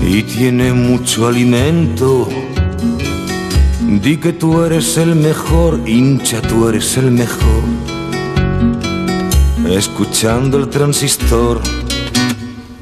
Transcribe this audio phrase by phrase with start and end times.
[0.00, 2.28] y tiene mucho alimento.
[3.80, 7.64] Di que tú eres el mejor, hincha, tú eres el mejor.
[9.68, 11.60] Escuchando el transistor.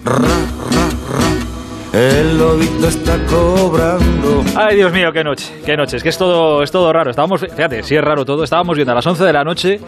[0.05, 1.99] Ra, ra, ra.
[1.99, 4.45] El lobito está cobrando.
[4.55, 5.97] Ay, Dios mío, qué noche, qué noche.
[5.97, 7.11] Es que es todo, es todo raro.
[7.11, 8.45] Estábamos, fíjate, sí es raro todo.
[8.45, 9.81] Estábamos viendo a las 11 de la noche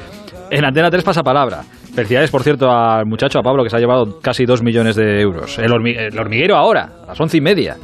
[0.50, 1.62] en Antena 3 Pasapalabra.
[1.94, 5.20] Felicidades, por cierto, al muchacho, a Pablo, que se ha llevado casi 2 millones de
[5.20, 5.58] euros.
[5.60, 7.76] El, hormiguero ahora, a las once y media.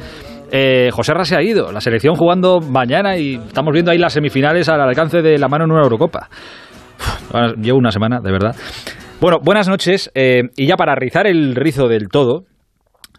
[0.50, 4.12] Eh, José Ra se ha ido, la selección jugando mañana y estamos viendo ahí las
[4.12, 6.28] semifinales al alcance de la mano en una Eurocopa.
[7.62, 8.56] llevo una semana, de verdad.
[9.20, 10.10] Bueno, buenas noches.
[10.14, 12.46] Eh, y ya para rizar el rizo del todo,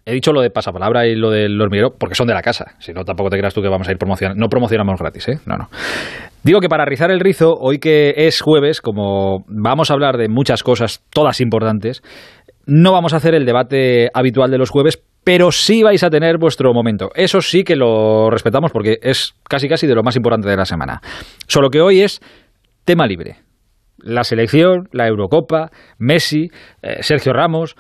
[0.06, 2.76] He dicho lo de pasapalabra y lo del hormiguero porque son de la casa.
[2.80, 4.40] Si no, tampoco te creas tú que vamos a ir promocionando.
[4.40, 5.40] No promocionamos gratis, ¿eh?
[5.46, 5.70] No, no.
[6.44, 10.28] Digo que para rizar el rizo, hoy que es jueves, como vamos a hablar de
[10.28, 12.02] muchas cosas, todas importantes,
[12.66, 16.38] no vamos a hacer el debate habitual de los jueves, pero sí vais a tener
[16.40, 17.12] vuestro momento.
[17.14, 20.66] Eso sí que lo respetamos porque es casi casi de lo más importante de la
[20.66, 21.02] semana.
[21.48, 22.22] Solo que hoy es
[22.86, 23.38] tema libre.
[24.00, 26.50] La selección, la Eurocopa, Messi,
[26.82, 27.76] eh, Sergio Ramos,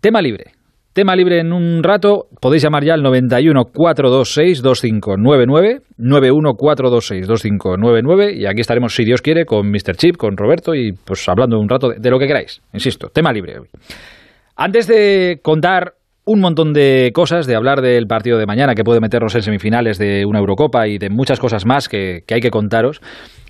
[0.00, 0.52] tema libre.
[0.94, 8.32] Tema libre en un rato, podéis llamar ya al 91 426 2599, 91 426 2599
[8.36, 9.96] y aquí estaremos, si Dios quiere, con Mr.
[9.96, 12.62] Chip, con Roberto y pues hablando un rato de, lo que queráis.
[12.72, 13.66] Insisto, tema libre hoy.
[14.54, 15.94] Antes de contar
[16.26, 19.98] un montón de cosas, de hablar del partido de mañana que puede meternos en semifinales
[19.98, 23.00] de una Eurocopa y de muchas cosas más que, hay que contaros,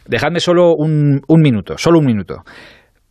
[0.07, 2.37] dejadme solo un minuto, solo un minuto,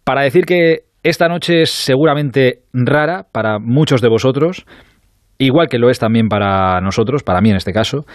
[0.04, 4.66] para decir que esta noche es seguramente rara para muchos de vosotros,
[5.38, 8.06] igual que lo es también para nosotros, para mí en este caso.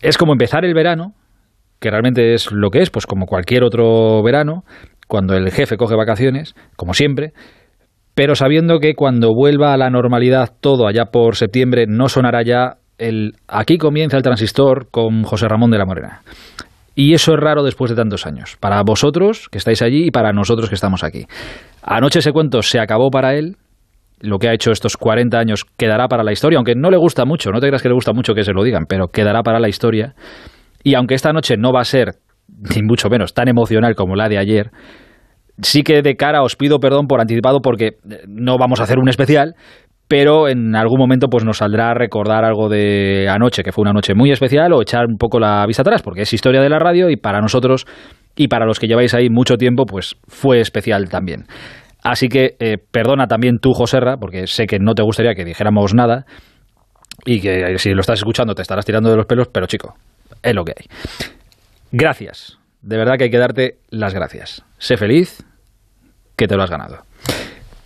[0.00, 1.14] Es como empezar el verano,
[1.80, 4.62] que realmente es lo que es, pues como cualquier otro verano,
[5.08, 7.32] cuando el jefe coge vacaciones, como siempre,
[8.14, 12.76] pero sabiendo que cuando vuelva a la normalidad todo allá por septiembre no sonará ya
[12.98, 16.22] el aquí comienza el transistor con José Ramón de la Morena.
[16.94, 20.32] Y eso es raro después de tantos años, para vosotros que estáis allí y para
[20.32, 21.26] nosotros que estamos aquí.
[21.82, 23.56] Anoche ese cuento se acabó para él.
[24.20, 27.24] Lo que ha hecho estos 40 años quedará para la historia, aunque no le gusta
[27.24, 29.58] mucho, no te creas que le gusta mucho que se lo digan, pero quedará para
[29.58, 30.14] la historia.
[30.84, 32.12] Y aunque esta noche no va a ser,
[32.48, 34.70] ni mucho menos, tan emocional como la de ayer,
[35.60, 37.96] sí que de cara os pido perdón por anticipado porque
[38.28, 39.56] no vamos a hacer un especial,
[40.06, 43.92] pero en algún momento pues nos saldrá a recordar algo de anoche, que fue una
[43.92, 46.78] noche muy especial, o echar un poco la vista atrás, porque es historia de la
[46.78, 47.86] radio y para nosotros
[48.36, 51.44] y para los que lleváis ahí mucho tiempo, pues fue especial también.
[52.02, 55.94] Así que eh, perdona también tú, Joserra, porque sé que no te gustaría que dijéramos
[55.94, 56.24] nada
[57.24, 59.94] y que si lo estás escuchando te estarás tirando de los pelos, pero chico,
[60.42, 60.86] es lo que hay.
[61.92, 64.64] Gracias, de verdad que hay que darte las gracias.
[64.78, 65.44] Sé feliz,
[66.36, 67.02] que te lo has ganado.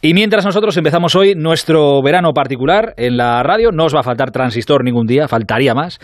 [0.01, 4.05] Y mientras nosotros empezamos hoy nuestro verano particular en la radio, no os va a
[4.05, 5.99] faltar transistor ningún día, faltaría más.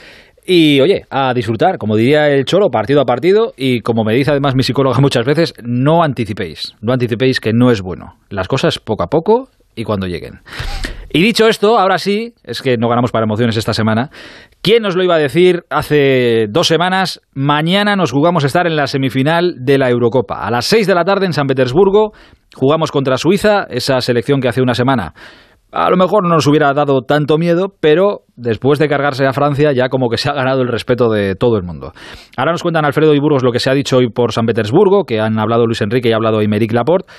[0.44, 3.52] Y oye, a disfrutar, como diría el Cholo, partido a partido.
[3.56, 6.74] Y como me dice además mi psicóloga muchas veces, no anticipéis.
[6.80, 8.16] No anticipéis que no es bueno.
[8.28, 10.40] Las cosas poco a poco y cuando lleguen.
[11.14, 14.10] Y dicho esto, ahora sí, es que no ganamos para emociones esta semana.
[14.62, 17.20] ¿Quién nos lo iba a decir hace dos semanas?
[17.34, 20.46] Mañana nos jugamos a estar en la semifinal de la Eurocopa.
[20.46, 22.12] A las seis de la tarde en San Petersburgo
[22.54, 25.12] jugamos contra Suiza, esa selección que hace una semana
[25.72, 29.72] a lo mejor no nos hubiera dado tanto miedo, pero después de cargarse a Francia
[29.72, 31.92] ya como que se ha ganado el respeto de todo el mundo.
[32.36, 35.04] Ahora nos cuentan Alfredo y Burgos lo que se ha dicho hoy por San Petersburgo,
[35.04, 37.10] que han hablado Luis Enrique y ha hablado Imeric Laporte.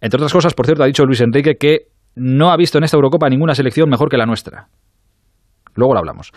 [0.00, 2.96] Entre otras cosas, por cierto, ha dicho Luis Enrique que no ha visto en esta
[2.98, 4.68] Eurocopa ninguna selección mejor que la nuestra.
[5.74, 6.32] Luego lo hablamos.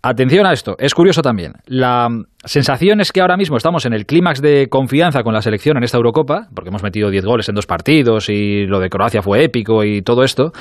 [0.00, 1.54] Atención a esto, es curioso también.
[1.66, 2.08] La
[2.44, 5.82] sensación es que ahora mismo estamos en el clímax de confianza con la selección en
[5.82, 9.42] esta Eurocopa, porque hemos metido 10 goles en dos partidos y lo de Croacia fue
[9.42, 10.52] épico y todo esto.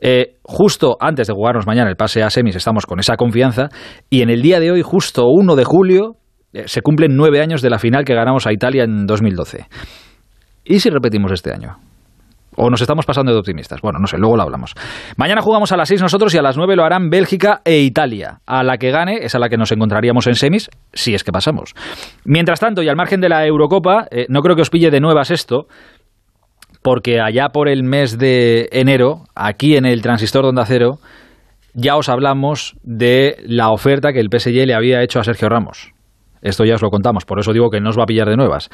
[0.00, 3.68] Eh, justo antes de jugarnos mañana el pase a semis estamos con esa confianza
[4.10, 6.16] y en el día de hoy, justo 1 de julio,
[6.52, 9.66] eh, se cumplen nueve años de la final que ganamos a Italia en 2012.
[10.64, 11.76] ¿Y si repetimos este año?
[12.56, 13.80] ¿O nos estamos pasando de optimistas?
[13.82, 14.72] Bueno, no sé, luego lo hablamos.
[15.16, 18.40] Mañana jugamos a las 6 nosotros y a las 9 lo harán Bélgica e Italia.
[18.46, 21.32] A la que gane es a la que nos encontraríamos en semis, si es que
[21.32, 21.74] pasamos.
[22.24, 25.00] Mientras tanto, y al margen de la Eurocopa, eh, no creo que os pille de
[25.00, 25.66] nuevas esto,
[26.86, 30.98] porque allá por el mes de enero, aquí en el transistor de Onda Cero,
[31.74, 35.90] ya os hablamos de la oferta que el PSG le había hecho a Sergio Ramos.
[36.42, 38.36] Esto ya os lo contamos, por eso digo que no os va a pillar de
[38.36, 38.70] nuevas.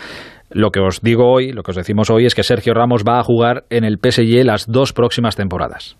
[0.50, 3.18] Lo que os digo hoy, lo que os decimos hoy es que Sergio Ramos va
[3.18, 5.96] a jugar en el PSG las dos próximas temporadas.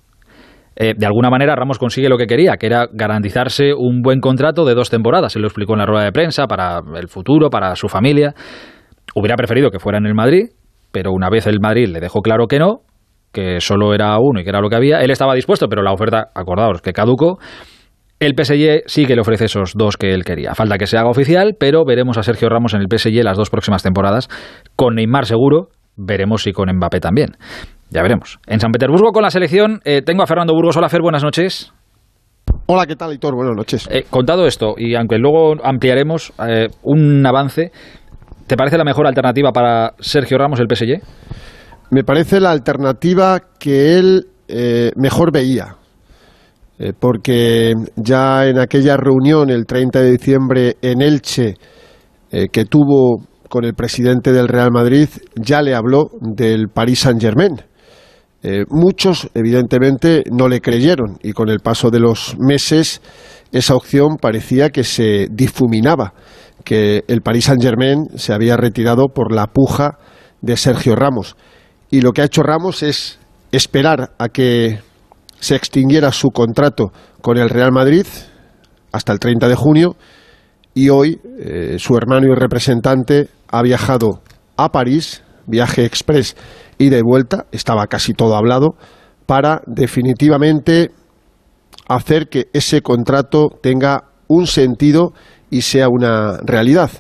[0.77, 4.67] Eh, de alguna manera Ramos consigue lo que quería, que era garantizarse un buen contrato
[4.67, 5.33] de dos temporadas.
[5.33, 8.35] Se lo explicó en la rueda de prensa para el futuro, para su familia.
[9.15, 10.51] Hubiera preferido que fuera en el Madrid,
[10.93, 12.83] pero una vez el Madrid le dejó claro que no,
[13.33, 15.01] que solo era uno y que era lo que había.
[15.01, 17.39] Él estaba dispuesto, pero la oferta, acordaos, que caducó.
[18.21, 20.55] El PSG sí que le ofrece esos dos que él quería.
[20.55, 23.51] Falta que se haga oficial, pero veremos a Sergio Ramos en el PSG las dos
[23.51, 24.29] próximas temporadas.
[24.77, 27.37] Con Neymar seguro, veremos si con Mbappé también.
[27.91, 28.39] Ya veremos.
[28.47, 30.77] En San Petersburgo con la selección eh, tengo a Fernando Burgos.
[30.77, 31.73] Hola Fer, buenas noches.
[32.67, 33.35] Hola, ¿qué tal, Hitor?
[33.35, 33.89] Buenas noches.
[33.91, 37.73] Eh, contado esto, y aunque luego ampliaremos eh, un avance,
[38.53, 41.01] ¿te parece la mejor alternativa para Sergio Ramos el PSG?
[41.91, 44.27] Me parece la alternativa que él
[44.95, 45.77] mejor veía.
[47.01, 51.55] porque ya en aquella reunión el 30 de diciembre en Elche,
[52.31, 57.63] que tuvo con el presidente del Real Madrid, ya le habló del Paris Saint-Germain
[58.45, 63.01] eh, muchos, evidentemente, no le creyeron y con el paso de los meses
[63.53, 66.13] esa opción parecía que se difuminaba,
[66.63, 69.99] que el Paris Saint-Germain se había retirado por la puja
[70.41, 71.37] de Sergio Ramos.
[71.91, 73.19] Y lo que ha hecho Ramos es
[73.53, 74.81] esperar a que
[75.41, 78.07] se extinguiera su contrato con el Real Madrid
[78.93, 79.97] hasta el 30 de junio
[80.75, 84.23] y hoy eh, su hermano y representante ha viajado
[84.57, 86.37] a París, viaje express
[86.79, 88.77] y de vuelta, estaba casi todo hablado,
[89.27, 90.91] para definitivamente
[91.89, 95.13] hacer que ese contrato tenga un sentido
[95.53, 96.91] y sea una realidad.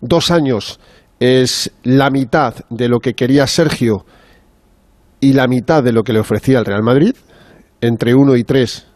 [0.00, 0.80] Dos años
[1.20, 4.06] es la mitad de lo que quería Sergio
[5.20, 7.14] y la mitad de lo que le ofrecía el Real Madrid.
[7.82, 8.86] Entre uno y tres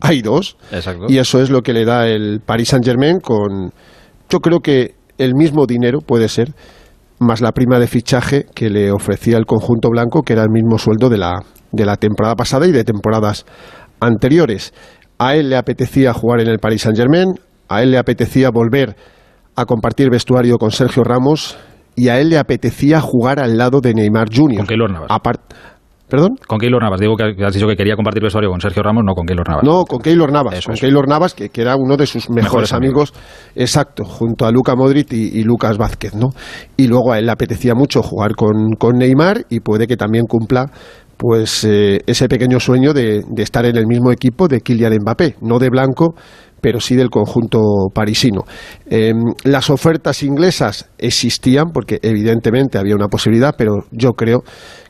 [0.00, 0.56] hay dos.
[1.08, 3.72] Y eso es lo que le da el Paris Saint Germain con,
[4.30, 6.54] yo creo que el mismo dinero puede ser
[7.18, 10.78] más la prima de fichaje que le ofrecía el conjunto blanco, que era el mismo
[10.78, 13.44] sueldo de la, de la temporada pasada y de temporadas
[14.00, 14.72] anteriores.
[15.18, 17.34] A él le apetecía jugar en el Paris Saint-Germain,
[17.70, 18.96] a él le apetecía volver
[19.56, 21.56] a compartir vestuario con Sergio Ramos
[21.94, 24.58] y a él le apetecía jugar al lado de Neymar Jr.
[24.58, 25.08] Con Keylor Navas.
[26.08, 26.30] ¿Perdón?
[26.48, 26.98] Con Keylor Navas.
[26.98, 29.62] Digo que has dicho que quería compartir vestuario con Sergio Ramos, no con Keylor Navas.
[29.62, 30.66] No, con Keylor Navas.
[30.66, 33.14] con Keylor Navas, que, era uno de sus mejores, amigos.
[33.54, 36.30] Exacto, junto a Luca Modric y, Lucas Vázquez, ¿no?
[36.76, 40.24] Y luego a él le apetecía mucho jugar con, con Neymar y puede que también
[40.26, 40.66] cumpla
[41.16, 45.36] pues eh, ese pequeño sueño de, de, estar en el mismo equipo de Kylian Mbappé,
[45.42, 46.14] no de blanco,
[46.60, 47.60] pero sí del conjunto
[47.94, 48.44] parisino.
[48.86, 54.42] Em, las ofertas inglesas existían porque evidentemente había una posibilidad, pero yo creo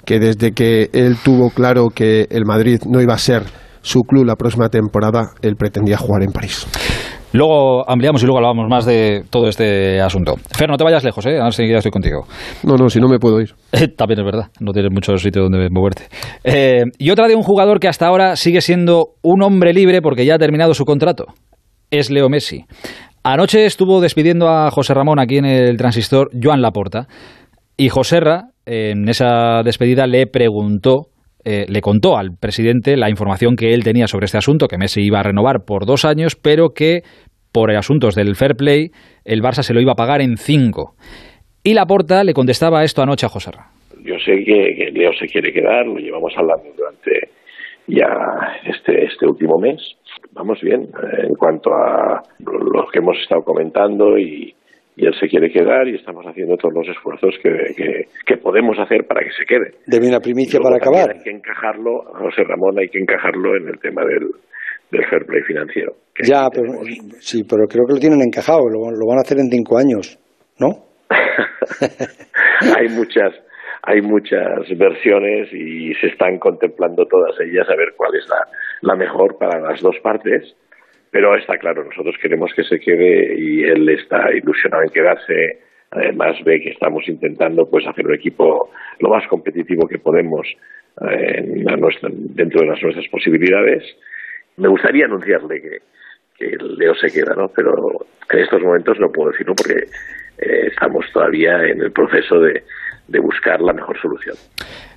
[0.04, 3.44] que desde que él tuvo claro que el Madrid no iba a ser
[3.82, 6.66] su club la próxima temporada, él pretendía jugar en París.
[7.32, 10.34] Luego ampliamos y luego hablamos más de todo este asunto.
[10.50, 11.38] Fer, no te vayas lejos, ¿eh?
[11.38, 12.26] Ahora ya estoy contigo.
[12.64, 13.54] No, no, si no me puedo ir.
[13.96, 16.08] También es verdad, no tienes mucho sitio donde moverte.
[16.42, 20.26] Eh, y otra de un jugador que hasta ahora sigue siendo un hombre libre porque
[20.26, 21.26] ya ha terminado su contrato
[21.90, 22.64] es Leo Messi.
[23.22, 27.06] Anoche estuvo despidiendo a José Ramón aquí en el transistor Joan Laporta
[27.76, 31.10] y José Ra, en esa despedida le preguntó
[31.44, 35.00] eh, le contó al presidente la información que él tenía sobre este asunto, que Messi
[35.00, 37.00] iba a renovar por dos años, pero que
[37.50, 38.90] por asuntos del fair play
[39.24, 40.94] el Barça se lo iba a pagar en cinco.
[41.64, 43.66] Y Laporta le contestaba esto anoche a José Ra.
[44.04, 47.10] Yo sé que, Leo se quiere quedar, lo llevamos hablando durante
[47.90, 49.80] ya este, este último mes
[50.32, 54.54] vamos bien eh, en cuanto a lo que hemos estado comentando y,
[54.96, 59.22] él se quiere quedar y estamos haciendo todos los esfuerzos que, que, podemos hacer para
[59.22, 59.72] que se quede.
[59.86, 61.16] De una primicia para acabar.
[61.16, 64.28] Hay que encajarlo, José Ramón, hay que encajarlo en el tema del,
[64.90, 65.94] del fair play financiero.
[66.22, 66.84] Ya, pero,
[67.18, 70.18] sí, pero creo que lo tienen encajado, lo, lo van a hacer en cinco años,
[70.58, 70.68] ¿no?
[72.76, 73.32] hay muchas
[73.82, 78.26] hay muchas versiones y se están contemplando todas ellas a ver cuál es
[78.82, 80.54] la, mejor para las dos partes.
[81.10, 85.58] Pero está claro, nosotros queremos que se quede y él está ilusionado en quedarse.
[85.90, 88.70] Además ve que estamos intentando pues hacer un equipo
[89.00, 90.46] lo más competitivo que podemos
[91.00, 93.82] eh, dentro de las nuestras posibilidades.
[94.56, 95.78] Me gustaría anunciarle que,
[96.38, 97.48] que Leo se queda, ¿no?
[97.48, 99.86] Pero en estos momentos no puedo decirlo porque
[100.38, 102.62] eh, estamos todavía en el proceso de,
[103.10, 104.36] de buscar la mejor solución.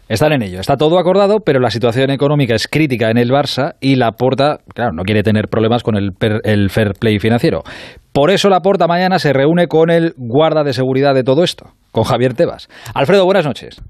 [0.08, 3.75] Están en ello, está todo acordado, pero la situación económica es crítica en el Barça
[3.79, 6.12] y la Porta, claro, no quiere tener problemas con el,
[6.43, 7.63] el fair play financiero.
[8.12, 11.72] Por eso la Porta mañana se reúne con el guarda de seguridad de todo esto,
[11.91, 12.67] con Javier Tebas.
[12.93, 13.82] Alfredo, buenas noches.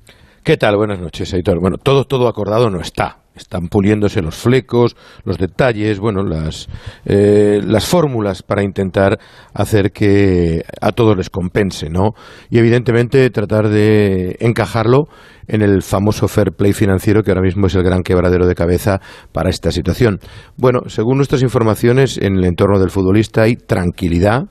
[0.43, 0.77] ¿Qué tal?
[0.77, 1.59] Buenas noches, Aitor.
[1.59, 3.22] Bueno, todo, todo acordado no está.
[3.35, 6.67] Están puliéndose los flecos, los detalles, bueno, las,
[7.05, 9.19] eh, las fórmulas para intentar
[9.53, 12.11] hacer que a todos les compense, ¿no?
[12.49, 15.07] Y evidentemente tratar de encajarlo
[15.47, 19.01] en el famoso fair play financiero que ahora mismo es el gran quebradero de cabeza
[19.31, 20.19] para esta situación.
[20.57, 24.43] Bueno, según nuestras informaciones, en el entorno del futbolista hay tranquilidad,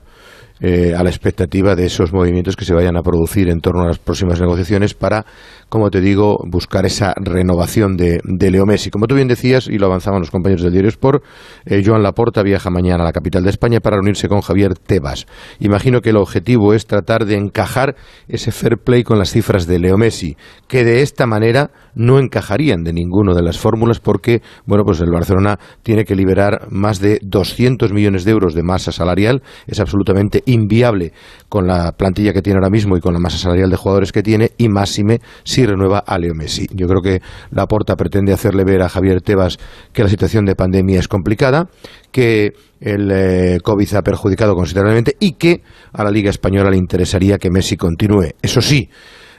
[0.65, 3.87] eh, a la expectativa de esos movimientos que se vayan a producir en torno a
[3.87, 5.25] las próximas negociaciones para,
[5.67, 8.89] como te digo, buscar esa renovación de, Leo Messi.
[8.89, 11.21] Como tú bien decías, y lo avanzaban los compañeros del diario Sport,
[11.65, 15.25] eh, Joan Laporta viaja mañana a la capital de España para reunirse con Javier Tebas.
[15.59, 17.97] Imagino que el objetivo es tratar de encajar
[18.29, 20.37] ese fair play con las cifras de Leo Messi,
[20.69, 25.11] que de esta manera no encajarían de ninguna de las fórmulas porque, bueno, pues el
[25.11, 29.43] Barcelona tiene que liberar más de 200 millones de euros de masa salarial.
[29.67, 31.11] Es absolutamente inviable
[31.49, 34.23] con la plantilla que tiene ahora mismo y con la masa salarial de jugadores que
[34.23, 36.67] tiene y máxime si renueva a Leo Messi.
[36.73, 39.57] Yo creo que Laporta pretende hacerle ver a Javier Tebas
[39.91, 41.67] que la situación de pandemia es complicada,
[42.11, 45.61] que el eh, COVID ha perjudicado considerablemente y que
[45.93, 48.31] a la Liga Española le interesaría que Messi continúe.
[48.41, 48.89] Eso sí,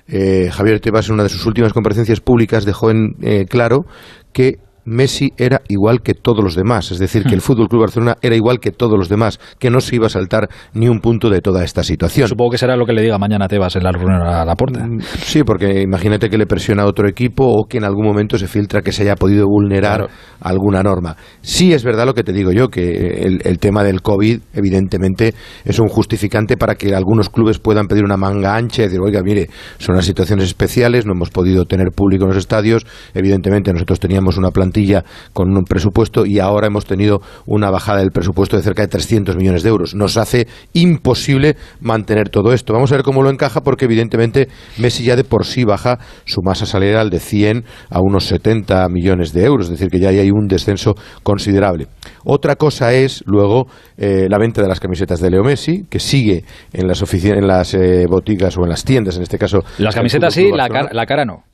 [0.06, 3.86] eh, Javier Tebas en una de sus últimas comparecencias públicas dejó en eh, claro
[4.32, 7.42] que Messi era igual que todos los demás, es decir, que el hmm.
[7.42, 10.48] Fútbol Club Barcelona era igual que todos los demás, que no se iba a saltar
[10.72, 12.28] ni un punto de toda esta situación.
[12.28, 14.54] Supongo que será lo que le diga mañana a Tebas en la reunión a la
[14.54, 14.86] puerta.
[14.86, 18.38] Mm, sí, porque imagínate que le presiona a otro equipo o que en algún momento
[18.38, 20.08] se filtra que se haya podido vulnerar
[20.40, 21.16] alguna norma.
[21.40, 25.78] Sí es verdad lo que te digo yo, que el, tema del COVID evidentemente es
[25.78, 29.48] un justificante para que algunos clubes puedan pedir una manga ancha y decir, oiga, mire,
[29.78, 34.36] son las situaciones especiales, no hemos podido tener público en los estadios, evidentemente nosotros teníamos
[34.36, 38.82] una plantilla con un presupuesto y ahora hemos tenido una bajada del presupuesto de cerca
[38.82, 39.94] de 300 millones de euros.
[39.94, 42.72] Nos hace imposible mantener todo esto.
[42.72, 46.42] Vamos a ver cómo lo encaja porque evidentemente Messi ya de por sí baja su
[46.42, 50.30] masa salarial de 100 a unos 70 millones de euros, es decir, que ya hay
[50.30, 51.86] un descenso considerable.
[52.24, 53.66] Otra cosa es luego
[53.96, 57.46] eh, la venta de las camisetas de Leo Messi, que sigue en las oficinas, en
[57.46, 59.60] las eh, boticas o en las tiendas, en este caso.
[59.78, 61.44] Las camisetas sí, la, la, cara no.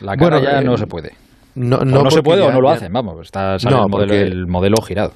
[0.00, 1.12] La cara ya eh, no se puede.
[1.54, 5.12] No, no, se puede o no lo hacen, vamos, está el, modelo, girado.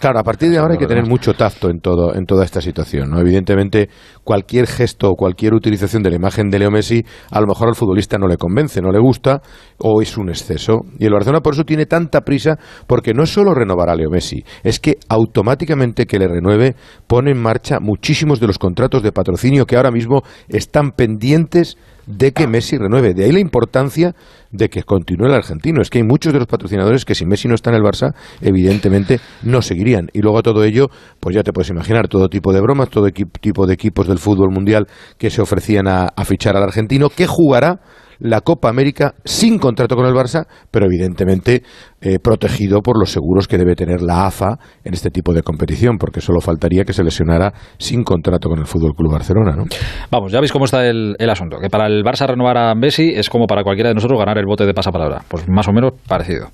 [0.00, 2.60] Claro, a partir de ahora hay que tener mucho tacto en todo en toda esta
[2.60, 3.20] situación, ¿no?
[3.20, 3.88] Evidentemente,
[4.24, 7.76] cualquier gesto o cualquier utilización de la imagen de Leo Messi, a lo mejor al
[7.76, 9.40] futbolista no le convence, no le gusta
[9.78, 10.80] o es un exceso.
[10.98, 12.56] Y el Barcelona por eso tiene tanta prisa
[12.88, 16.74] porque no es solo renovar a Leo Messi, es que automáticamente que le renueve
[17.06, 21.76] pone en marcha muchísimos de los contratos de patrocinio que ahora mismo están pendientes
[22.06, 23.14] de que Messi renueve.
[23.14, 24.14] De ahí la importancia
[24.50, 25.82] de que continúe el argentino.
[25.82, 28.14] Es que hay muchos de los patrocinadores que si Messi no está en el Barça,
[28.40, 30.08] evidentemente no seguirían.
[30.12, 30.88] Y luego a todo ello,
[31.20, 34.50] pues ya te puedes imaginar todo tipo de bromas, todo tipo de equipos del fútbol
[34.50, 34.86] mundial
[35.18, 37.80] que se ofrecían a fichar al argentino, que jugará
[38.18, 41.62] la Copa América sin contrato con el Barça, pero evidentemente
[42.00, 45.96] eh, protegido por los seguros que debe tener la AFA en este tipo de competición,
[45.98, 49.64] porque solo faltaría que se lesionara sin contrato con el Fútbol Club Barcelona, ¿no?
[50.10, 53.28] Vamos, ya veis cómo está el, asunto, que para el Barça renovar a Messi es
[53.28, 56.48] como para cualquiera de nosotros ganar el bote de pasapalabra, pues más o menos parecido.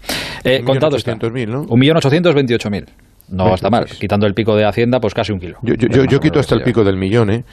[0.44, 1.14] Eh, contado está.
[1.14, 1.64] ¿no?
[1.66, 3.09] 1.828.000.
[3.30, 3.86] No está mal.
[3.86, 5.58] Quitando el pico de Hacienda, pues casi un kilo.
[5.62, 7.44] Yo, yo, quito hasta el pico del millón, ¿eh?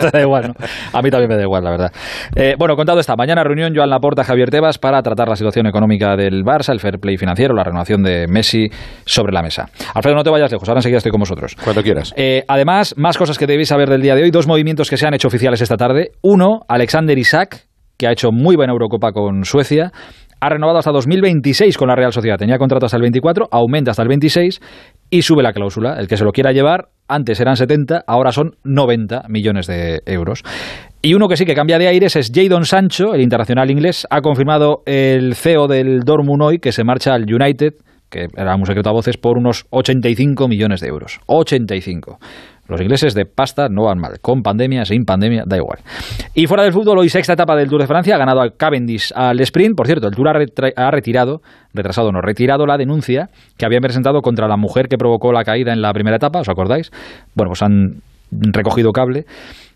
[0.00, 0.66] Te da igual, ¿no?
[0.92, 1.92] A mí también me da igual, la verdad.
[2.36, 3.16] Eh, bueno, contado está.
[3.16, 6.98] Mañana reunión Joan Laporta, Javier Tebas para tratar la situación económica del Barça, el fair
[6.98, 8.68] play financiero, la renovación de Messi
[9.04, 9.68] sobre la mesa.
[9.94, 10.68] Alfredo, no te vayas lejos.
[10.68, 11.56] Ahora enseguida estoy con vosotros.
[11.62, 12.14] Cuando quieras.
[12.16, 14.30] Eh, además, más cosas que debéis saber del día de hoy.
[14.30, 16.12] Dos movimientos que se han hecho oficiales esta tarde.
[16.22, 17.66] Uno, Alexander Isaac,
[17.96, 19.92] que ha hecho muy buena Eurocopa con Suecia
[20.42, 22.36] ha renovado hasta 2026 con la Real Sociedad.
[22.36, 24.60] Tenía contrato hasta el 24, aumenta hasta el 26
[25.08, 25.94] y sube la cláusula.
[26.00, 30.42] El que se lo quiera llevar, antes eran 70, ahora son 90 millones de euros.
[31.00, 34.04] Y uno que sí que cambia de aires es Jadon Sancho, el internacional inglés.
[34.10, 37.74] Ha confirmado el CEO del Dortmund hoy que se marcha al United,
[38.10, 41.20] que era un secreto a voces, por unos 85 millones de euros.
[41.26, 42.18] 85.
[42.72, 45.80] Los ingleses de pasta no van mal, con pandemia, sin pandemia, da igual.
[46.34, 49.12] Y fuera del fútbol, hoy sexta etapa del Tour de Francia, ha ganado al Cavendish
[49.14, 49.76] al sprint.
[49.76, 51.42] Por cierto, el Tour ha, retirado,
[51.74, 55.74] retrasado no, retirado la denuncia que habían presentado contra la mujer que provocó la caída
[55.74, 56.90] en la primera etapa, ¿os acordáis?
[57.34, 58.00] Bueno, pues han
[58.30, 59.26] recogido cable.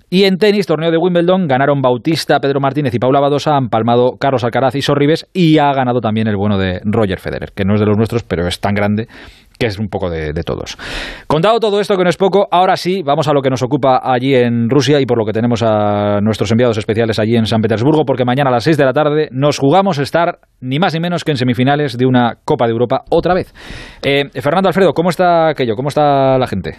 [0.08, 4.12] Y en tenis, torneo de Wimbledon, ganaron Bautista, Pedro Martínez y Paula Badosa, han palmado
[4.20, 7.74] Carlos Alcaraz y Sorribes y ha ganado también el bueno de Roger Federer, que no
[7.74, 9.08] es de los nuestros, pero es tan grande
[9.58, 10.76] que es un poco de, todos.
[11.26, 14.00] Contado todo esto, que no es poco, ahora sí, vamos a lo que nos ocupa
[14.02, 17.60] allí en Rusia y por lo que tenemos a nuestros enviados especiales allí en San
[17.60, 21.00] Petersburgo, porque mañana a las 6 de la tarde nos jugamos estar ni más ni
[21.00, 23.52] menos que en semifinales de una Copa de Europa otra vez.
[24.02, 25.74] Eh, Fernando Alfredo, ¿cómo está aquello?
[25.74, 26.76] ¿Cómo está la gente?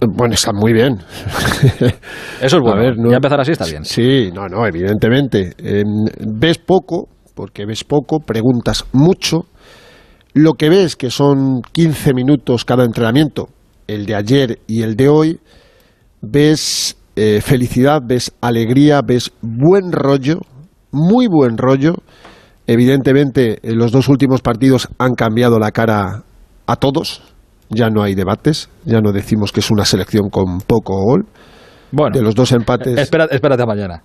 [0.00, 0.98] Bueno, está muy bien.
[2.40, 2.76] Eso es bueno.
[2.76, 3.84] ver, ya empezar así está bien.
[3.84, 5.52] Sí, no, no, evidentemente.
[5.58, 6.04] Em,
[6.38, 9.46] ves poco, porque ves poco, preguntas mucho
[10.36, 13.48] lo que ves, que son 15 minutos cada entrenamiento,
[13.86, 15.40] el de ayer y el de hoy,
[16.20, 20.40] ves eh, felicidad, ves alegría, ves buen rollo,
[20.92, 21.94] muy buen rollo.
[22.66, 26.24] Evidentemente, en los dos últimos partidos han cambiado la cara
[26.66, 27.22] a todos,
[27.70, 31.24] ya no hay debates, ya no decimos que es una selección con poco gol.
[31.92, 32.98] Bueno, de los dos empates.
[32.98, 34.02] Espera, espérate a mañana.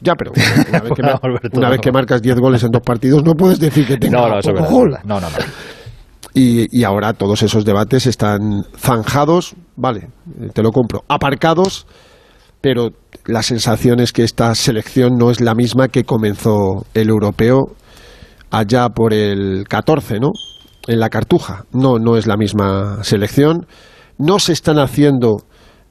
[0.00, 0.32] Ya, pero
[0.68, 3.86] una vez que, una vez que marcas 10 goles en dos partidos, no puedes decir
[3.86, 4.98] que tenga no, no, poco gol.
[5.04, 5.36] No, no, no.
[6.34, 10.08] Y, y, ahora todos esos debates están zanjados, vale,
[10.52, 11.86] te lo compro, aparcados,
[12.60, 12.90] pero
[13.24, 17.74] la sensación es que esta selección no es la misma que comenzó el europeo
[18.50, 20.30] allá por el 14, ¿no?
[20.86, 21.64] En la Cartuja.
[21.72, 23.66] No, no es la misma selección.
[24.18, 25.38] No se están haciendo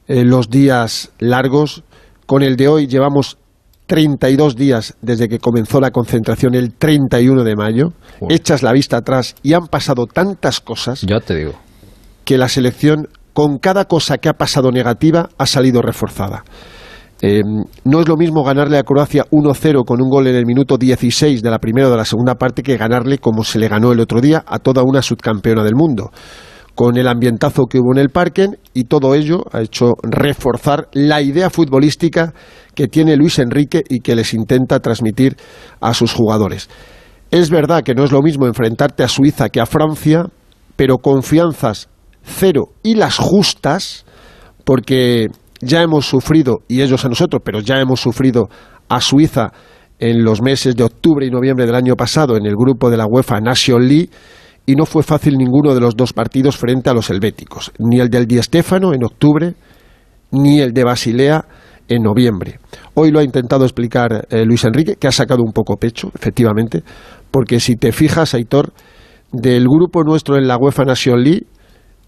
[0.08, 1.82] eh, los días largos.
[2.26, 3.38] Con el de hoy llevamos
[3.86, 7.92] 32 días desde que comenzó la concentración el 31 de mayo.
[8.28, 11.02] Echas la vista atrás y han pasado tantas cosas.
[11.02, 11.52] Ya te digo.
[12.24, 16.44] Que la selección, con cada cosa que ha pasado negativa, ha salido reforzada.
[17.22, 17.40] Eh,
[17.84, 21.42] no es lo mismo ganarle a Croacia 1-0 con un gol en el minuto 16
[21.42, 24.00] de la primera o de la segunda parte que ganarle como se le ganó el
[24.00, 26.10] otro día a toda una subcampeona del mundo
[26.76, 31.22] con el ambientazo que hubo en el parque y todo ello ha hecho reforzar la
[31.22, 32.34] idea futbolística
[32.74, 35.36] que tiene Luis Enrique y que les intenta transmitir
[35.80, 36.68] a sus jugadores.
[37.30, 40.26] Es verdad que no es lo mismo enfrentarte a Suiza que a Francia,
[40.76, 41.88] pero confianzas
[42.22, 44.04] cero y las justas,
[44.64, 45.28] porque
[45.62, 48.48] ya hemos sufrido, y ellos a nosotros, pero ya hemos sufrido
[48.88, 49.50] a Suiza
[49.98, 53.06] en los meses de octubre y noviembre del año pasado en el grupo de la
[53.06, 54.10] UEFA Nation League
[54.66, 58.08] y no fue fácil ninguno de los dos partidos frente a los helvéticos, ni el
[58.08, 59.54] del Di Stéfano en octubre,
[60.32, 61.44] ni el de Basilea
[61.88, 62.58] en noviembre.
[62.94, 66.82] Hoy lo ha intentado explicar eh, Luis Enrique, que ha sacado un poco pecho, efectivamente,
[67.30, 68.72] porque si te fijas, Aitor,
[69.30, 71.46] del grupo nuestro en la UEFA Nation League,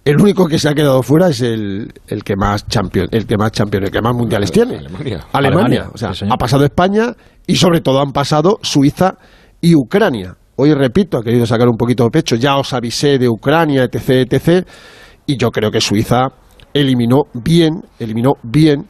[0.05, 3.37] el único que se ha quedado fuera es el, el que más champion, el que
[3.37, 4.79] más el que más mundiales tiene.
[4.79, 5.27] Alemania.
[5.33, 5.91] Alemania.
[5.93, 7.15] O sea, ha pasado España
[7.47, 9.19] y sobre todo han pasado Suiza
[9.61, 10.37] y Ucrania.
[10.61, 12.35] Hoy, repito, ha querido sacar un poquito de pecho.
[12.35, 14.67] Ya os avisé de Ucrania, etc., etc.
[15.25, 16.33] Y yo creo que Suiza
[16.75, 18.85] eliminó bien, eliminó bien,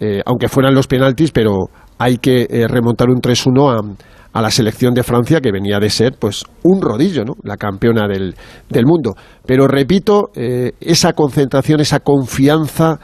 [0.00, 4.50] eh, aunque fueran los penaltis, pero hay que eh, remontar un 3-1 a, a, la
[4.50, 7.34] selección de Francia, que venía de ser pues un rodillo, ¿no?
[7.44, 8.34] la campeona del,
[8.68, 9.12] del mundo.
[9.46, 12.98] Pero repito, eh, esa concentración, esa confianza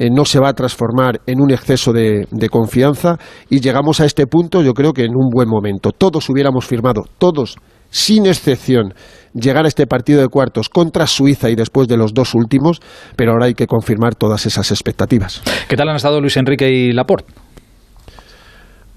[0.00, 3.18] eh, no se va a transformar en un exceso de, de, confianza
[3.50, 5.92] y llegamos a este punto yo creo que en un buen momento.
[5.92, 7.56] Todos hubiéramos firmado, todos,
[7.90, 8.94] sin excepción,
[9.34, 12.80] llegar a este partido de cuartos contra Suiza y después de los dos últimos,
[13.14, 15.42] pero ahora hay que confirmar todas esas expectativas.
[15.68, 17.34] ¿Qué tal han estado Luis Enrique y Laporte?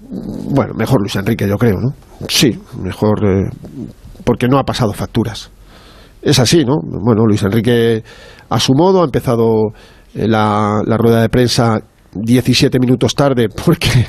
[0.08, 1.92] Bueno, mejor Luis Enrique yo creo, ¿no?
[2.30, 3.50] Sí, mejor eh,
[4.24, 5.50] porque no ha pasado facturas.
[6.22, 6.76] Es así, ¿no?
[6.82, 8.02] Bueno, Luis Enrique
[8.48, 9.72] a su modo ha empezado
[10.14, 11.80] la, la, rueda de prensa
[12.14, 14.06] 17 minutos tarde porque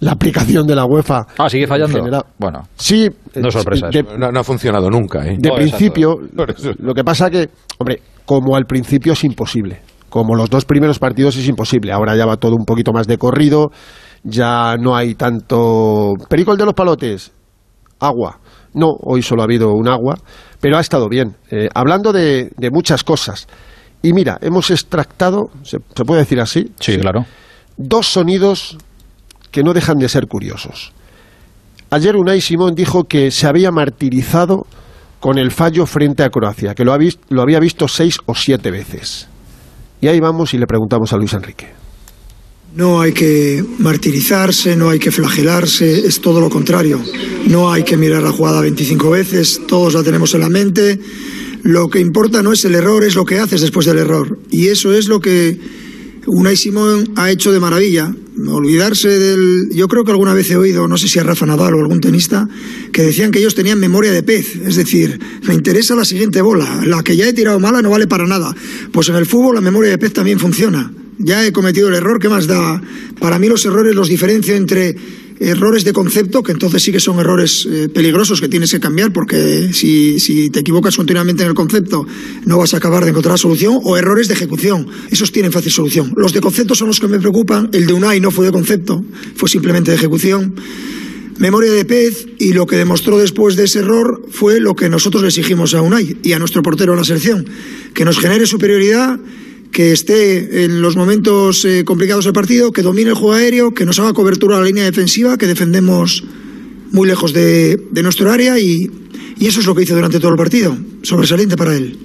[0.00, 2.24] la aplicación de la UEFA ah sigue fallando.
[2.38, 5.36] bueno sí no es sorpresa de, no, no, ha funcionado nunca ¿eh?
[5.38, 6.16] de no, principio
[6.78, 9.80] lo que pasa que hombre como al principio es imposible.
[10.08, 11.92] Como los dos primeros partidos es imposible.
[11.92, 13.70] Ahora ya va todo un poquito más de corrido
[14.22, 17.32] ya no hay tanto perico el de los palotes
[17.98, 18.38] agua.
[18.74, 20.16] No hoy solo ha habido un agua
[20.60, 21.36] pero ha estado bien.
[21.50, 23.48] Eh, hablando de, de muchas cosas
[24.02, 26.72] y mira, hemos extractado, ¿se, ¿se, puede decir así?
[26.80, 27.24] Sí, claro.
[27.76, 28.76] Dos sonidos
[29.50, 30.92] que no dejan de ser curiosos.
[31.90, 34.66] Ayer Unai Simón dijo que se había martirizado
[35.20, 38.34] con el fallo frente a Croacia, que lo, ha visto, lo había visto seis o
[38.34, 39.28] siete veces.
[40.00, 41.68] Y ahí vamos y le preguntamos a Luis Enrique.
[42.74, 47.00] No hay que martirizarse, no hay que flagelarse, es todo lo contrario.
[47.46, 50.98] No hay que mirar la jugada 25 veces, todos la tenemos en la mente
[51.62, 54.38] lo que importa no es el error, es lo que haces después del error.
[54.50, 55.58] Y eso es lo que
[56.26, 58.14] Unai Simón ha hecho de maravilla.
[58.46, 59.68] Olvidarse del.
[59.72, 62.00] Yo creo que alguna vez he oído, no sé si a Rafa Nadal o algún
[62.00, 62.48] tenista,
[62.92, 64.56] que decían que ellos tenían memoria de pez.
[64.56, 66.82] Es decir, me interesa la siguiente bola.
[66.86, 68.54] La que ya he tirado mala no vale para nada.
[68.90, 70.92] Pues en el fútbol la memoria de pez también funciona.
[71.18, 72.82] Ya he cometido el error, ¿qué más da?
[73.20, 74.96] Para mí los errores los diferencio entre
[75.42, 79.12] errores de concepto, que entonces sí que son errores eh, peligrosos que tienes que cambiar,
[79.12, 82.06] porque si, si, te equivocas continuamente en el concepto
[82.46, 84.86] no vas a acabar de encontrar solución, o errores de ejecución.
[85.10, 86.12] Esos tienen fácil solución.
[86.16, 87.70] Los de concepto son los que me preocupan.
[87.72, 90.54] El de Unai no fue de concepto, fue simplemente de ejecución.
[91.38, 95.22] Memoria de pez y lo que demostró después de ese error fue lo que nosotros
[95.22, 97.46] le exigimos a Unai y a nuestro portero en la selección,
[97.94, 99.18] que nos genere superioridad
[99.72, 103.84] que esté en los momentos eh, complicados del partido, que domine el juego aéreo, que
[103.84, 106.22] nos haga cobertura a la línea defensiva, que defendemos
[106.92, 108.86] muy lejos de, de nuestro área y,
[109.38, 111.98] y, eso es lo que hizo durante todo el partido, sobresaliente para él.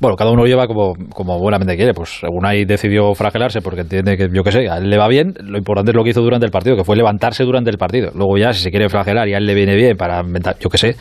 [0.00, 1.94] Bueno, cada uno lleva como, como buenamente quiere.
[1.94, 5.32] Pues Unai decidió fragelarse porque entiende que, yo qué sé, a él le va bien.
[5.40, 8.10] Lo importante es lo que hizo durante el partido, que fue levantarse durante el partido.
[8.14, 10.68] Luego ya, si se quiere flagelar y a él le viene bien para inventar, yo
[10.68, 10.96] qué sé,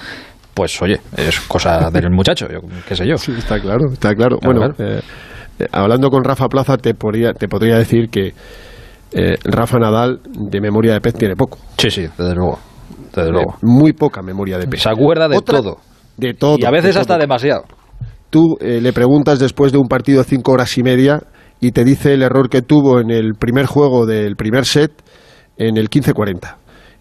[0.53, 3.17] pues oye, es cosa del muchacho, yo, qué sé yo.
[3.17, 4.37] Sí, está claro, está claro.
[4.41, 5.01] bueno, eh,
[5.59, 8.33] eh, hablando con Rafa Plaza, te podría, te podría decir que
[9.11, 11.57] eh, Rafa Nadal de memoria de pez tiene poco.
[11.77, 12.59] Sí, sí, desde luego.
[13.15, 13.55] Desde luego.
[13.61, 14.81] Muy poca memoria de pez.
[14.81, 15.77] Se acuerda de todo.
[16.17, 16.57] De todo.
[16.59, 17.63] Y a veces hasta demasiado.
[18.29, 21.21] Tú le preguntas después de un partido de cinco horas y media
[21.59, 24.91] y te dice el error que tuvo en el primer juego del primer set
[25.57, 26.55] en el 15-40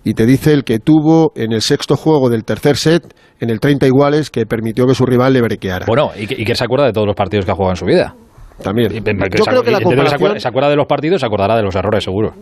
[0.04, 3.60] y te dice el que tuvo en el sexto juego del tercer set, en el
[3.60, 5.86] 30 iguales, que permitió que su rival le brequeara.
[5.86, 8.14] Bueno, y que, se acuerda de todos los partidos que ha jugado en su vida.
[8.62, 8.92] También.
[8.92, 10.40] yo creo que la comparación...
[10.40, 12.32] se, acuerda, de los partidos, se acordará de los errores, seguro.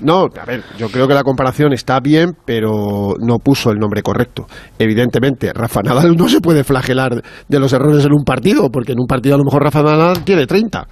[0.00, 4.02] No, a ver, yo creo que la comparación está bien, pero no puso el nombre
[4.02, 4.46] correcto.
[4.78, 9.00] Evidentemente, Rafa Nadal no se puede flagelar de los errores en un partido, porque en
[9.00, 10.86] un partido a lo mejor Rafa Nadal tiene 30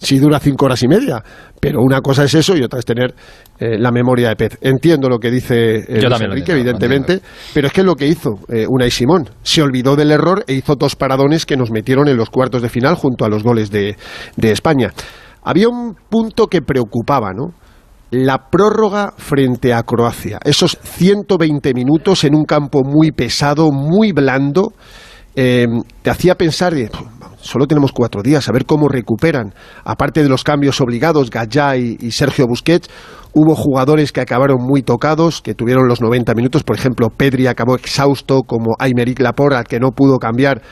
[0.00, 1.22] si dura cinco horas y media.
[1.60, 3.14] Pero una cosa es eso y otra es tener
[3.58, 4.58] eh, la memoria de pez.
[4.62, 7.20] Entiendo lo que dice eh, Enrique, evidentemente,
[7.52, 9.28] pero es que es lo que hizo eh, Unai Simón.
[9.42, 12.70] Se olvidó del error e hizo dos paradones que nos metieron en los cuartos de
[12.70, 13.96] final junto a los goles de,
[14.36, 14.92] de España.
[15.42, 17.52] Había un punto que preocupaba, ¿no?
[18.10, 20.40] La prórroga frente a Croacia.
[20.44, 24.72] Esos 120 minutos en un campo muy pesado, muy blando,
[25.32, 26.74] te hacía pensar,
[27.40, 29.54] solo tenemos cuatro días, a ver cómo recuperan.
[29.84, 32.88] Aparte de los cambios obligados, Gallá y, Sergio Busquets,
[33.32, 36.62] hubo jugadores que acabaron muy tocados, que tuvieron los 90 minutos.
[36.62, 40.62] Por ejemplo, Pedri acabó exhausto, como Aymeric Laporte, que no pudo cambiar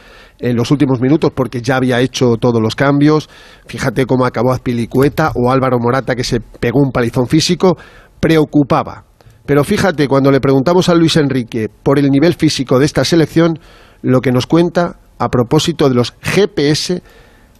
[0.41, 3.29] en los últimos minutos porque ya había hecho todos los cambios.
[3.67, 7.77] Fíjate cómo acabó Azpilicueta o Álvaro Morata, que se pegó un palizón físico.
[8.21, 9.05] Preocupaba.
[9.47, 13.59] Pero fíjate, cuando le preguntamos a Luis Enrique por el nivel físico de esta selección,
[14.03, 17.03] lo que nos cuenta a propósito de los GPS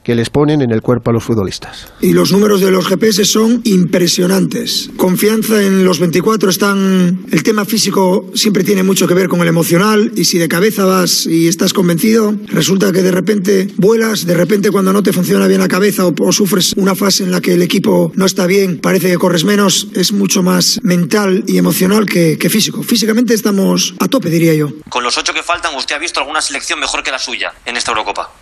[0.09, 1.93] que les ponen en el cuerpo a los futbolistas.
[2.01, 4.89] Y los números de los GPS son impresionantes.
[4.97, 7.27] Confianza en los 24 están...
[7.31, 10.87] El tema físico siempre tiene mucho que ver con el emocional y si de cabeza
[10.87, 15.47] vas y estás convencido, resulta que de repente vuelas, de repente cuando no te funciona
[15.47, 18.79] bien la cabeza o, sufres una fase en la que el equipo no está bien,
[18.79, 22.83] parece que corres menos, es mucho más mental y emocional que, que físico.
[22.83, 24.71] Físicamente estamos a tope, diría yo.
[24.89, 27.77] Con los ocho que faltan, ¿usted ha visto alguna selección mejor que la suya en
[27.77, 28.33] esta Eurocopa?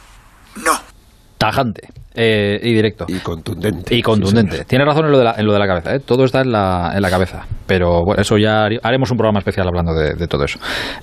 [0.64, 0.95] No
[1.38, 3.04] tajante eh, y directo.
[3.08, 3.94] Y contundente.
[3.94, 4.64] Y contundente.
[4.64, 6.00] Tiene razón en lo de la, en lo de la cabeza, ¿eh?
[6.00, 7.46] todo está en la, en la cabeza.
[7.66, 10.58] Pero bueno, eso ya haremos un programa especial hablando de, todo eso.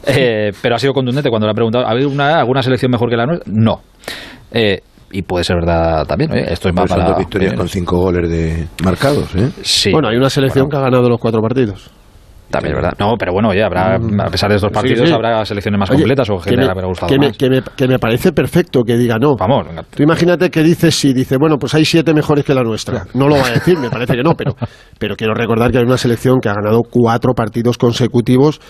[0.08, 3.10] Eh, pero ha sido contundente cuando le ha preguntado, ¿ha habido una, alguna selección mejor
[3.10, 3.52] que la nuestra?
[3.54, 3.82] No.
[5.12, 6.32] y puede ser verdad también.
[6.34, 7.10] Esto es más para.
[7.10, 9.30] dos victorias con cinco goles de marcados.
[9.62, 9.92] Sí.
[9.92, 11.92] Bueno, hay una selección que ha ganado los cuatro partidos.
[12.54, 12.94] También verdad.
[13.00, 14.22] No, pero bueno, oye, habrá, mm.
[14.22, 17.18] a pesar de estos partidos, habrá selecciones más completas o que, me, habrá gustado que
[17.18, 17.30] más.
[17.42, 19.36] Me, que, me, parece perfecto que diga no.
[19.36, 23.08] Vamos, Tú imagínate que dice sí, dice, bueno, pues hay siete mejores que la nuestra.
[23.16, 24.56] No lo va a decir, me parece que no, pero,
[25.00, 28.62] pero quiero recordar que hay una selección que ha ganado cuatro partidos consecutivos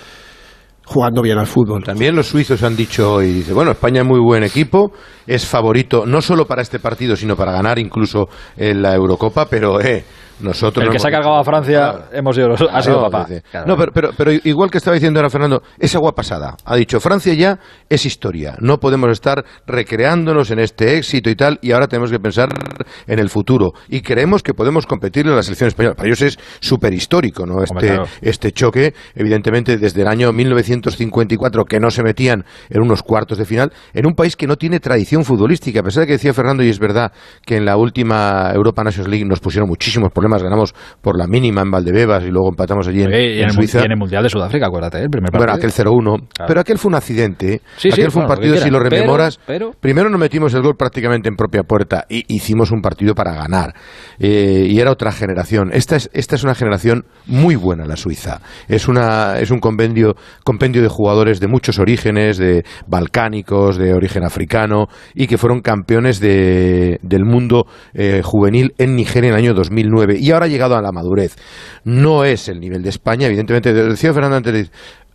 [0.86, 1.84] jugando bien al fútbol.
[1.84, 4.94] También los suizos han dicho hoy, dice, bueno, España es muy buen equipo,
[5.28, 9.82] es favorito no solo para este partido, sino para ganar incluso en la Eurocopa, pero
[9.82, 10.06] eh,
[10.40, 13.28] nosotros el que se ha cargado a Francia hemos sido, ha sido papá.
[13.66, 16.56] No, pero, pero, igual que estaba diciendo ahora Fernando, es agua pasada.
[16.66, 18.56] Ha dicho, Francia ya es historia.
[18.60, 22.50] No podemos estar recreándonos en este éxito y tal, y ahora tenemos que pensar
[23.08, 23.74] en el futuro.
[23.90, 25.96] Y creemos que podemos competir en la selección española.
[25.96, 27.62] Para ellos es súper histórico, ¿no?
[27.62, 33.38] Este, este choque, evidentemente, desde el año 1954, que no se metían en unos cuartos
[33.38, 35.82] de final, en un país que no tiene tradición futbolística.
[35.82, 37.12] A pesar de que decía Fernando, y es verdad,
[37.46, 41.28] que en la última Europa Nations League nos pusieron muchísimos problemas problemas, ganamos por la
[41.28, 43.82] mínima en Valdebebas y luego empatamos allí en, en, Suiza.
[43.82, 45.54] Y en el Mundial de Sudáfrica, acuérdate, el primer partido.
[45.54, 46.28] Bueno, aquel 0-1.
[46.48, 47.62] Pero aquel fue un accidente.
[47.78, 49.40] Sí, aquel fue un partido, si lo rememoras,
[49.80, 53.74] primero nos metimos el gol prácticamente en propia puerta y hicimos un partido para ganar.
[54.20, 55.72] Eh, y era otra generación.
[55.74, 58.40] Esta es, esta es una generación muy buena, la Suiza.
[58.68, 64.24] Es, una, es un compendio, compendio de jugadores de muchos orígenes, de balcánicos, de origen
[64.24, 69.54] africano, y que fueron campeones de, del mundo eh, juvenil en Nigeria en el año
[69.54, 71.36] 2009 y ahora ha llegado a la madurez.
[71.84, 73.74] No es el nivel de España, evidentemente.
[73.74, 74.72] Decía Fernando antes,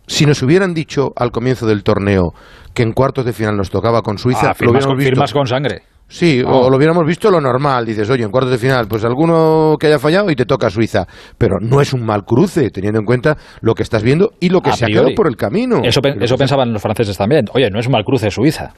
[0.07, 2.33] si nos hubieran dicho al comienzo del torneo
[2.73, 5.23] que en cuartos de final nos tocaba con Suiza, ah, lo hubiéramos visto.
[5.33, 5.83] con sangre.
[6.09, 7.85] Sí, o lo hubiéramos visto lo normal.
[7.85, 11.05] Dices, oye, en cuartos de final, pues alguno que haya fallado y te toca Suiza.
[11.37, 14.61] Pero no es un mal cruce, teniendo en cuenta lo que estás viendo y lo
[14.61, 15.81] que se ha quedado por el camino.
[15.83, 17.45] Eso, eso pensaban los franceses también.
[17.53, 18.73] Oye, no es un mal cruce Suiza.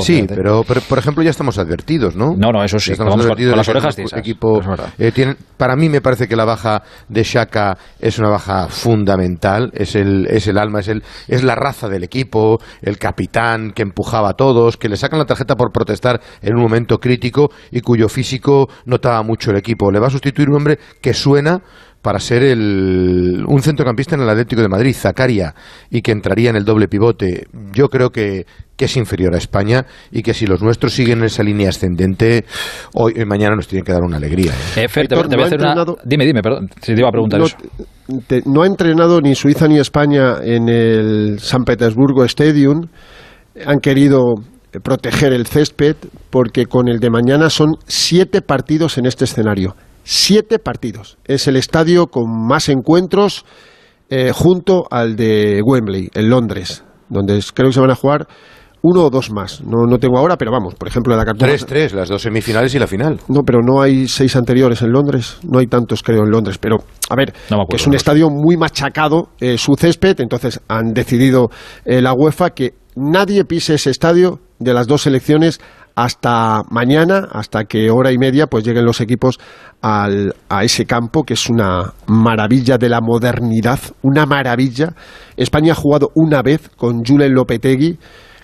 [0.00, 2.34] sí, pero, por ejemplo ya estamos advertidos, ¿no?
[2.36, 2.92] No, no, eso sí.
[2.92, 4.60] Estamos advertidos con las orejas equipo,
[4.98, 9.70] eh, Para mí me parece que la baja de Shaka es una baja fundamental.
[9.74, 13.82] Es el, es el alma, es, el, es la raza del equipo, el capitán que
[13.82, 17.80] empujaba a todos, que le sacan la tarjeta por protestar en un momento crítico y
[17.80, 19.90] cuyo físico notaba mucho el equipo.
[19.90, 21.60] Le va a sustituir un hombre que suena
[22.02, 25.54] para ser el, un centrocampista en el Atlético de Madrid, Zacaria,
[25.90, 27.46] y que entraría en el doble pivote.
[27.72, 28.44] Yo creo que,
[28.76, 32.44] que es inferior a España y que si los nuestros siguen en esa línea ascendente,
[32.92, 34.52] hoy y mañana nos tienen que dar una alegría.
[34.52, 34.84] ¿eh?
[34.84, 36.68] Eh, Fer, te- Héctor, te voy a no ha hacer una- entrenado- Dime, dime, perdón.
[36.82, 37.56] Si te iba a preguntar no, eso.
[38.26, 42.86] te- no ha entrenado ni Suiza ni España en el San Petersburgo Stadium.
[43.64, 44.42] Han querido eh,
[44.80, 45.96] proteger el césped
[46.30, 49.76] porque con el de mañana son siete partidos en este escenario.
[50.04, 51.16] Siete partidos.
[51.24, 53.44] Es el estadio con más encuentros
[54.10, 58.26] eh, junto al de Wembley, en Londres, donde creo que se van a jugar
[58.84, 59.62] uno o dos más.
[59.62, 61.56] No, no tengo ahora, pero vamos, por ejemplo, la Cartagena.
[61.56, 63.18] 3-3, las dos semifinales y la final.
[63.28, 65.38] No, pero no hay seis anteriores en Londres.
[65.42, 66.58] No hay tantos, creo, en Londres.
[66.58, 66.76] Pero,
[67.08, 70.20] a ver, No me acuerdo, que es un no estadio muy machacado, eh, su césped.
[70.20, 71.48] Entonces, han decidido
[71.86, 75.60] eh, la UEFA que nadie pise ese estadio de las dos selecciones
[75.94, 79.38] hasta mañana, hasta que hora y media pues lleguen los equipos
[79.80, 84.94] al- a ese campo, que es una maravilla de la modernidad, una maravilla.
[85.36, 87.98] España ha jugado una vez con Julen Lopetegui.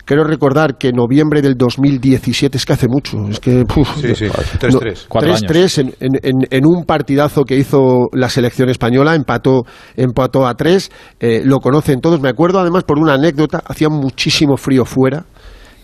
[0.04, 3.64] Quiero recordar que en noviembre del 2017, es que hace mucho, es que...
[3.68, 5.04] puf, Sí, sí, no, 3-3.
[5.09, 9.62] Cuatro 3-3 en, en- en- en un partidazo que hizo la selección española, empató,
[9.96, 14.56] empató a 3, eh, lo conocen todos, me acuerdo además por una anécdota, hacía muchísimo
[14.56, 15.26] frío fuera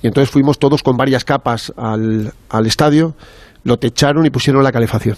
[0.07, 3.15] y entonces fuimos todos con varias capas al, al estadio,
[3.65, 5.17] lo techaron y pusieron la calefacción.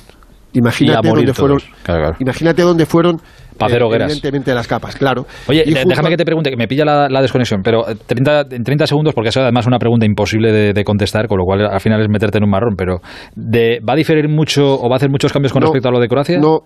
[0.54, 1.70] Imagínate dónde fueron, todos.
[1.82, 2.16] Claro, claro.
[2.20, 3.20] imagínate dónde fueron
[3.58, 4.10] Pa' hacer eh, hogueras.
[4.10, 5.26] evidentemente las capas, claro.
[5.46, 7.96] Oye, Y justo- déjame que te pregunte, que me pilla la, la desconexión, pero eh,
[8.06, 11.44] 30, en 30 segundos, porque es además una pregunta imposible de, de contestar, con lo
[11.44, 13.00] cual al final es meterte en un marrón, pero
[13.36, 15.92] de, ¿va a diferir mucho o va a hacer muchos cambios con No, respecto a
[15.92, 16.38] lo de Croacia?
[16.38, 16.60] No,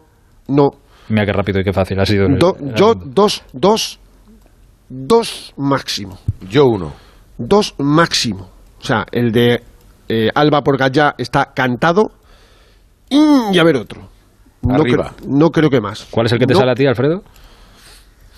[0.46, 0.70] no,
[1.08, 2.28] Mira qué rápido y qué fácil ha sido.
[2.28, 3.98] Do- yo dos, dos,
[4.88, 6.18] dos máximo.
[6.48, 6.92] Yo uno.
[7.48, 8.50] Dos máximo.
[8.81, 9.62] O sea, el de
[10.09, 12.12] eh, Alba por Gallá está cantado
[13.11, 14.09] y a ver otro.
[14.62, 16.07] No, cre- no creo que más.
[16.11, 17.22] ¿Cuál es el que te No, sale a ti, Alfredo?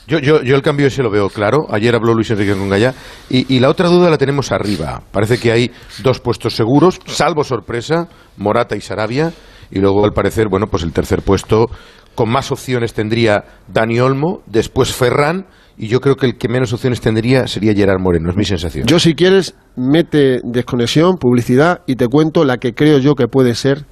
[0.06, 1.66] Yo, yo, yo el cambio ese lo veo claro.
[1.70, 2.92] Ayer habló Luis Enrique con Gallá.
[3.30, 5.02] Y, y la otra duda la tenemos arriba.
[5.12, 5.70] Parece que hay
[6.02, 9.32] dos puestos seguros, salvo sorpresa, Morata y Sarabia.
[9.70, 11.66] Y luego, al parecer, bueno, pues el tercer puesto,
[12.14, 15.46] con más opciones tendría Dani Olmo, después Ferran.
[15.76, 18.86] Y yo creo que el que menos opciones tendría sería Gerard Moreno, es mi sensación.
[18.86, 23.54] Yo, si quieres, mete desconexión, publicidad y te cuento la que creo yo que puede
[23.56, 23.84] ser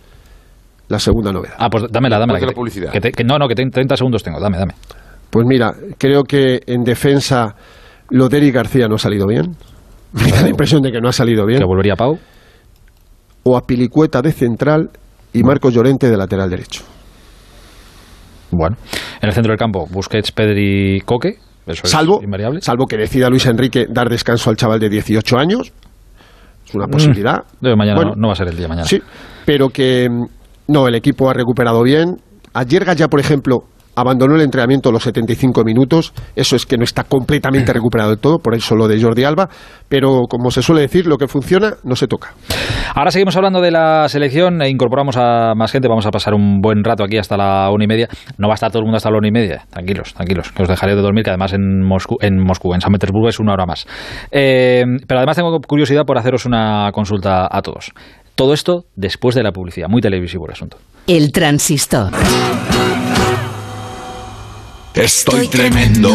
[0.89, 1.55] la segunda novedad.
[1.59, 2.39] Ah, pues dámela, dámela.
[2.39, 2.93] Que la te- publicidad.
[2.93, 4.75] que te- que no, no, que te- 30 segundos tengo, dame, dame.
[5.31, 7.57] Pues mira, creo que en defensa
[8.11, 9.57] lo de Eric García no ha salido bien.
[10.13, 11.59] Me da la impresión de que no ha salido bien.
[11.61, 12.19] Que volvería Pau.
[13.45, 14.91] O a Pilicueta de central
[15.33, 16.83] y Marcos Llorente de lateral derecho.
[18.51, 18.77] Bueno,
[19.21, 21.39] en el centro del campo, Busquets, Pedri, Coque.
[21.67, 22.61] Eso es salvo, invariable.
[22.61, 25.73] salvo que decida Luis Enrique dar descanso al chaval de 18 años.
[26.67, 27.45] Es una posibilidad.
[27.61, 28.87] De mañana Bueno, no, no va a ser el día de mañana.
[28.87, 29.01] Sí,
[29.45, 32.17] pero que mm, no, el equipo ha recuperado bien.
[32.55, 36.13] Ayer ya, por ejemplo, abandonó el entrenamiento a los 75 minutos.
[36.35, 39.49] Eso es que no está completamente recuperado del todo, por eso lo de Jordi Alba.
[39.89, 42.35] Pero como se suele decir, lo que funciona no se toca.
[42.95, 45.89] Ahora seguimos hablando de la selección e incorporamos a más gente.
[45.89, 48.09] Vamos a pasar un buen rato aquí hasta la una y media.
[48.39, 49.65] No va a estar todo el mundo hasta la una y media.
[49.71, 52.93] Tranquilos, tranquilos, que os dejaré de dormir, que además en Moscú, en, Moscú, en San
[52.93, 53.87] Petersburgo es una hora más.
[54.31, 57.93] Eh, pero además tengo curiosidad por haceros una consulta a todos.
[58.35, 59.89] Todo esto después de la publicidad.
[59.89, 60.79] Muy televisivo el asunto.
[61.07, 62.13] El transistor.
[64.95, 66.15] Estoy tremendo,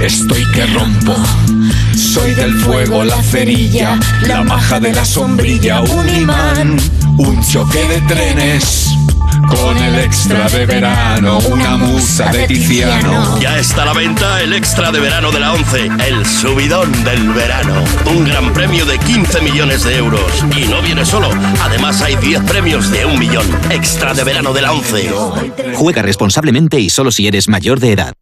[0.00, 1.14] estoy que rompo.
[1.96, 6.76] Soy del fuego, la cerilla, la maja de la sombrilla, un imán,
[7.18, 8.88] un choque de trenes.
[9.48, 13.38] Con el extra de verano, una musa de Tiziano.
[13.40, 17.28] Ya está a la venta el extra de verano de la 11, el subidón del
[17.32, 17.84] verano.
[18.06, 20.44] Un gran premio de 15 millones de euros.
[20.56, 21.28] Y no viene solo,
[21.62, 23.46] además hay 10 premios de un millón.
[23.70, 25.12] Extra de verano de la 11.
[25.74, 28.14] Juega responsablemente y solo si eres mayor de edad.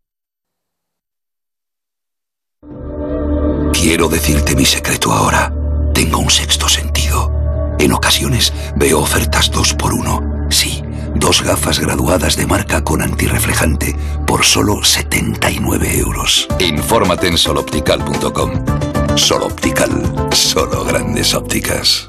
[3.93, 5.53] Quiero decirte mi secreto ahora.
[5.93, 7.31] Tengo un sexto sentido.
[7.79, 10.47] En ocasiones veo ofertas dos por uno.
[10.49, 10.83] Sí,
[11.15, 13.95] dos gafas graduadas de marca con antirreflejante
[14.27, 16.49] por solo 79 euros.
[16.59, 18.65] Infórmate en soloptical.com.
[19.15, 22.09] Soloptical, solo grandes ópticas.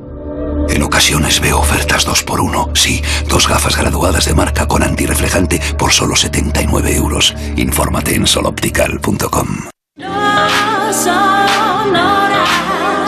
[0.71, 2.69] En ocasiones veo ofertas dos por uno.
[2.73, 7.35] Sí, dos gafas graduadas de marca con antirreflejante por solo 79 euros.
[7.57, 9.71] Infórmate en soloptical.com.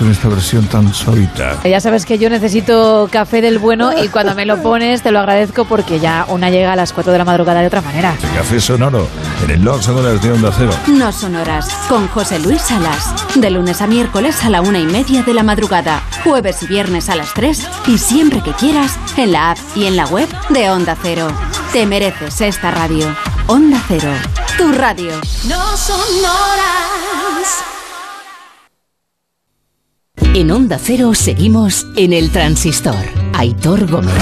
[0.00, 1.62] con esta versión tan suavita?
[1.62, 5.18] Ya sabes que yo necesito café del bueno y cuando me lo pones te lo
[5.18, 8.16] agradezco porque ya una llega a las 4 de la madrugada de otra manera.
[8.22, 9.06] El café sonoro
[9.44, 10.72] en el No Sonoras de Onda Cero.
[10.86, 13.14] No Sonoras, con José Luis Salas.
[13.34, 16.02] De lunes a miércoles a la una y media de la madrugada.
[16.24, 19.96] Jueves y viernes a las 3 y siempre que quieras en la app y en
[19.96, 21.28] la web de Onda Cero.
[21.74, 23.06] Te mereces esta radio.
[23.48, 24.12] Onda Cero,
[24.56, 25.12] tu radio.
[25.46, 27.69] No sonoras.
[30.32, 32.94] En Onda Cero seguimos en el transistor.
[33.36, 34.14] Aitor Gómez.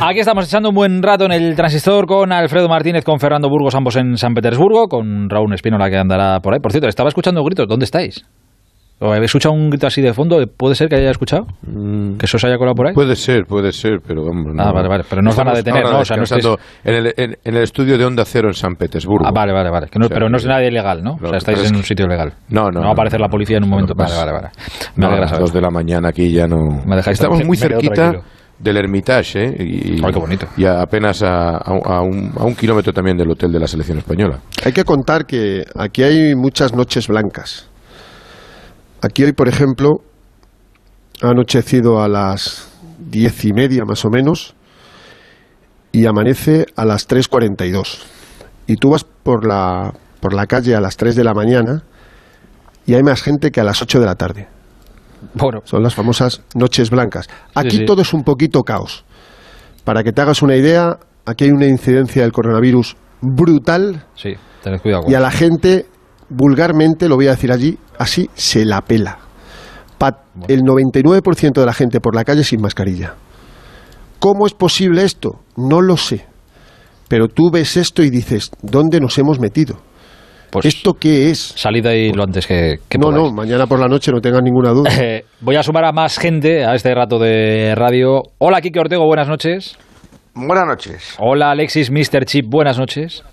[0.00, 3.74] Aquí estamos echando un buen rato en el transistor con Alfredo Martínez, con Fernando Burgos,
[3.74, 6.60] ambos en San Petersburgo, con Raúl Espínola que andará por ahí.
[6.60, 7.66] Por cierto, estaba escuchando gritos.
[7.66, 8.24] ¿Dónde estáis?
[9.06, 10.42] ¿O habéis escuchado un grito así de fondo?
[10.56, 11.46] ¿Puede ser que haya escuchado?
[12.18, 12.94] ¿Que eso se haya colado por ahí?
[12.94, 14.54] Puede ser, puede ser, pero vamos.
[14.58, 15.04] Ah, vale, vale.
[15.08, 15.98] Pero no os van a detener, ¿no?
[15.98, 16.46] O sea, no estáis...
[16.84, 19.26] en, el, en- en el estudio de Onda Cero en San Petersburgo.
[19.26, 19.88] Ah, vale, vale, vale.
[19.88, 21.18] Que no- O sea, pero no es nadie ilegal, ¿no?
[21.22, 22.32] O sea, estáis en un sitio legal.
[22.48, 22.80] No, no.
[22.80, 23.94] No va a aparecer la policía en un momento.
[23.94, 24.48] Vale, vale, vale.
[24.96, 25.46] Me No, a las saberlo.
[25.48, 26.82] dos de la mañana aquí ya no.
[26.86, 28.14] Me dejáis Estamos muy cerquita
[28.58, 29.56] del Hermitage, ¿eh?
[29.64, 30.46] Y, Ay, qué bonito.
[30.56, 33.66] y a- apenas a, a- a un, a un kilómetro también del hotel de la
[33.66, 34.38] selección española.
[34.64, 37.68] Hay que contar que aquí hay muchas noches blancas.
[39.04, 40.00] Aquí hoy, por ejemplo,
[41.20, 44.54] ha anochecido a las diez y media más o menos
[45.92, 47.98] y amanece a las 3.42.
[48.66, 51.82] Y tú vas por la, por la calle a las 3 de la mañana
[52.86, 54.48] y hay más gente que a las 8 de la tarde.
[55.34, 55.60] Bueno.
[55.64, 57.28] Son las famosas noches blancas.
[57.54, 57.84] Aquí sí.
[57.84, 59.04] todo es un poquito caos.
[59.84, 64.80] Para que te hagas una idea, aquí hay una incidencia del coronavirus brutal Sí, tened
[64.80, 65.02] cuidado.
[65.02, 65.84] con y a la gente,
[66.28, 69.18] vulgarmente, lo voy a decir allí, así se la pela.
[69.98, 73.14] Pa- el 99% de la gente por la calle sin mascarilla.
[74.18, 75.40] ¿Cómo es posible esto?
[75.56, 76.24] No lo sé.
[77.08, 79.76] Pero tú ves esto y dices, ¿dónde nos hemos metido?
[80.62, 81.40] ¿Esto qué es?
[81.56, 83.24] Salid ahí lo antes que, que no, podáis.
[83.24, 84.90] no, mañana por la noche no tengas ninguna duda.
[85.02, 88.22] Eh, voy a sumar a más gente a este rato de radio.
[88.38, 89.76] Hola, Kike Ortego, buenas noches.
[90.34, 91.16] Buenas noches.
[91.18, 92.24] Hola, Alexis, Mr.
[92.24, 93.24] Chip, buenas noches.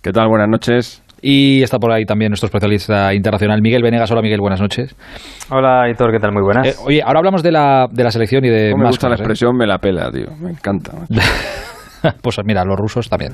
[0.00, 0.28] ¿Qué tal?
[0.28, 1.02] Buenas noches.
[1.24, 4.10] Y está por ahí también nuestro especialista internacional, Miguel Venegas.
[4.10, 4.96] Hola, Miguel, buenas noches.
[5.50, 6.32] Hola, Hitor, ¿qué tal?
[6.32, 6.66] Muy buenas.
[6.66, 9.06] Eh, oye, ahora hablamos de la, de la selección y de ¿Cómo me más gusta
[9.08, 9.22] la cosas, ¿eh?
[9.22, 10.36] expresión me la pela, tío.
[10.40, 10.92] Me encanta.
[12.22, 13.32] pues mira, los rusos también.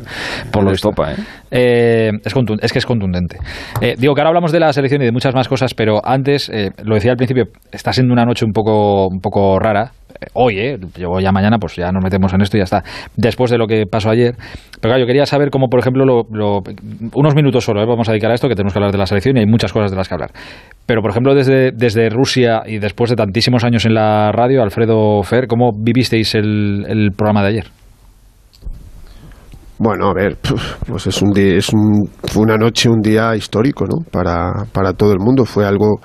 [0.53, 0.90] Por lo visto.
[0.90, 1.16] topa, ¿eh?
[1.51, 3.38] Eh, es, es que es contundente.
[3.81, 6.51] Eh, digo que ahora hablamos de la selección y de muchas más cosas, pero antes,
[6.51, 9.92] eh, lo decía al principio, está siendo una noche un poco, un poco rara.
[10.35, 10.79] Hoy, ¿eh?
[11.21, 12.83] Ya mañana, pues ya nos metemos en esto y ya está.
[13.17, 14.35] Después de lo que pasó ayer.
[14.81, 16.63] Pero claro, yo quería saber cómo, por ejemplo, lo-
[17.15, 17.87] unos minutos solo, ¿eh?
[17.87, 19.73] vamos a dedicar a esto, que tenemos que hablar de la selección y hay muchas
[19.73, 20.31] cosas de las que hablar.
[20.87, 25.47] Pero, por ejemplo, desde, Rusia y después de tantísimos años en la radio, Alfredo Fer,
[25.47, 27.67] ¿cómo vivisteis el, programa de ayer?
[29.79, 30.37] Bueno, a ver,
[30.87, 34.05] pues es un día, es un- una noche, un día histórico, ¿no?
[34.11, 35.45] Para todo el mundo.
[35.45, 36.01] Fue algo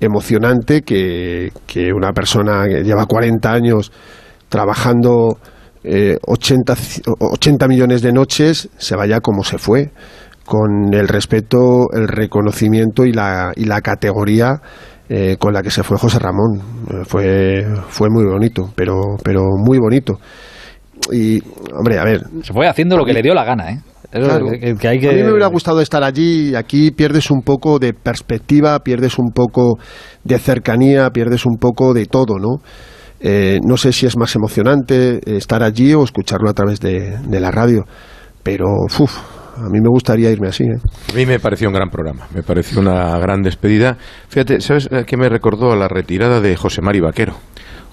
[0.00, 3.92] emocionante que, que una persona que lleva 40 años
[4.48, 5.38] trabajando
[5.84, 9.90] eh, 80, ci- 80 millones de noches se vaya como se fue,
[10.44, 14.60] con el respeto, el reconocimiento y la, y la categoría
[15.08, 16.60] eh, con la que se fue José Ramón.
[16.90, 20.14] Eh, Fue, fue muy bonito, pero, pero muy bonito.
[21.12, 21.40] Y,
[21.76, 22.22] hombre, a ver.
[22.42, 23.78] Se fue haciendo lo que le dio la gana, ¿eh?
[24.12, 24.46] Eso Claro.
[24.50, 25.08] que, que hay que...
[25.10, 29.18] A mí me hubiera gustado estar allí y aquí pierdes un poco de perspectiva, pierdes
[29.18, 29.78] un poco
[30.24, 32.56] de cercanía, pierdes un poco de todo, ¿no?
[33.20, 37.16] Eh, no sé si es más emocionante eh, estar allí o escucharlo a través de,
[37.26, 37.82] de la radio,
[38.42, 38.66] pero
[38.98, 39.16] uf,
[39.56, 40.64] a mí me gustaría irme así.
[40.64, 40.78] ¿eh?
[41.12, 43.96] A mí me pareció un gran programa, me pareció una gran despedida.
[44.28, 47.34] Fíjate, ¿sabes qué me recordó a la retirada de José Mari Vaquero?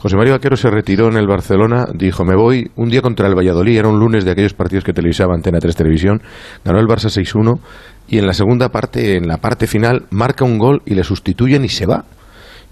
[0.04, 3.36] José Mari Vaquero se retiró en el Barcelona, dijo, me voy un día contra el
[3.36, 6.22] Valladolid, era un lunes de aquellos partidos que televisaba Antena 3 Televisión,
[6.66, 7.62] ganó el Barça 6-1
[8.10, 11.64] y en la segunda parte, en la parte final, marca un gol y le sustituyen
[11.64, 12.04] y se va.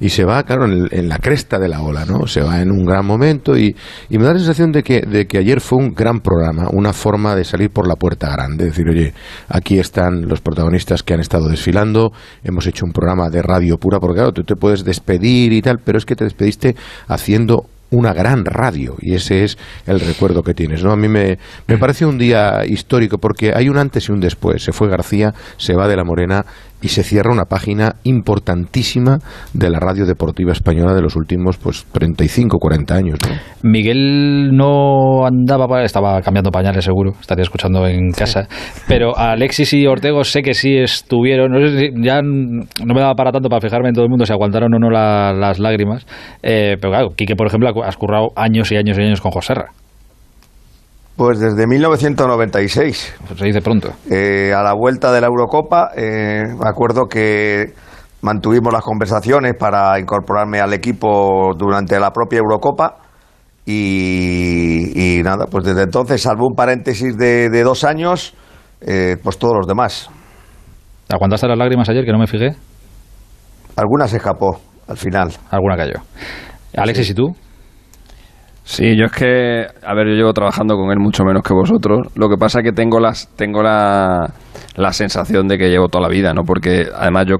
[0.01, 2.27] Y se va, claro, en, en la cresta de la ola, ¿no?
[2.27, 3.73] Se va en un gran momento y,
[4.09, 6.91] y me da la sensación de que, de que ayer fue un gran programa, una
[6.91, 9.13] forma de salir por la puerta grande, decir, oye,
[9.47, 12.11] aquí están los protagonistas que han estado desfilando,
[12.43, 15.79] hemos hecho un programa de radio pura, porque claro, tú te puedes despedir y tal,
[15.79, 16.75] pero es que te despediste
[17.07, 20.91] haciendo una gran radio y ese es el recuerdo que tienes, ¿no?
[20.91, 21.37] A mí me,
[21.67, 24.63] me parece un día histórico porque hay un antes y un después.
[24.63, 26.45] Se fue García, se va de la Morena
[26.81, 29.19] y se cierra una página importantísima
[29.53, 33.19] de la radio deportiva española de los últimos pues 35, 40 años.
[33.27, 33.35] ¿no?
[33.69, 38.47] Miguel no andaba, estaba cambiando pañales seguro, estaría escuchando en casa,
[38.87, 43.13] pero Alexis y Ortego sé que sí estuvieron, no sé si- ya no me daba
[43.15, 46.05] para tanto para fijarme en todo el mundo si aguantaron o no la- las lágrimas,
[46.43, 49.31] eh, pero claro, Quique por ejemplo ha- has currado años y años y años con
[49.31, 49.69] Joserra,
[51.21, 53.15] Pues desde 1996.
[53.27, 53.91] Pues se dice pronto.
[54.09, 57.75] Eh, a la vuelta de la Eurocopa, eh, me acuerdo que
[58.23, 62.95] mantuvimos las conversaciones para incorporarme al equipo durante la propia Eurocopa.
[63.67, 68.33] Y, y nada, pues desde entonces, salvo un paréntesis de, de dos años,
[68.81, 70.09] eh, pues todos los demás.
[71.07, 72.55] ¿Aguantaste las lágrimas ayer que no me fijé?
[73.75, 75.31] Alguna se escapó al final.
[75.51, 76.01] Alguna cayó.
[76.75, 77.27] Alexis, ¿y tú?
[78.63, 82.07] Sí, yo es que, a ver, yo llevo trabajando con él mucho menos que vosotros.
[82.15, 84.31] Lo que pasa es que tengo las, tengo la,
[84.75, 86.43] la sensación de que llevo toda la vida, ¿no?
[86.43, 87.37] Porque además yo,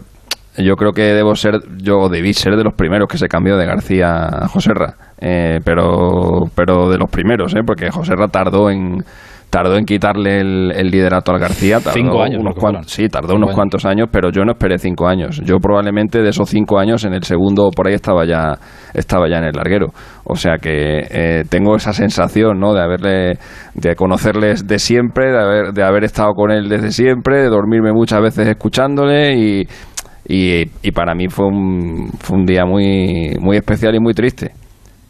[0.57, 3.65] yo creo que debo ser, yo debí ser de los primeros que se cambió de
[3.65, 7.61] García a Joserra, eh, pero, pero de los primeros, ¿eh?
[7.65, 9.03] Porque Joserra tardó en
[9.52, 11.76] tardó en quitarle el, el liderato al García.
[11.80, 12.88] Tardó Cinco años, unos creo que cuan- fueron.
[12.88, 15.39] Sí, tardó unos cuantos años, pero yo no esperé cinco años.
[15.45, 18.54] Yo probablemente de esos cinco años, en el segundo por ahí estaba ya,
[18.93, 19.88] estaba ya en el larguero.
[20.24, 22.74] O sea que eh, tengo esa sensación, ¿no?
[22.74, 23.38] De haberle,
[23.76, 27.91] de conocerles de siempre, de haber, de haber estado con él desde siempre, de dormirme
[27.91, 29.62] muchas veces escuchándole y,
[30.30, 34.52] y, y para mí fue un, fue un día muy, muy especial y muy triste.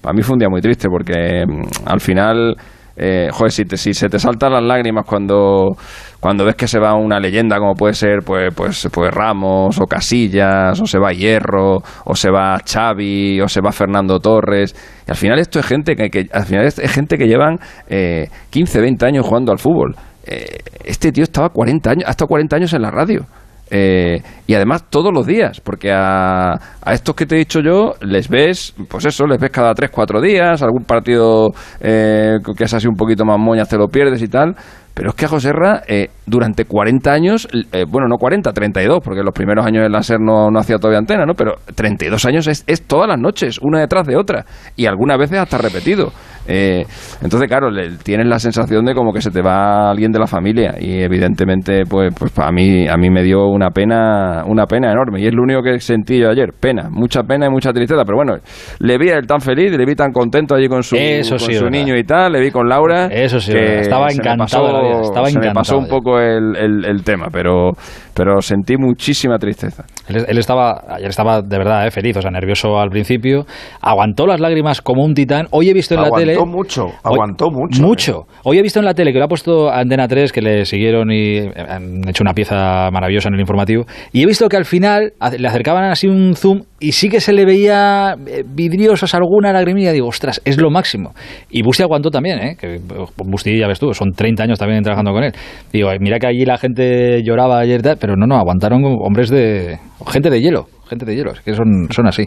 [0.02, 2.56] Para mí fue un día muy triste porque mm, al final,
[3.04, 5.76] eh, joder, si, te- si se te saltan las lágrimas cuando,
[6.20, 9.86] cuando ves que se va una leyenda como puede ser pues, pues, pues Ramos o
[9.88, 14.76] Casillas o se va Hierro o se va Xavi o se va Fernando Torres
[15.08, 17.58] y al final esto es gente que, que- al final es, gente que llevan
[17.90, 19.96] eh, 15, 20 años jugando al fútbol.
[20.24, 23.26] Eh, este tío estaba 40 años, ha estado 40 años en la radio.
[23.74, 27.94] Eh, y además todos los días, porque a, a estos que te he dicho yo
[28.02, 32.74] les ves, pues eso, les ves cada 3, 4 días, algún partido eh, que es
[32.74, 34.56] así un poquito más moñas te lo pierdes y tal.
[34.94, 39.24] Pero es que a Joserra, eh, durante 40 años, eh, bueno, no 40, 32, porque
[39.24, 41.34] los primeros años en la SER no, no hacía todavía antena, ¿no?
[41.34, 44.46] Pero 32 años es, es todas las noches, una detrás de otra,
[44.76, 46.12] y algunas veces hasta repetido.
[46.48, 46.84] Eh,
[47.22, 50.28] entonces, claro, le- tienes la sensación de como que se te va alguien de la
[50.28, 54.92] familia, y evidentemente, pues, pues a mí, a mí me dio una pena, una pena
[54.92, 58.04] enorme, y es lo único que sentí yo ayer, pena, mucha pena y mucha tristeza,
[58.06, 58.34] pero bueno,
[58.80, 61.40] le vi a él tan feliz, le vi tan contento allí con su, Eso con
[61.40, 63.08] sí, su niño y tal, le vi con Laura.
[63.08, 66.20] Eso sí, estaba me encantado de la vida, estaba se me encantado pasó un poco
[66.20, 67.72] el, el- el tema, pero,
[68.14, 69.84] pero sentí muchísima tristeza.
[70.08, 73.46] Él, él estaba, ayer estaba de verdad eh, feliz, o sea, nervioso al principio.
[73.82, 75.48] Aguantó las lágrimas como un titán.
[75.52, 76.31] Hoy he visto en Aguantó la tele.
[76.46, 77.82] Mucho, Hoy- aguantó mucho.
[77.82, 78.24] Mucho.
[78.44, 81.12] Hoy he visto en la tele que lo ha puesto Antena 3, que le siguieron
[81.12, 83.86] y eh, han hecho una pieza maravillosa en el informativo.
[84.12, 87.34] Y he visto que al final le acercaban así un zoom y sí que se
[87.34, 89.92] le veía eh, vidriosos alguna lagrimilla.
[89.92, 91.14] Digo, ostras, es lo máximo.
[91.50, 92.56] Y Busti aguantó también, ¿eh?
[92.60, 92.80] Que eh,
[93.18, 95.34] Busti, ya ves tú, son 30 años también trabajando con él.
[95.72, 99.78] Digo, mira que allí la gente lloraba ayer, pero no, no, aguantaron hombres de.
[100.12, 100.68] gente de hielo.
[100.90, 102.24] Gente de hielo, es que son, son así.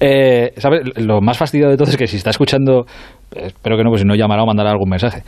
[0.00, 0.80] Eh, ¿sabes?
[0.96, 4.00] Lo más fastidiado de todo es que si está escuchando, eh, espero que no, pues
[4.02, 5.22] si no llamará o mandará algún mensaje.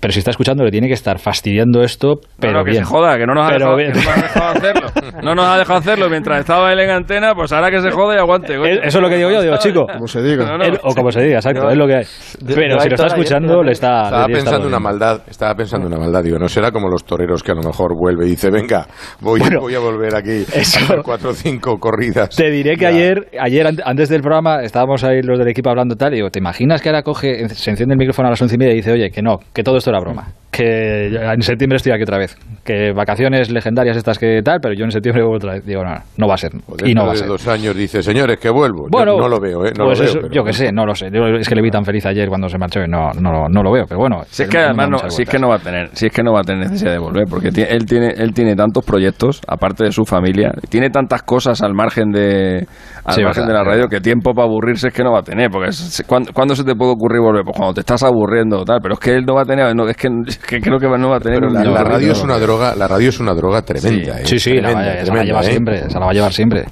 [0.00, 2.84] Pero si está escuchando, le tiene que estar fastidiando esto, pero no, que bien.
[2.84, 3.92] se joda, que no nos, ha dejado, bien.
[3.92, 4.88] que no nos ha dejado hacerlo.
[5.22, 8.14] No nos ha dejado hacerlo mientras estaba él en antena, pues ahora que se joda
[8.14, 8.56] y aguante.
[8.56, 8.66] coño.
[8.66, 9.86] Eh, Eso es lo que digo yo, digo, chico.
[9.92, 10.44] Como se diga.
[10.46, 10.64] No, no.
[10.64, 12.04] Él- o como se diga, exacto, es lo que hay.
[12.46, 14.04] Pero si lo está escuchando, le está.
[14.04, 17.04] Estaba le está pensando una maldad, estaba pensando una maldad, digo, no será como los
[17.04, 18.86] toreros que a lo mejor vuelve y dice, venga,
[19.20, 22.28] voy, Bueno, voy a volver aquí a eso- hacer cuatro o cinco corridas.
[22.36, 22.88] Te diré que Ya.
[22.88, 26.30] ayer, ayer an- antes del programa, estábamos ahí los del equipo hablando tal, y digo,
[26.30, 28.76] ¿te imaginas que ahora coge, se enciende el micrófono a las once y media y
[28.76, 30.28] dice, oye, que no, que todo esto era broma?
[30.50, 32.36] Que en septiembre estoy aquí otra vez.
[32.64, 35.64] Que vacaciones legendarias estas que tal, pero yo en septiembre vuelvo otra vez.
[35.64, 36.50] Digo, no, no va a ser.
[36.66, 37.28] O Y no va a ser.
[37.28, 38.84] dos años dice, señores, que vuelvo.
[38.84, 39.72] Yo Bueno, no lo veo, ¿eh?
[39.78, 40.10] No pues lo veo.
[40.12, 41.10] eso, pero- yo que sé, no lo sé.
[41.12, 43.62] Yo es que le vi tan feliz ayer cuando se marchó y no, no, no
[43.62, 44.22] lo veo, pero bueno.
[44.30, 46.12] Si es que no además no, si es que no va a tener, si es
[46.12, 48.84] que no va a tener necesidad de volver, porque ti- él tiene, él tiene tantos
[48.84, 52.66] proyectos, aparte de su familia, tiene tantas cosas al margen de,
[53.04, 55.20] al Sí, margen verdad, de la radio que tiempo para aburrirse es que no va
[55.20, 57.37] a tener, porque es- ¿cuándo, cuándo se te puede ocurrir volver?
[57.44, 59.88] Pues cuando te estás aburriendo tal, pero es que él no va a tener, no,
[59.88, 62.38] es, que, es que creo que no va a tener Pero la, radio es una
[62.38, 64.26] droga, la radio es una droga tremenda, ¿eh?
[64.26, 65.50] Sí, sí, la Tremenda, se la va a tremenda, llevar ¿eh?
[65.50, 66.64] siempre, se la va a llevar siempre.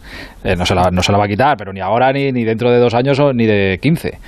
[0.45, 2.45] Eh, no, se la, no se la va a quitar, pero ni ahora, ni, ni
[2.45, 4.19] dentro de dos años, o ni de 15.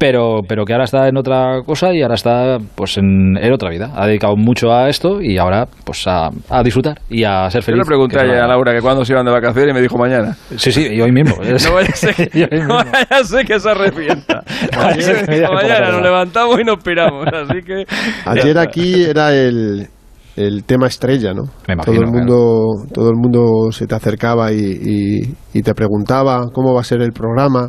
[0.00, 3.68] Pero, pero que ahora está en otra cosa y ahora está pues en, en otra
[3.68, 3.92] vida.
[3.94, 7.66] Ha dedicado mucho a esto y ahora pues a, a disfrutar y a ser Yo
[7.66, 7.78] feliz.
[7.80, 9.98] le pregunté ayer la- a Laura que cuándo se iban de vacaciones y me dijo
[9.98, 10.34] mañana.
[10.56, 11.36] Sí, sí, y hoy mismo.
[11.42, 12.74] No vaya a ser que, Y hoy no mismo.
[12.76, 14.42] vaya a ser que se arrepienta.
[14.72, 17.84] A mañana nos levantamos y nos piramos, así que...
[18.24, 19.86] Ayer aquí era el,
[20.34, 21.42] el tema estrella, ¿no?
[21.68, 25.74] Me todo imagino, el mundo, todo el mundo se te acercaba y, y- y te
[25.74, 27.68] preguntaba cómo va a ser el programa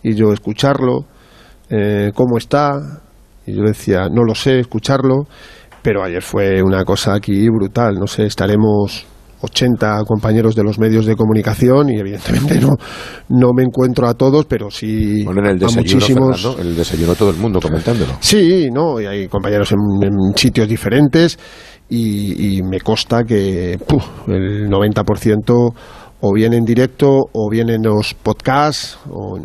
[0.00, 1.06] y yo escucharlo,
[1.72, 3.00] eh, cómo está
[3.46, 5.26] y yo decía no lo sé, escucharlo,
[5.82, 9.06] pero ayer fue una cosa aquí brutal, no sé, estaremos
[9.40, 12.76] 80 compañeros de los medios de comunicación y evidentemente no
[13.30, 16.42] no me encuentro a todos, pero sí Bueno, en el a desayuno, muchísimos.
[16.42, 18.12] Fernando, el desayuno todo el mundo comentándolo.
[18.20, 21.38] Sí, no, y hay compañeros en, en sitios diferentes
[21.88, 25.74] y, y me consta que puf, el 90%
[26.20, 29.40] o bien en directo o bien en los podcasts o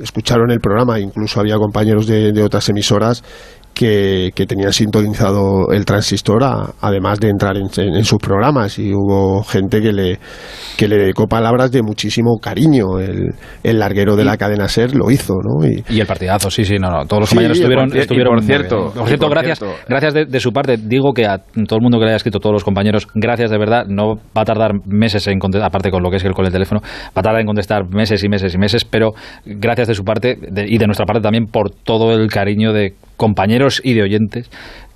[0.00, 3.22] escucharon el programa, incluso había compañeros de, de otras emisoras
[3.80, 8.78] que, que tenían sintonizado el transistor a- además de entrar en, en- en sus programas
[8.78, 10.18] y hubo gente que le,
[10.76, 12.98] que le dedicó palabras de muchísimo cariño.
[12.98, 13.30] El,
[13.62, 15.66] el larguero de la cadena SER lo hizo, ¿no?
[15.66, 17.06] Y, Y el partidazo, sí, sí, no, no.
[17.06, 18.76] Todos los Sí, compañeros estuvieron, estuvieron por cierto.
[18.94, 19.76] Por cierto, por gracias, cierto.
[19.88, 20.76] gracias de, de su parte.
[20.76, 23.56] Digo que a todo el mundo que le haya escrito, todos los compañeros, gracias de
[23.56, 23.86] verdad.
[23.88, 26.52] No va a tardar meses en contestar, aparte con lo que es el con el
[26.52, 29.12] teléfono, va a tardar en contestar meses y meses y meses, pero
[29.46, 32.92] gracias de su parte de- y de nuestra parte también por todo el cariño de
[33.16, 34.50] compañeros y de oyentes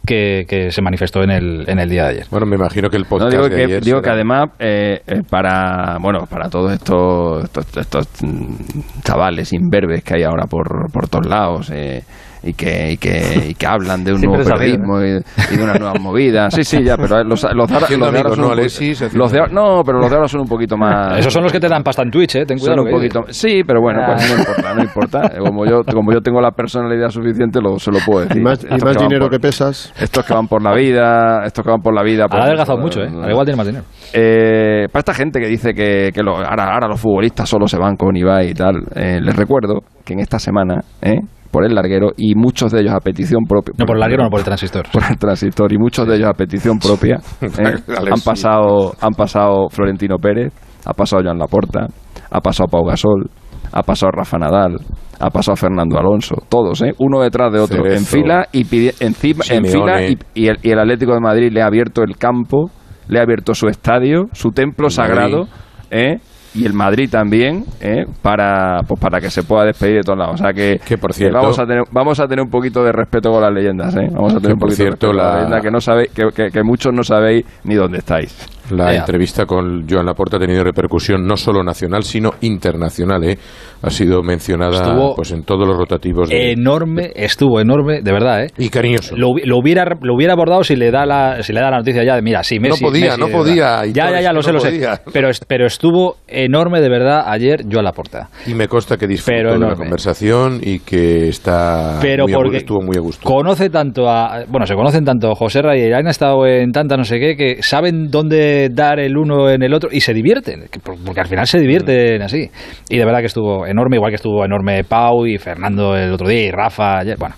[0.06, 2.26] que, que se manifestó en el, en el día de ayer.
[2.30, 4.50] Bueno, me imagino que el No, podcast digo de que, ayer digo que será- además
[4.58, 8.54] eh, eh, para bueno para todos estos estos, estos, mm,
[9.02, 12.02] chavales imberbes que hay ahora por, por todos lados eh,
[12.45, 15.57] y que, y que y que hablan de un Siempre nuevo sabido, periodismo y, y
[15.57, 18.18] de unas nuevas movidas sí sí ya pero los, los, de ahora- Haciendo los de
[18.20, 19.03] ahora son ¿no, un poquito- Alexis?
[19.03, 21.53] Haciendo los de no pero los de ahora son un poquito más Esos son los
[21.53, 22.45] que te dan pasta en Twitch, ¿eh?
[22.47, 22.82] Ten cuidado.
[22.82, 24.14] un poquito sí pero bueno Ah.
[24.14, 27.90] pues no importa no importa como yo como yo tengo la personalidad suficiente lo, se
[27.90, 29.92] lo puedo decir y más, y Estos más que van dinero por- que pesas.
[29.99, 32.26] estos que van por la vida, estos que van por la vida.
[32.28, 33.09] pues Ha adelgazado eso, mucho, ¿eh?
[33.11, 33.84] eh, Al igual tiene más dinero.
[34.12, 37.78] eh, para esta gente que dice que, que lo- ahora, ahora los futbolistas solo se
[37.78, 41.18] van con Ibai y tal, eh, les recuerdo que en esta semana, eh,
[41.55, 43.74] por el larguero, y muchos de ellos a petición propia.
[43.78, 44.86] No por el larguero, no por el transistor.
[44.92, 47.48] Por el transistor, y muchos de ellos a petición propia, eh,
[48.12, 50.52] han, pasado, han pasado Florentino Pérez,
[50.84, 51.86] ha pasado Joan Laporta,
[52.28, 53.30] ha pasado Pau Gasol,
[53.72, 54.78] ha pasado Rafa Nadal,
[55.20, 56.92] ha pasado Fernando Alonso, todos, ¿eh?
[56.98, 60.02] uno detrás de otro, en fila y pidi- encima, en fila
[60.34, 62.70] y, y el, y el Atlético de Madrid le ha abierto el campo,
[63.07, 65.46] le ha abierto su estadio, su templo sagrado,
[65.90, 66.16] ¿eh?
[66.55, 68.05] Y el Madrid también, ¿eh?
[68.22, 70.34] para pues para que se pueda despedir de todos lados.
[70.40, 72.82] O sea que, Que, por que cierto- vamos a tener vamos a tener un poquito
[72.84, 74.09] de respeto con las leyendas, ¿eh?
[74.12, 76.11] Vamos a tener un poquito cierto, de respeto con la- las leyendas que no sabéis
[76.11, 78.46] que, que- muchos no sabéis ni dónde estáis.
[78.70, 83.22] La entrevista con Joan Laporta ha tenido repercusión no solo nacional, sino internacional.
[83.24, 83.38] ¿eh?
[83.85, 86.28] Ha sido mencionada Estuvo pues, en todos los rotativos.
[86.30, 88.51] De, Enorme, estuvo enorme, de verdad, ¿eh?
[88.59, 89.16] y cariñoso.
[89.16, 91.78] Lo, hubi- lo hubiera lo hubiera abordado si le da la si le da la
[91.78, 94.32] noticia ya de mira sí Messi No podía, Messi, no podía, y ya ya ya
[94.32, 94.80] lo sé no lo sé
[95.12, 99.07] pero pero estuvo enorme de verdad ayer yo a la porta Y me consta que
[99.07, 103.28] disfrutó de la conversación y que está pero muy porque estuvo muy a gusto.
[103.28, 107.05] conoce tanto a bueno se conocen tanto José Ray y han estado en tanta no
[107.05, 110.80] sé qué que saben dónde dar el uno en el otro y se divierten que-
[110.80, 112.49] porque al final se divierten así
[112.89, 116.28] y de verdad que estuvo enorme igual que estuvo enorme Pau y Fernando el otro
[116.28, 117.16] día y Rafa ayer.
[117.18, 117.34] bueno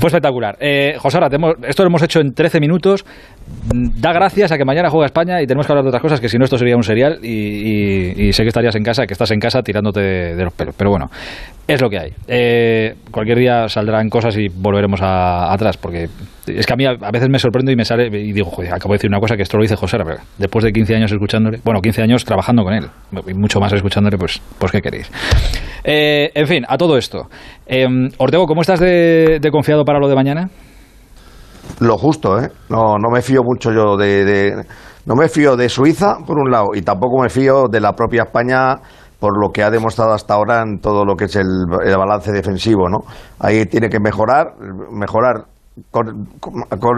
[0.00, 3.04] fue espectacular eh, José hemos- esto lo hemos hecho en 13 minutos
[3.72, 6.28] da gracias a que mañana juega España y tenemos que hablar de otras cosas que
[6.28, 9.40] si no esto sería un serial y, sé que estarías en casa que estás en
[9.40, 11.10] casa tirándote de, los pelos pero bueno
[11.66, 12.10] es lo que hay.
[12.26, 16.08] Eh, cualquier día saldrán cosas y volveremos a- atrás, porque
[16.46, 18.92] es que a mí a, veces me sorprendo y me sale y digo, joder, acabo
[18.92, 19.96] de decir una cosa que esto lo dice José,
[20.38, 22.86] después de 15 años escuchándole, bueno, 15 años trabajando con él,
[23.28, 25.10] y mucho más escuchándole, pues, pues ¿qué queréis?
[25.84, 27.28] Eh, en fin, a todo esto.
[27.66, 27.86] Eh,
[28.18, 30.48] Ortego, ¿cómo estás de, confiado para lo de mañana?
[31.80, 32.48] Lo justo, ¿eh?
[32.68, 34.64] No, no me fío mucho yo de, de-
[35.06, 38.22] No me fío de Suiza, por un lado, y tampoco me fío de la propia
[38.24, 38.76] España
[39.18, 41.46] por lo que ha demostrado hasta ahora en todo lo que es el,
[41.84, 42.98] el balance defensivo, ¿no?
[43.38, 44.54] Ahí tiene que mejorar,
[44.90, 45.44] mejorar
[45.90, 46.26] con,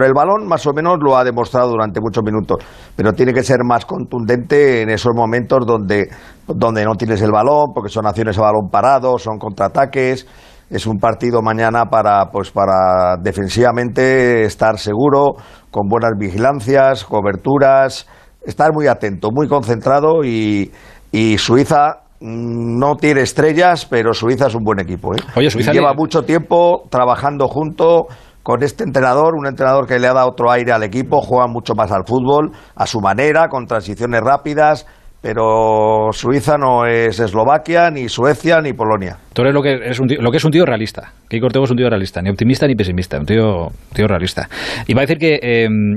[0.03, 2.57] el balón más o menos lo ha demostrado durante muchos minutos,
[2.95, 6.09] pero tiene que ser más contundente en esos momentos donde,
[6.47, 10.27] donde no tienes el balón, porque son acciones a balón parado, son contraataques.
[10.69, 15.33] Es un partido mañana para, pues para defensivamente estar seguro,
[15.69, 18.07] con buenas vigilancias, coberturas,
[18.45, 20.71] estar muy atento, muy concentrado y,
[21.11, 25.13] y Suiza no tiene estrellas, pero Suiza es un buen equipo.
[25.13, 25.17] ¿eh?
[25.35, 28.07] Oye, Suiza lleva le- mucho tiempo trabajando junto
[28.45, 31.73] con este entrenador, un entrenador que le ha dado otro aire al equipo, juega mucho
[31.73, 34.85] más al fútbol, a su manera, con transiciones rápidas,
[35.19, 39.17] pero Suiza no es Eslovaquia, ni Suecia, ni Polonia.
[39.33, 41.11] Tú eres lo que es un tío, lo que es un tío realista.
[41.27, 44.47] Kiko Ortego es un tío realista, ni optimista ni pesimista, un tío, tío realista.
[44.85, 45.39] Y va a decir que,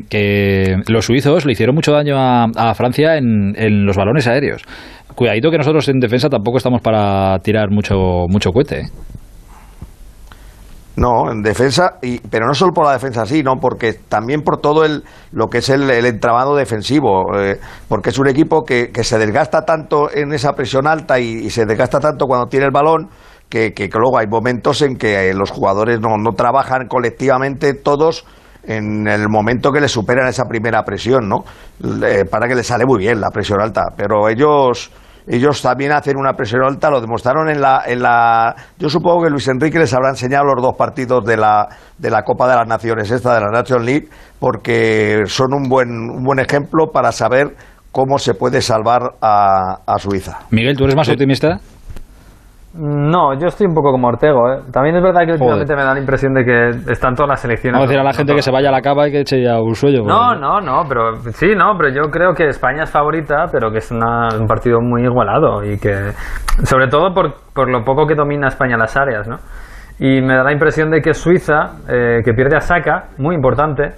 [0.09, 4.63] que los suizos le hicieron mucho daño a, Francia en, en los balones aéreos.
[5.15, 8.81] Cuidadito que nosotros en defensa tampoco estamos para tirar mucho, mucho cohete.
[8.81, 8.85] ¿eh?
[10.99, 14.61] No, en defensa, y, pero no solo por la defensa sí, no, porque también por
[14.61, 19.05] todo el, lo que es el, entramado defensivo, eh, porque es un equipo que, que,
[19.05, 22.73] se desgasta tanto en esa presión alta y, y se desgasta tanto cuando tiene el
[22.73, 23.11] balón
[23.49, 28.25] que, que, luego hay momentos en que eh, los jugadores no, no trabajan colectivamente todos
[28.65, 31.45] en el momento que le superan esa primera presión, ¿no?
[31.79, 34.91] Le- para que le sale muy bien la presión alta, pero ellos
[35.29, 38.55] ellos también hacen una presión alta, lo demostraron en la, en la...
[38.79, 41.69] Yo supongo que Luis Enrique les habrá enseñado los dos partidos de la,
[41.99, 44.09] de la Copa de las Naciones, esta de la Nation League,
[44.41, 47.55] porque son un buen, un buen ejemplo para saber
[47.93, 50.39] cómo se puede salvar a, a Suiza.
[50.51, 51.59] Miguel, ¿tú eres más optimista?
[52.75, 54.53] No, yo estoy un poco como Ortego.
[54.53, 54.59] ¿eh?
[54.71, 57.75] También es verdad que últimamente me da la impresión de que están todas las selecciones.
[57.79, 59.43] Vamos a decir a la gente que se vaya a la cava y que eche
[59.43, 60.03] ya un sueño.
[60.05, 63.79] No, no, no, pero sí, no, pero yo creo que España es favorita, pero que
[63.79, 66.13] es una- un partido muy igualado y que,
[66.65, 69.37] sobre todo por, por lo poco que domina España las áreas, ¿no?
[69.99, 73.95] Y me da la impresión de que Suiza, eh, que pierde a Saka, muy importante,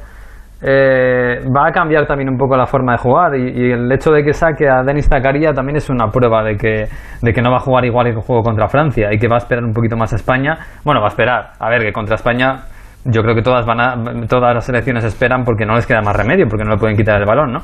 [0.63, 4.23] eh, va a cambiar también un poco la forma de jugar y, el hecho de
[4.23, 6.87] que saque a Denis Zakaria también es una prueba de que,
[7.23, 9.39] de que no va a jugar igual que juego contra Francia y que va a
[9.39, 10.59] esperar un poquito más a España.
[10.85, 11.53] Bueno, va a esperar.
[11.59, 12.65] A ver, que contra España
[13.05, 16.15] yo creo que todas van a, todas las selecciones esperan porque no les queda más
[16.15, 17.61] remedio, porque no le pueden quitar el balón, ¿no?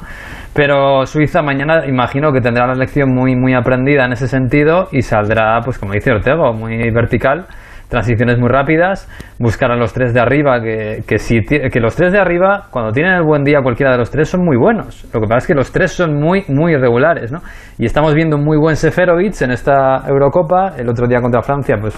[0.55, 5.03] Pero Suiza mañana imagino que tendrá la lección muy muy aprendida en ese sentido y
[5.03, 7.45] saldrá, pues como dice Ortego, muy vertical,
[7.89, 9.09] transiciones muy rápidas,
[9.39, 12.93] buscar a los tres de arriba, que, que, si, que los tres de arriba, cuando
[12.93, 15.05] tienen el buen día cualquiera de los tres, son muy buenos.
[15.15, 17.41] Lo que pasa es que los tres son muy, muy irregulares, ¿no?
[17.79, 21.77] Y estamos viendo un muy buen Seferovic en esta Eurocopa, el otro día contra Francia,
[21.81, 21.95] pues,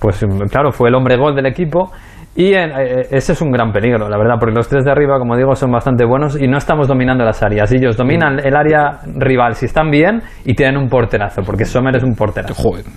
[0.00, 1.92] pues claro, fue el hombre gol del equipo.
[2.34, 5.18] Y en- eh, ese es un gran peligro, la verdad, porque los tres de arriba,
[5.18, 7.70] como digo, son bastante buenos y no estamos dominando las áreas.
[7.72, 12.02] Ellos dominan el área rival si están bien y tienen un porterazo, porque Sommer es
[12.02, 12.54] un porterazo.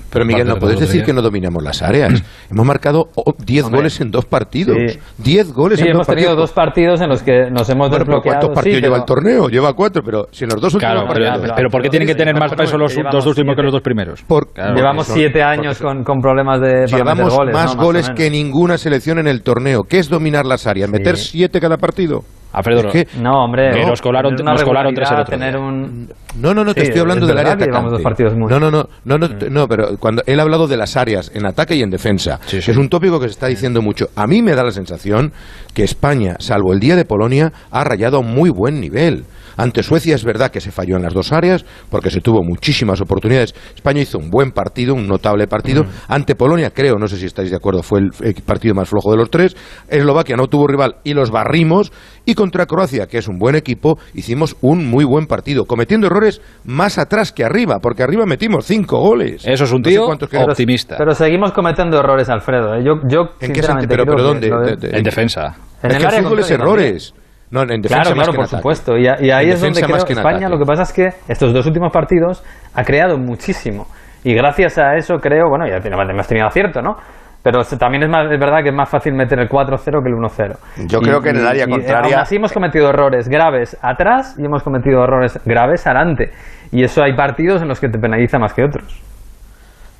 [0.10, 2.24] Pero Miguel, no puedes decir que no dominamos las áreas.
[2.50, 3.80] Hemos marcado oh, 10 Hombre.
[3.80, 4.78] goles en dos partidos.
[4.94, 5.00] Sí.
[5.18, 6.50] 10 goles Sí, en hemos dos tenido partidos.
[6.50, 8.40] dos partidos en los que nos hemos Bueno, desbloqueado.
[8.40, 9.50] ¿cuántos partidos sí, lleva pero- el torneo?
[9.50, 12.16] Lleva cuatro, pero si en los dos últimos Claro, pero, pero ¿por qué tienen que
[12.16, 14.24] tener más peso los dos últimos que los dos primeros?
[14.54, 18.30] Claro, Llevamos porque son- siete años con, con problemas de Llevamos goles, más goles que
[18.30, 19.84] ninguna selección en el torneo.
[19.84, 20.90] ¿Qué es dominar las áreas?
[20.90, 22.24] ¿Meter siete cada partido?
[22.54, 26.08] Alfredo, Es que- No, hombre, Que nos colaron- nos colaron tres el tener un...
[26.40, 27.90] No, no, no, te Sí, estoy hablando es del área que atacante.
[27.92, 30.78] dos partidos muy- No, no, no, no, no, no, pero cuando él ha hablado de
[30.78, 33.82] las áreas en ataque y en defensa, que es un tópico que se está diciendo
[33.82, 34.08] mucho.
[34.16, 35.34] A mí me da la sensación
[35.74, 39.26] que España, salvo el día de Polonia, ha rayado a un muy buen nivel.
[39.58, 43.01] Ante Suecia es verdad que se falló en las dos áreas porque se tuvo muchísimas
[43.01, 43.53] oportunidades.
[43.76, 45.86] España hizo un buen partido, un notable partido.
[46.08, 49.18] Ante Polonia, creo, no sé si estáis de acuerdo, fue el partido más flojo de
[49.18, 49.56] los tres.
[49.88, 51.91] Eslovaquia no tuvo rival y los barrimos.
[52.26, 56.41] Y contra Croacia, que es un buen equipo, hicimos un muy buen partido, cometiendo errores
[56.64, 59.45] más atrás que arriba, porque arriba metimos cinco goles.
[59.45, 60.95] Eso es un No sé tío optimista.
[60.97, 62.76] Pero seguimos cometiendo errores, Alfredo.
[62.76, 62.84] ¿eh?
[62.84, 63.88] Yo, yo ¿En qué sentido?
[63.89, 64.47] Pero, ¿dónde?
[64.49, 65.56] lo de- De- de- En defensa.
[65.84, 67.14] En es el que el área fútbol es contraria errores.
[67.56, 68.97] No, en defensa Claro, más claro, que por supuesto.
[68.97, 70.49] Y, y ahí En es donde creo que España, ataque.
[70.51, 72.43] lo que pasa es que estos dos últimos partidos
[72.74, 73.88] ha creado muchísimo.
[74.24, 76.95] Y gracias a eso creo, bueno, ya tenemos- hemos tenido acierto, ¿no?
[77.43, 80.16] Pero también es, más, es verdad que es más fácil meter el 4-0 que el
[80.16, 80.58] 1-0.
[80.88, 84.36] Yo creo que en el área y, contraria- aún así hemos cometido errores graves atrás
[84.39, 86.32] y hemos cometido errores graves adelante.
[86.72, 88.99] Y eso hay partidos en los que te penaliza más que otros.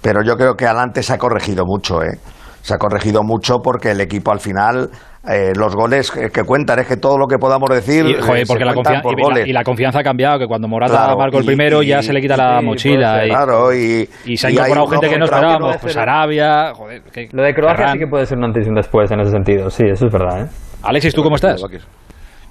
[0.01, 2.18] Pero yo creo que adelante se ha corregido mucho, ¿eh?
[2.66, 4.89] Se ha corregido mucho porque el equipo al final,
[5.30, 8.03] eh, los goles que, que cuentan, es que todo lo que podamos decir.
[8.07, 9.47] Y, joder, eh, se porque la, cuentan confian- por y la- goles.
[9.47, 12.11] y la confianza ha cambiado, que cuando Morata Claro, marcó el primero y- ya se
[12.11, 13.20] le quita la mochila.
[13.20, 15.78] ser, claro, y- y se ha incorporado gente que no esperábamos, uno.
[15.80, 17.93] pues Arabia, joder, que- Lo de Croacia Ferran.
[17.93, 19.70] sí que puede ser un antes y un después en ese sentido.
[19.70, 20.47] Sí, eso es verdad, ¿eh?
[20.82, 21.61] Alexis, ¿tú cómo estás?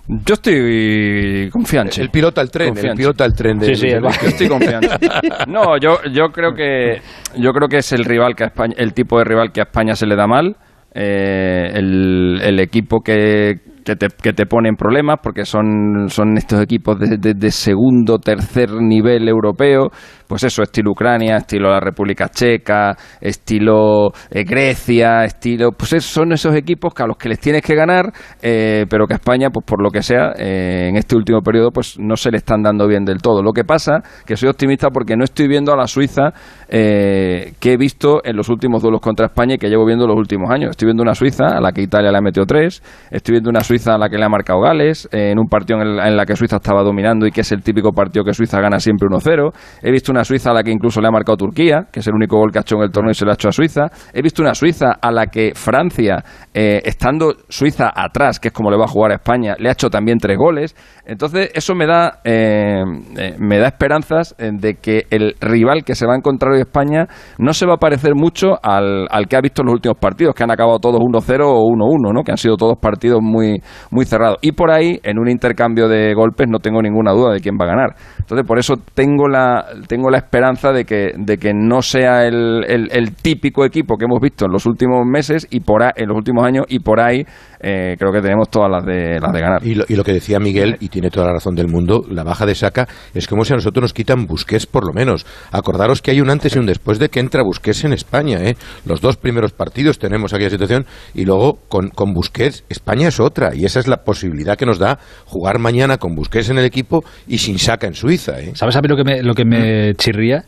[0.07, 2.01] Yo estoy confiante.
[2.03, 2.99] El pilota el tren, el Confiante.
[2.99, 4.27] pilota el tren de Sí, sí, Enrique.
[4.27, 4.89] estoy confiante.
[5.49, 7.01] No, yo, yo creo que
[7.39, 9.65] yo creo que es el rival que a España, el tipo de rival que a
[9.65, 10.57] España se le da mal,
[10.95, 16.37] eh, el, el equipo que, que te, que te pone en problemas porque son, son
[16.37, 19.89] estos equipos de, de- de segundo, tercer nivel europeo,
[20.27, 26.33] pues eso, estilo Ucrania, estilo la República Checa, estilo eh, Grecia, estilo, pues es- son
[26.33, 28.13] esos equipos que a los que les tienes que ganar,
[28.43, 31.71] eh, pero que a España, pues por lo que sea, eh, en este último periodo,
[31.71, 33.43] pues no se le están dando bien del todo.
[33.43, 36.33] Lo que pasa que soy optimista porque no estoy viendo a la Suiza
[36.69, 40.17] eh, que he visto en los últimos duelos contra España y que llevo viendo los
[40.17, 40.71] últimos años.
[40.71, 43.61] Estoy viendo una Suiza a la que Italia le ha metido tres, estoy viendo una
[43.61, 46.17] Suiza Suiza a la que le ha marcado Gales, en un partido en, el, en
[46.17, 49.09] la que Suiza estaba dominando y que es el típico partido que Suiza gana siempre
[49.09, 49.51] 1-0.
[49.83, 52.15] He visto una Suiza a la que incluso le ha marcado Turquía, que es el
[52.15, 53.91] único gol que ha hecho en el torneo y se lo ha hecho a Suiza.
[54.13, 58.71] He visto una Suiza a la que Francia, eh, estando Suiza atrás, que es como
[58.71, 60.75] le va a jugar a España, le ha hecho también tres goles.
[61.07, 62.83] Entonces, eso me da, eh,
[63.19, 66.61] eh, me da esperanzas eh, de que el rival que se va a encontrar hoy
[66.61, 67.07] España
[67.39, 70.35] no se va a parecer mucho al, al que ha visto en los últimos partidos,
[70.35, 72.23] que han acabado todos 1-0 o 1-1, ¿no?
[72.23, 73.61] que han sido todos partidos muy,
[73.91, 74.39] muy cerrados.
[74.41, 77.67] Y por ahí, en un intercambio de golpes, no tengo ninguna duda de quién va
[77.67, 77.95] a ganar.
[78.19, 82.65] Entonces, por eso tengo la, tengo la esperanza de que, de que no sea el,
[82.67, 86.09] el, el típico equipo que hemos visto en los últimos meses y por ahí, en
[86.09, 87.25] los últimos años y por ahí
[87.65, 89.67] eh, creo que tenemos todas las de, las de ganar.
[89.67, 92.23] Y lo, y lo que decía Miguel, y tiene toda la razón del mundo, la
[92.23, 95.27] baja de Saca es como si a nosotros nos quitan Busquets por lo menos.
[95.51, 98.39] Acordaros que hay un antes y un después de que entra Busquets en España.
[98.43, 98.57] ¿eh?
[98.85, 103.55] Los dos primeros partidos tenemos aquella situación y luego con, con Busquets España es otra
[103.55, 107.05] y esa es la posibilidad que nos da jugar mañana con Busquets en el equipo
[107.27, 108.41] y sin Saca en Suiza.
[108.41, 108.53] ¿eh?
[108.55, 110.45] ¿Sabes a mí lo que me, lo que me chirría?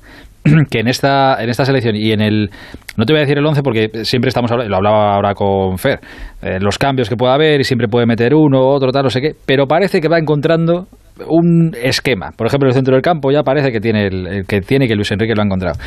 [0.71, 2.51] que en esta en esta selección y en el
[2.97, 5.79] no te voy a decir el 11 porque siempre estamos hablando, lo hablaba ahora con
[5.79, 6.01] Fer
[6.43, 9.21] eh, los cambios que pueda haber y siempre puede meter uno otro tal no sé
[9.21, 10.87] qué pero parece que va encontrando
[11.29, 12.33] un esquema.
[12.37, 15.11] Por ejemplo el centro del campo ya parece que tiene el, que tiene que Luis
[15.13, 15.79] Enrique lo ha encontrado.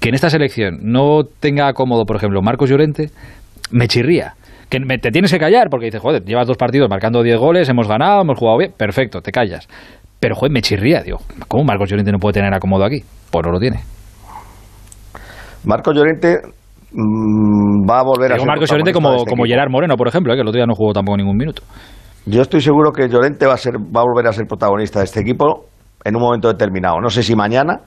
[0.00, 3.10] Que en esta selección no tenga cómodo por ejemplo Marcos Llorente
[3.70, 4.34] me chirría.
[4.68, 7.86] Que te tienes que callar porque dices joder llevas dos partidos marcando 10 goles hemos
[7.88, 9.68] ganado hemos jugado bien perfecto te callas.
[10.18, 13.02] Pero joder me chirría digo ¿cómo Marcos Llorente no puede tener acomodo aquí?
[13.30, 13.80] pues no lo tiene
[15.64, 16.38] Marco Llorente
[16.92, 19.54] mmm, va a volver a ser Marcos Llorente protagonista como, de este como equipo.
[19.54, 21.62] Gerard Moreno, por ejemplo, eh, que el otro día no jugó tampoco ningún minuto.
[22.26, 25.06] Yo estoy seguro que Llorente va a, ser, va a volver a ser protagonista de
[25.06, 25.66] este equipo
[26.04, 27.00] en un momento determinado.
[27.00, 27.80] No sé si mañana.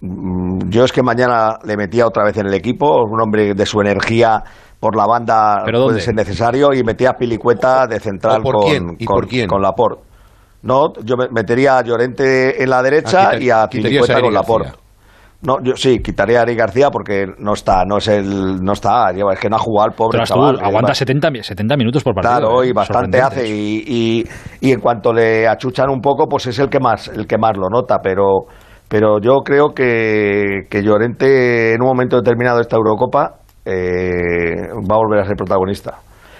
[0.00, 3.66] Mm, Yo es que mañana le metía otra vez en el equipo, un hombre de
[3.66, 4.42] su energía
[4.78, 6.00] por la banda ¿Pero puede dónde?
[6.02, 8.96] ser necesario y metía a Pilicueta de central ¿O por con, quién?
[8.98, 9.48] ¿Y con, por quién?
[9.48, 10.02] con Laporte.
[10.62, 14.34] No, yo me- metería a Llorente en la derecha Ah, quita- y a Pilicueta con
[14.34, 14.72] Laporte.
[15.46, 19.10] No, yo sí, quitaría a Ari García porque no está, no es el, no está,
[19.10, 20.58] es que no ha jugado el pobre tú, chaval.
[20.60, 22.38] aguanta Va- 70, mi- 70 minutos por partido.
[22.40, 24.24] Claro, eh, y bastante sorprendente hace y, y,
[24.68, 27.56] y en cuanto le achuchan un poco, pues es el que más, el que más
[27.56, 28.46] lo nota, pero
[28.88, 34.94] pero yo creo que, que Llorente en un momento determinado de esta Eurocopa eh, va
[34.94, 35.98] a volver a ser protagonista.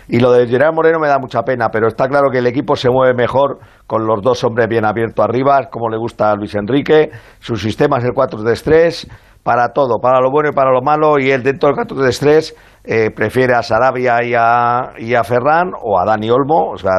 [0.09, 2.77] Y lo de Gerard Moreno me da mucha pena, pero está claro que el equipo
[2.77, 6.55] se mueve mejor con los dos hombres bien abiertos arriba, como le gusta a Luis
[6.55, 7.11] Enrique.
[7.41, 9.11] Su sistema es el 4-3-3
[9.43, 11.19] para todo, para lo bueno y para lo malo.
[11.19, 12.55] Y él dentro del 4-3-3
[12.85, 16.93] eh, prefiere a Sarabia y a, y a Ferran o a Dani Olmo, o sea,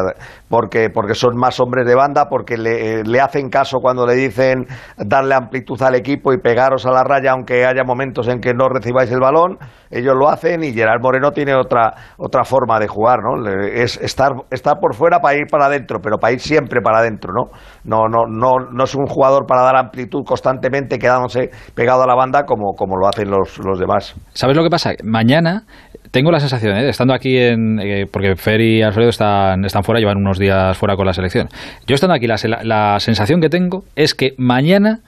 [0.49, 4.65] porque, porque son más hombres de banda, porque le, le hacen caso cuando le dicen
[4.97, 8.69] darle amplitud al equipo y pegaros a la raya, aunque haya momentos en que no
[8.69, 9.57] recibáis el balón.
[9.89, 13.47] Ellos lo hacen y Gerard Moreno tiene otra, otra forma de jugar, ¿no?
[13.47, 17.31] Es estar, estar por fuera para ir para adentro, pero para ir siempre para adentro,
[17.33, 17.51] ¿no?
[17.83, 22.15] No, no, no, no es un jugador para dar amplitud constantemente quedándose pegado a la
[22.15, 24.15] banda como, como lo hacen los, los demás.
[24.33, 24.91] ¿Sabes lo que pasa?
[25.03, 25.63] Mañana
[26.11, 26.89] tengo la sensación, ¿eh?
[26.89, 27.79] estando aquí en.
[27.79, 31.47] eh, porque Fer y Alfredo están, están fuera, llevan unos días fuera con la selección.
[31.87, 34.99] Yo estando aquí, la, la sensación que tengo es que mañana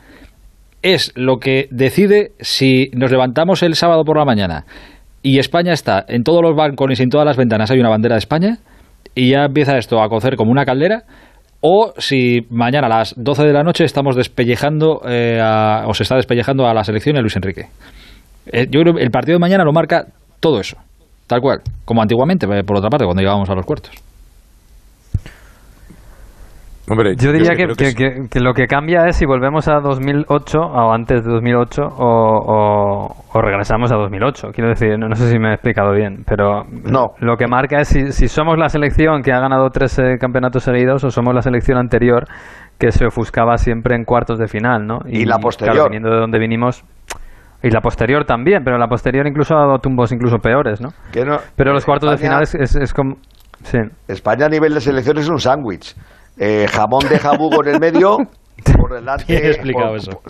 [0.82, 4.66] es lo que decide si nos levantamos el sábado por la mañana
[5.22, 8.16] y España está en todos los balcones y en todas las ventanas hay una bandera
[8.16, 8.58] de España
[9.16, 11.04] y ya empieza esto a cocer como una caldera.
[11.62, 15.42] O si mañana a las 12 de la noche estamos despellejando, eh,
[15.86, 17.66] o se está despellejando a la selección y a Luis Enrique.
[18.50, 20.06] Eh, yo creo que el partido de mañana lo marca
[20.40, 20.78] todo eso,
[21.30, 23.92] tal cual, como antiguamente, eh, por otra parte, cuando llegábamos a los cuartos.
[26.92, 30.58] Hombre, Yo diría que, que- que- que lo que cambia es si volvemos a 2008
[30.60, 34.48] o antes de 2008 o, o- o regresamos a 2008.
[34.56, 37.10] Quiero decir, no, no sé si me he explicado bien, pero No.
[37.20, 40.64] lo que marca es si, si somos la selección que ha ganado tres eh, campeonatos
[40.64, 42.26] seguidos o somos la selección anterior
[42.80, 45.02] que se ofuscaba siempre en cuartos de final, ¿no?
[45.08, 45.76] Y la posterior.
[45.76, 46.84] claro, viniendo de donde vinimos.
[47.62, 50.90] Y la posterior también, pero la posterior incluso ha dado tumbos incluso peores, ¿no?
[51.12, 53.16] Que no- Pero los cuartos de final es, es- es como...
[53.64, 53.78] Sí.
[54.08, 55.94] España a nivel de selección es un sándwich.
[56.38, 58.18] Eh, jamón de jabugo en el medio,
[58.80, 60.22] por delante, Bien explicado por, eso.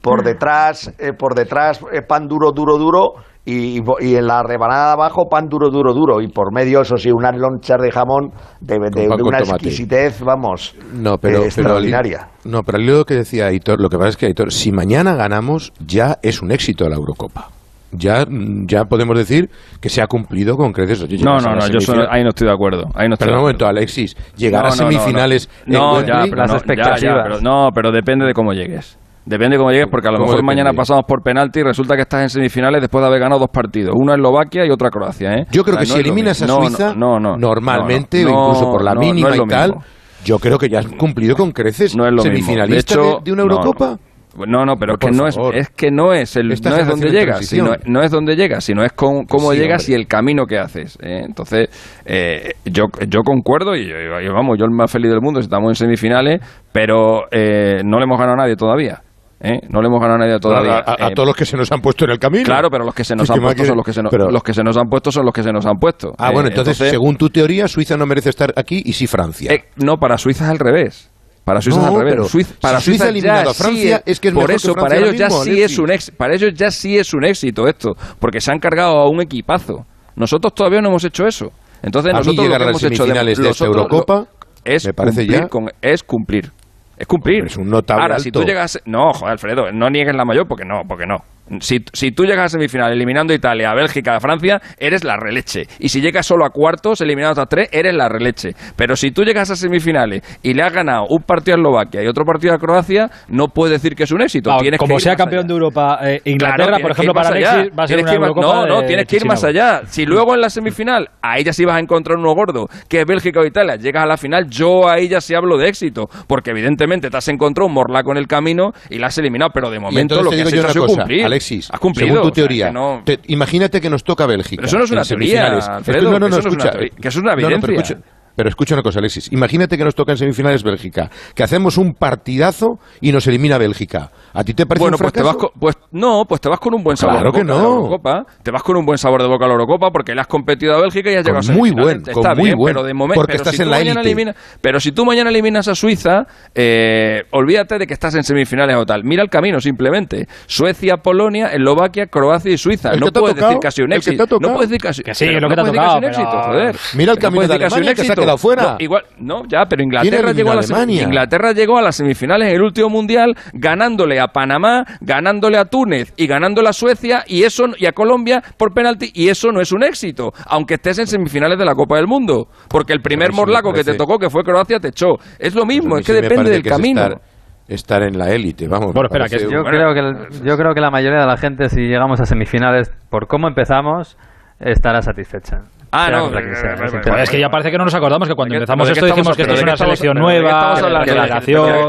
[0.00, 3.14] por detrás, eh, por detrás eh, pan duro, duro, duro
[3.46, 6.96] y, y en la rebanada de abajo pan duro, duro, duro y por medio eso
[6.98, 12.28] sí unas lonchas de jamón de, una exquisitez, vamos, No, pero, eh, pero al- extraordinaria.
[12.44, 14.52] no, pero al hilo de lo que decía Aitor, lo que pasa es que Aitor,
[14.52, 17.50] si mañana ganamos, ya es un éxito la Eurocopa.
[17.92, 18.26] Ya,
[18.66, 19.48] ya podemos decir
[19.80, 21.00] que se ha cumplido con creces.
[21.02, 22.90] Oye, No, no, no, yo soy- semifinal- ahí no estoy de acuerdo.
[22.94, 23.78] Ahí no estoy Pero de un momento, acuerdo.
[23.78, 27.70] Alexis, llegar No, a no, no, semifinales No, en No, ya, ya, ya, pero- no,
[27.72, 28.98] pero depende de cómo llegues.
[29.26, 30.62] Depende de cómo llegues, porque a lo ¿Cómo mejor depende?
[30.62, 33.50] mañana pasamos por penalti y resulta que estás en semifinales después de haber ganado dos
[33.50, 33.92] partidos.
[33.98, 35.46] Una Eslovaquia y otra Croacia, ¿eh?
[35.50, 36.62] Yo creo O sea, que no si es eliminas a mismo.
[36.68, 39.70] Suiza, no, no, no, normalmente, no, no, o incluso por la mínima es y tal,
[39.70, 39.84] mismo.
[40.24, 42.36] yo creo que ya has cumplido con creces No es lo mismo.
[42.36, 43.98] semifinalista De hecho, de, de una no, Eurocopa.
[44.46, 46.86] No, no, pero Por que no es, es que no es el, Esta no es
[46.86, 49.92] donde llegas, sino, no es donde llegas, sino es con, cómo Sí, llegas hombre.
[49.92, 50.98] y el camino que haces.
[51.02, 51.22] ¿eh?
[51.24, 51.70] Entonces,
[52.04, 55.70] eh, yo, yo concuerdo y, y vamos, yo el más feliz del mundo, si estamos
[55.70, 59.00] en semifinales, pero eh, no le hemos ganado a nadie todavía.
[59.40, 59.60] ¿Eh?
[59.68, 60.76] No le hemos ganado a nadie todavía.
[60.78, 62.44] A, a- a Eh, todos los que se nos han puesto en el camino.
[62.44, 64.30] Claro, pero los que se nos ¿Qué han puesto son los que se nos, Pero-
[64.30, 66.12] los que se nos han puesto son los que se nos han puesto.
[66.18, 69.52] Ah, Eh, bueno, entonces, según tu teoría, Suiza no merece estar aquí y sí Francia.
[69.52, 71.10] eh, no, para Suiza es al revés.
[71.44, 72.14] Para Suiza es No, al revés.
[72.14, 74.54] pero Suiza, si para Suiza Suiza, ya a Francia, sí es que es por que
[74.54, 77.68] eso para ellos ya sí es un ex, para ellos ya sí es un éxito
[77.68, 79.84] esto, porque se han cargado a un equipazo.
[80.16, 81.52] Nosotros todavía no hemos hecho eso.
[81.82, 84.26] Entonces A mí nosotros lo que a las hemos hecho semifinales de esta lo- Eurocopa
[84.64, 86.52] es me parece cumplir ya- con- es cumplir.
[86.96, 87.44] Es cumplir.
[87.46, 88.80] es un notable Ahora, si tú llegas.
[88.84, 91.22] No, joder, Alfredo, no niegues la mayor porque no, porque no.
[91.60, 95.16] Si, si tú llegas a semifinal eliminando a Italia, a Bélgica, a Francia, eres la
[95.16, 95.64] releche.
[95.78, 98.50] Y si llegas solo a cuartos, eliminando a tres, eres la releche.
[98.76, 102.06] Pero si tú llegas a semifinales y le has ganado un partido a Eslovaquia y
[102.08, 104.50] otro partido a Croacia, no puedes decir que es un éxito.
[104.50, 105.46] Claro, Tienes como sea campeón allá.
[105.48, 107.52] de Europa, eh, Inglaterra, Claro, por ejemplo, para allá.
[107.52, 109.16] Alexis va a ser Tienes una que ir más- Eurocopa No, no, de tienes que
[109.16, 109.80] ir más allá.
[109.86, 113.06] Si luego en la semifinal, ahí ya sí vas a encontrar uno gordo, que es
[113.06, 116.50] Bélgica o Italia, llegas a la final, yo ahí ya sí hablo de éxito, porque
[116.50, 119.78] evidentemente te has encontrado un morlaco en el camino y la has eliminado, pero de
[119.78, 121.35] momento lo que has hecho una ha sido cosa, cumplir.
[121.36, 122.08] Alexis, has cumplido.
[122.08, 124.56] según tu o sea, teoría, que no- te- imagínate que nos toca Bélgica.
[124.56, 125.46] Pero eso no es una teoría.
[125.76, 126.70] Alfredo, no, no, no, eso no es una escucha.
[126.70, 127.94] teoría, que eso es una No, no, pero evidencia.
[127.96, 129.32] escucha- Pero escucha una cosa, Alexis.
[129.32, 134.10] Imagínate que nos toca en semifinales Bélgica, que hacemos un partidazo y nos elimina Bélgica.
[134.34, 135.38] ¿A ti te parece Bueno, un pues te fracaso?
[135.38, 137.54] vas con, pues no, pues te vas con un buen sabor Claro de que boca
[137.54, 137.74] a la no.
[137.76, 138.26] Eurocopa.
[138.42, 140.74] Te vas con un buen sabor de boca a la Eurocopa porque le has competido
[140.74, 142.02] a Bélgica y has Con llegado a muy semifinales.
[142.02, 143.76] buen, con Está muy bien, buen, pero de momento porque pero estás si en la
[143.78, 144.14] mañana élite.
[144.22, 148.76] elimina- pero si tú mañana eliminas a Suiza, eh, olvídate de que estás en semifinales
[148.76, 149.02] o tal.
[149.04, 150.26] Mira el camino simplemente.
[150.46, 152.90] Suecia, Polonia, Eslovaquia, Croacia y Suiza.
[152.92, 154.26] El no puedes tocado, decir casi un éxito.
[154.40, 156.76] No puedes decir casi Que sí, pero no te decir un éxito, joder.
[156.94, 158.62] Mira el No camino de Alemania, que se ha fuera.
[158.62, 160.84] No, igual, no, ya, pero Inglaterra ¿Quién llegó, a?
[160.84, 166.12] Inglaterra llegó a las semifinales en el último mundial ganándole a Panamá, ganándole a Túnez
[166.16, 169.72] y ganándole a Suecia y eso y a Colombia por penalti y eso no es
[169.72, 173.72] un éxito, aunque estés en semifinales de la Copa del Mundo, porque el primer morlaco
[173.72, 175.16] que te tocó que fue Croacia te echó.
[175.38, 177.00] Es lo mismo, Pues mí es que sí depende del que es camino.
[177.02, 177.20] Estar,
[177.68, 178.92] estar en la élite, vamos.
[178.92, 181.68] Bueno, espera, que Yo creo que el- yo creo que la mayoría de la gente
[181.68, 184.16] si llegamos a semifinales por cómo empezamos
[184.60, 185.62] estará satisfecha.
[185.92, 188.34] Ah, no, eh, sea, eh, es eh, que ya parece que no nos acordamos que
[188.34, 191.06] cuando ¿De qué- empezamos esto dijimos que esto es una selección nueva, estamos hablando?
[191.06, 191.12] de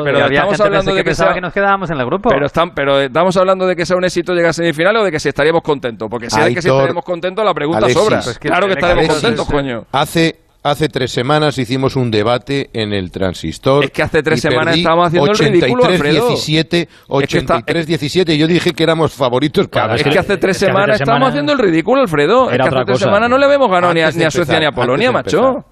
[0.04, 2.30] Pero- estamos hablando de que pensaba sea- que nos quedábamos en el grupo.
[2.30, 5.12] Pero, están, pero estamos hablando de que sea un éxito llegar a semifinales o de
[5.12, 6.08] que si estaríamos contentos.
[6.10, 8.22] Porque si es que si estaremos contentos, la pregunta sobra.
[8.24, 9.86] Pues claro que estaremos contentos, es- coño.
[9.92, 13.86] Hace, hace tres semanas hicimos un debate en el transistor.
[13.86, 16.28] Es que hace tres semanas estábamos haciendo el ridículo, 83, Alfredo.
[16.30, 16.88] 17, Es
[17.30, 18.34] que está- 83, 17.
[18.34, 20.14] y Yo dije que éramos favoritos para Es ganar.
[20.14, 22.50] que hace tres es que hace semanas tres estábamos semanas haciendo el ridículo, Alfredo.
[22.50, 24.66] Es era que hace tres semanas no le habíamos ganado ni a, ni Suecia ni
[24.66, 25.66] a Polonia, macho.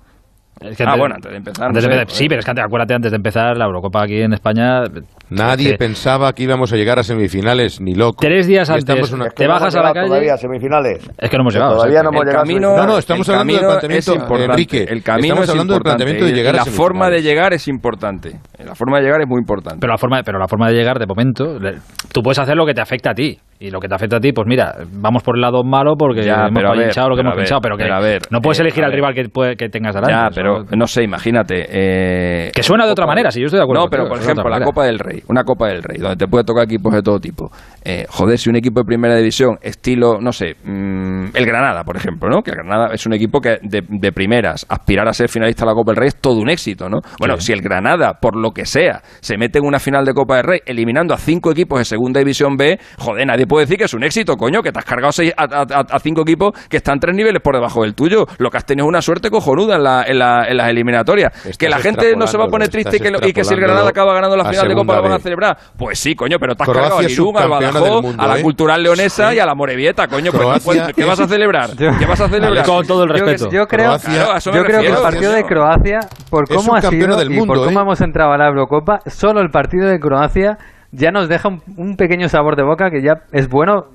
[0.62, 1.68] Es que Ah, antes- bueno, antes de empezar.
[1.68, 4.04] antes no de empezar- sí, pero es que antes, acuérdate, antes de empezar la Eurocopa
[4.04, 4.84] aquí en España.
[5.30, 8.18] Nadie pensaba que íbamos a llegar a semifinales, ni loco.
[8.22, 10.08] Tres días antes estamos una- te bajas a la calle.
[10.08, 11.10] Todavía a semifinales.
[11.18, 11.76] Es que no hemos llegado.
[11.76, 12.78] Todavía o sea, no hemos el llegado camino.
[12.78, 14.52] No, no, estamos hablando del camino planteamiento, es importante.
[14.54, 16.04] Enrique, El camino estamos es hablando del importante.
[16.06, 18.32] planteamiento de llegar y a la forma de llegar es importante.
[18.64, 19.78] La forma de llegar es muy importante.
[19.80, 21.80] Pero la forma, pero la forma de llegar, de momento, le-
[22.14, 23.38] tú puedes hacer lo que te afecta a ti.
[23.58, 26.24] Y lo que te afecta a ti, pues mira, vamos por el lado malo porque
[26.24, 28.00] Ya, hemos pero a ver, pinchado lo que pero hemos pinchado, pero que pero a
[28.02, 28.96] ver, no puedes eh, elegir a al ver.
[29.00, 30.14] rival que, puede- que tengas delante.
[30.14, 31.66] Ya, pero no sé, imagínate.
[31.70, 34.50] eh, Que suena de otra manera, sí, yo estoy de acuerdo No, pero por ejemplo,
[34.50, 34.60] la.
[34.60, 37.52] Copa del Rey, una Copa del Rey, donde te puede tocar equipos de todo tipo.
[37.84, 41.96] Eh, joder, si un equipo de primera división, estilo, no sé, mm, el Granada, por
[41.98, 42.42] ejemplo, ¿no?
[42.42, 45.72] Que el Granada es un equipo que de, de primeras, aspirar a ser finalista de
[45.72, 47.02] la Copa del Rey es todo un éxito, ¿no?
[47.20, 50.38] Bueno, si el Granada, por lo que sea, se mete en una final de Copa
[50.38, 53.86] del Rey, eliminando a cinco equipos de segunda división B, joder, nadie puede decir que
[53.86, 56.54] es un éxito, coño, que te has cargado seis- a, a- a- a cinco equipos
[56.70, 58.26] que están tres niveles por debajo del tuyo.
[58.38, 61.32] Lo que has tenido es una suerte cojonuda en, la- en la- en las eliminatorias.
[61.58, 63.60] que la gente no se va a poner triste y que, y que si el
[63.60, 65.58] Granada acaba ganando la final de Copa van a celebrar.
[65.78, 68.40] Pues sí, coño, pero te has Croacia cargado al Irún, al Badajoz, mundo, a la
[68.40, 68.42] ¿eh?
[68.42, 70.32] Cultural Leonesa y a la Morevieta, coño.
[70.32, 71.70] Pues puedes- ¿Qué vas a celebrar?
[71.76, 72.66] ¿Qué vas a celebrar?
[72.66, 73.52] Con todo el Yo- respeto.
[73.52, 76.00] Yo, creo, Croacia- Claro, a yo creo que el partido de Croacia,
[76.30, 77.84] por cómo ha sido del y por mundo, cómo ¿eh?
[77.84, 80.58] hemos entrado a la Eurocopa, solo el partido de Croacia
[80.92, 83.86] ya nos deja un, un pequeño sabor de boca que ya es bueno,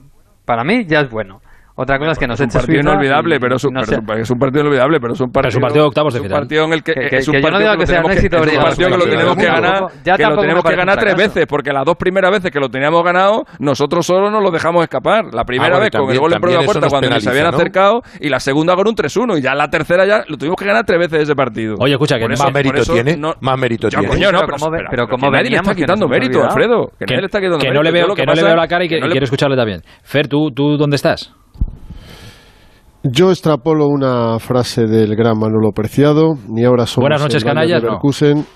[0.45, 1.41] para mí ya es bueno.
[1.83, 3.87] Otra cosa es que nos es un partido inolvidable, y- pero es un, no pero
[3.87, 3.95] sé.
[3.95, 6.13] es un- es un partido inolvidable, pero es un partido, es un partido de octavos
[6.13, 6.41] de es un final.
[6.43, 7.87] partido en el que, Que- que- es un que yo no partido digo que lo
[7.87, 10.37] sea un tenemos éxito es un partido que lo tenemos que ganar, ya que lo
[10.37, 14.05] tenemos que ganar tres veces, porque las dos primeras veces que lo teníamos ganado, nosotros
[14.05, 15.33] solo nos lo dejamos escapar.
[15.33, 17.51] La primera Ah, bueno, vez con el gol en propia puerta cuando nos penaliza, habían
[17.51, 17.57] ¿no?
[17.57, 20.67] acercado y la segunda con un 3-1 y ya la tercera ya lo tuvimos que
[20.67, 21.77] ganar tres veces ese partido.
[21.79, 24.07] Oye, escucha, que más mérito tiene, más mérito tiene.
[24.07, 24.41] coño, no,
[24.91, 26.43] Pero cómo nadie le está quitando mérito.
[26.45, 26.91] Alfredo.
[26.99, 29.57] Que, no le veo, lo que no le pasa veo la cara y quiero escucharle
[29.57, 29.83] también.
[30.03, 31.33] Fer, ¿tú, ¿tú dónde estás?
[33.03, 37.99] Yo extrapolo una frase del gran Manolo Preciado, ni ahora somos Buenas noches, canallas, no.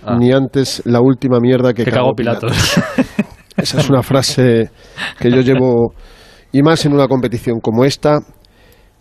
[0.05, 0.17] Ah.
[0.19, 2.53] ni antes la última mierda que, Que cagó Pilatos.
[3.57, 4.71] Esa es una frase
[5.19, 5.95] que yo llevo,
[6.53, 8.19] y más en una competición como esta.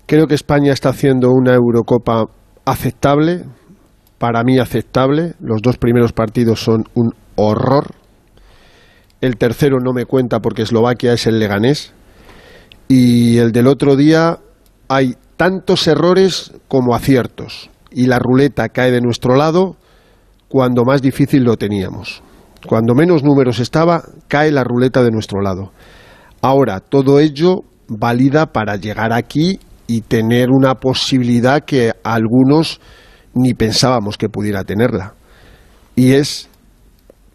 [0.06, 2.26] Creo que España está haciendo una Eurocopa
[2.64, 3.44] aceptable,
[4.20, 5.34] para mí aceptable.
[5.42, 7.88] Los dos primeros partidos son un horror.
[9.20, 11.94] El tercero no me cuenta porque Eslovaquia es el Leganés.
[12.88, 14.38] Y el del otro día
[14.88, 17.70] hay tantos errores como aciertos.
[17.92, 19.76] Y la ruleta cae de nuestro lado
[20.48, 22.22] cuando más difícil lo teníamos.
[22.68, 25.72] Cuando menos números estaba, cae la ruleta de nuestro lado.
[26.42, 32.80] Ahora, todo ello valida para llegar aquí y tener una posibilidad que algunos
[33.34, 35.14] ni pensábamos que pudiera tenerla.
[35.96, 36.50] Y es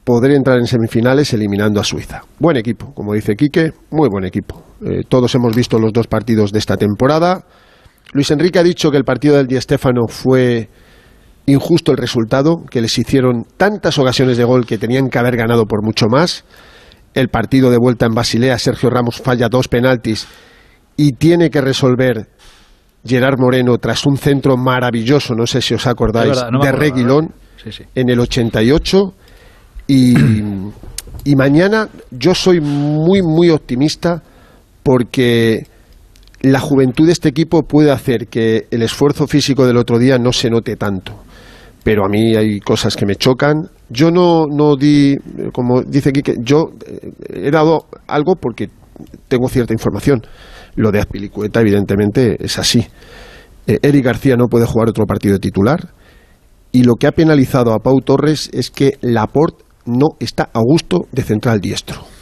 [0.05, 2.22] poder entrar en semifinales eliminando a Suiza.
[2.38, 4.62] Buen equipo, como dice Quique, muy buen equipo.
[4.84, 7.44] Eh, todos hemos visto los dos partidos de esta temporada.
[8.13, 10.69] Luis Enrique ha dicho que el partido del Di Stéfano fue
[11.47, 15.65] injusto el resultado, que les hicieron tantas ocasiones de gol que tenían que haber ganado
[15.65, 16.45] por mucho más.
[17.15, 20.27] El partido de vuelta en Basilea, Sergio Ramos falla dos penaltis
[20.97, 22.29] y tiene que resolver
[23.05, 27.35] Gerard Moreno tras un centro maravilloso, no sé si os acordáis, verdad, no de Reguilón.
[27.63, 27.85] Sí, sí.
[27.95, 29.15] en el 88
[29.89, 30.15] y,
[31.25, 34.23] y mañana yo soy muy muy optimista
[34.85, 35.67] porque
[36.41, 40.32] la juventud de este equipo puede hacer que el esfuerzo físico del otro día no
[40.32, 41.12] se note tanto.
[41.82, 43.68] Pero a mí hay cosas que me chocan.
[43.89, 45.16] Yo no, no di,
[45.53, 48.68] como dice Quique, yo eh, he dado algo porque
[49.28, 50.20] tengo cierta información.
[50.76, 52.86] Lo de Azpilicueta, evidentemente, es así.
[53.66, 55.89] Eh, Eric García no puede jugar otro partido de titular.
[56.70, 61.07] Y lo que ha penalizado a Pau Torres es que Laporte no está a gusto
[61.12, 62.18] de central diestro.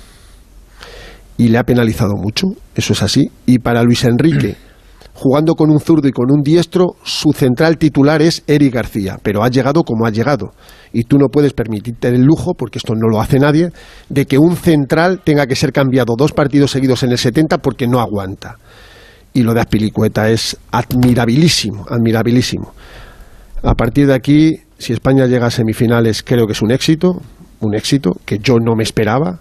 [1.39, 3.30] Y le ha penalizado mucho, eso es así.
[3.45, 4.57] Y para Luis Enrique,
[5.14, 9.43] jugando con un zurdo y con un diestro, su central titular es Eric García, pero
[9.43, 10.53] ha llegado como ha llegado.
[10.93, 13.70] Y tú no puedes permitirte el lujo, porque esto no lo hace nadie,
[14.09, 17.87] de que un central tenga que ser cambiado dos partidos seguidos en el 70 porque
[17.87, 18.57] no aguanta.
[19.32, 22.72] Y lo de Azpilicueta es admirabilísimo, admirabilísimo.
[23.62, 27.20] A partir de aquí, si España llega a semifinales, creo que es un éxito,
[27.61, 29.41] un éxito que yo no me esperaba,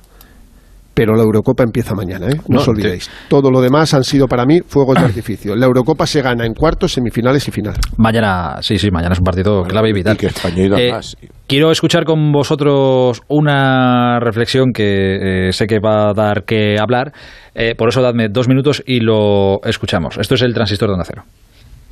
[0.95, 2.37] pero la Eurocopa empieza mañana, ¿eh?
[2.47, 3.09] no, No, os olvidéis.
[3.27, 5.55] Todo lo demás han sido para mí fuegos de artificio.
[5.55, 7.75] La Eurocopa se gana en cuartos, semifinales y final.
[7.97, 10.15] Mañana, sí, sí, mañana es un partido clave y vital.
[10.15, 11.17] Y que Eh, más.
[11.47, 17.11] Quiero escuchar con vosotros una reflexión que eh, sé que va a dar que hablar.
[17.53, 20.17] Eh, por eso dadme dos minutos y lo escuchamos.
[20.17, 21.23] Esto es el transistor de Onda Cero.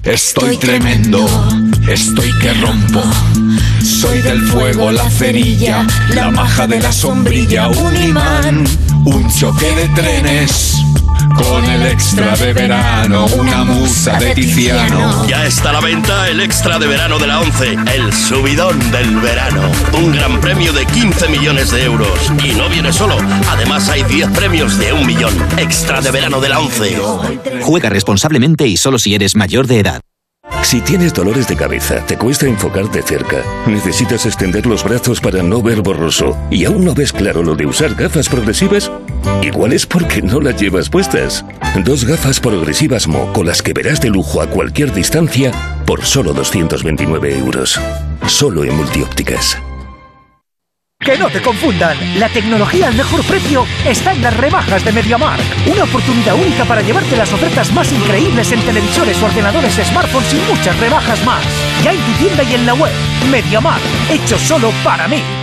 [0.04, 1.26] Estoy tremendo,
[1.90, 3.02] estoy que rompo.
[3.82, 8.66] Soy del fuego, la cerilla, la maja de la sombrilla, un imán,
[9.06, 10.78] un choque de trenes.
[11.36, 15.28] Con el extra de verano, una musa de Tiziano.
[15.28, 19.18] Ya está a la venta el extra de verano de la 11, el subidón del
[19.18, 19.62] verano.
[19.94, 22.32] Un gran premio de 15 millones de euros.
[22.44, 23.18] Y no viene solo,
[23.50, 25.34] además hay 10 premios de un millón.
[25.58, 26.98] Extra de verano de la 11.
[27.62, 30.02] Juega responsablemente y solo si eres mayor de edad.
[30.74, 35.62] Si tienes dolores de cabeza, te cuesta enfocarte cerca, necesitas extender los brazos para no
[35.62, 38.92] ver borroso y aún no ves claro lo de usar gafas progresivas,
[39.44, 41.46] igual es porque no las llevas puestas.
[41.86, 45.52] Dos gafas progresivas Mo con las que verás de lujo a cualquier distancia
[45.86, 47.80] por solo 229 euros.
[48.26, 49.58] Solo en multiópticas.
[51.04, 55.44] Que no te confundan, la tecnología al mejor precio está en las rebajas de MediaMark.
[55.68, 60.80] Una oportunidad única para llevarte las ofertas más increíbles en televisores, ordenadores, smartphones y muchas
[60.80, 61.44] rebajas más.
[61.84, 62.94] Ya en tu tienda y en la web.
[63.30, 65.43] MediaMark, hecho solo para mí.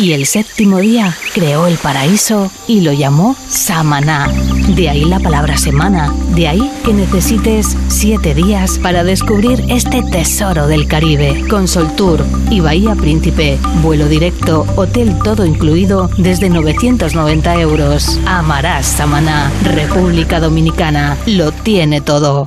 [0.00, 4.28] Y el séptimo día creó el paraíso y lo llamó Samaná.
[4.68, 6.14] De ahí la palabra semana.
[6.36, 11.44] De ahí que necesites siete días para descubrir este tesoro del Caribe.
[11.50, 13.58] Con Soltour y Bahía Príncipe.
[13.82, 18.20] Vuelo directo, hotel todo incluido desde 990 euros.
[18.24, 19.50] Amarás Samaná.
[19.64, 21.16] República Dominicana.
[21.26, 22.46] Lo tiene todo.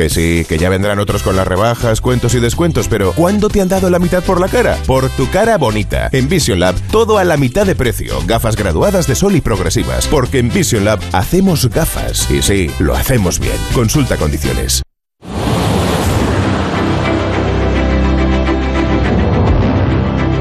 [0.00, 3.60] Que sí, que ya vendrán otros con las rebajas, cuentos y descuentos, pero ¿cuándo te
[3.60, 4.78] han dado la mitad por la cara?
[4.86, 6.08] Por tu cara bonita.
[6.12, 8.14] En Vision Lab, todo a la mitad de precio.
[8.26, 10.06] Gafas graduadas de sol y progresivas.
[10.06, 12.30] Porque en Vision Lab hacemos gafas.
[12.30, 13.52] Y sí, lo hacemos bien.
[13.74, 14.80] Consulta condiciones.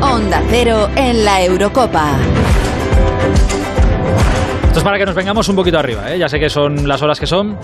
[0.02, 2.14] Onda Cero en la Eurocopa.
[4.68, 6.18] Esto es para que nos vengamos un poquito arriba, ¿eh?
[6.18, 7.58] Ya sé que son las horas que son.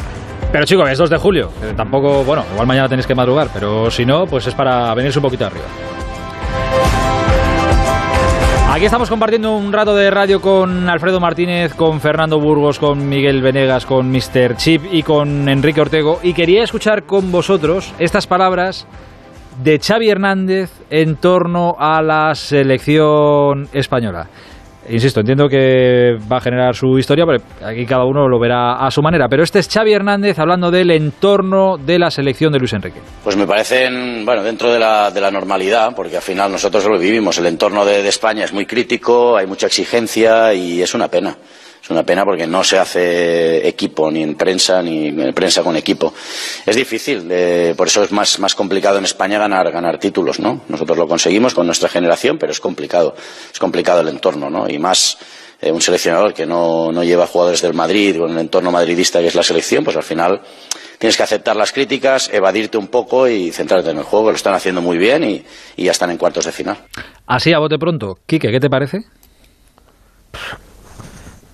[0.55, 1.51] Pero chicos, es 2 de julio.
[1.59, 5.19] que tampoco, bueno, igual mañana tenéis que madrugar, pero si no, pues es para venirse
[5.19, 5.65] un poquito arriba.
[8.71, 13.41] Aquí estamos compartiendo un rato de radio con Alfredo Martínez, con Fernando Burgos, con Miguel
[13.41, 14.55] Venegas, con Mr.
[14.55, 16.21] Chip y con Enrique Ortego.
[16.23, 18.87] Y quería escuchar con vosotros estas palabras
[19.61, 24.29] de Xavi Hernández en torno a la selección española.
[24.89, 28.91] Insisto, entiendo que va a generar su historia, pero aquí cada uno lo verá a
[28.91, 29.27] su manera.
[29.27, 32.99] Pero este es Xavi Hernández hablando del entorno de la selección de Luis Enrique.
[33.23, 36.99] Pues me parecen, bueno, dentro de la, de la normalidad, porque al final nosotros lo
[36.99, 37.37] vivimos.
[37.39, 41.35] El entorno de, de España es muy crítico, hay mucha exigencia y es una pena.
[41.85, 45.75] Es una pena porque no se hace equipo ni en prensa ni en prensa con
[45.75, 46.15] equipo.
[46.65, 50.61] Es difícil, eh, por eso es más, más complicado en España ganar, ganar títulos, ¿no?
[50.67, 53.13] Nosotros lo conseguimos con nuestra generación, pero es complicado.
[53.53, 54.67] Es complicado el entorno, ¿no?
[54.67, 55.19] Y más
[55.61, 59.27] eh, un seleccionador que no, no lleva jugadores del Madrid con el entorno madridista que
[59.27, 60.41] es la selección, pues al final
[60.97, 64.31] tienes que aceptar las críticas, evadirte un poco y centrarte en el juego.
[64.31, 66.77] Lo están haciendo muy bien y, y ya están en cuartos de final.
[67.27, 68.17] Así a bote pronto.
[68.25, 69.01] Quique, ¿qué te parece?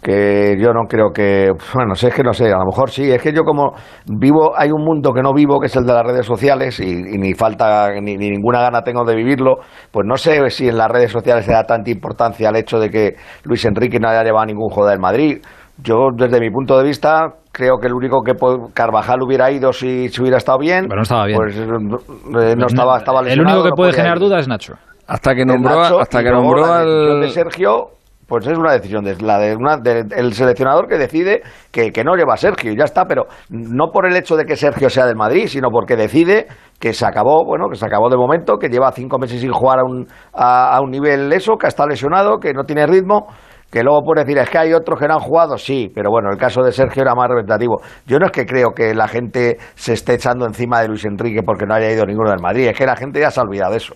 [0.01, 3.11] Que yo no creo que, bueno, sé es que no sé, a lo mejor sí,
[3.11, 3.73] es que yo como
[4.07, 6.89] vivo, hay un mundo que no vivo, que es el de las redes sociales, y,
[6.89, 9.57] y ni falta, ni, ni, ninguna gana tengo de vivirlo,
[9.91, 12.89] pues no sé si en las redes sociales se da tanta importancia al hecho de
[12.89, 15.37] que Luis Enrique no haya llevado ningún jugador del Madrid.
[15.83, 18.33] Yo, desde mi punto de vista, creo que el único que
[18.73, 21.37] Carvajal hubiera ido si, si hubiera estado bien, Pero no estaba bien.
[21.37, 24.23] pues eh, no estaba, estaba el único que no puede generar ir.
[24.23, 24.73] dudas es Nacho.
[25.07, 27.21] Hasta que nombró, Nacho, hasta que nombró al...
[27.21, 28.00] de Sergio
[28.31, 32.35] pues es una decisión de, la de una, el seleccionador que decide que, no lleva
[32.35, 35.17] a Sergio y ya está pero no por el hecho de que Sergio sea del
[35.17, 36.47] Madrid sino porque decide
[36.79, 39.79] que se acabó bueno que se acabó de momento que lleva cinco meses sin jugar
[39.79, 43.27] a un, a, a un nivel eso que está lesionado que no tiene ritmo
[43.69, 46.27] que luego puede decir, es que hay otros que no han jugado, sí, pero bueno,
[46.29, 47.79] el caso de Sergio era más representativo.
[48.05, 51.41] Yo no es que creo que la gente se esté echando encima de Luis Enrique
[51.41, 53.71] porque no haya ido ninguno del Madrid, es que la gente ya se ha olvidado
[53.71, 53.95] de eso.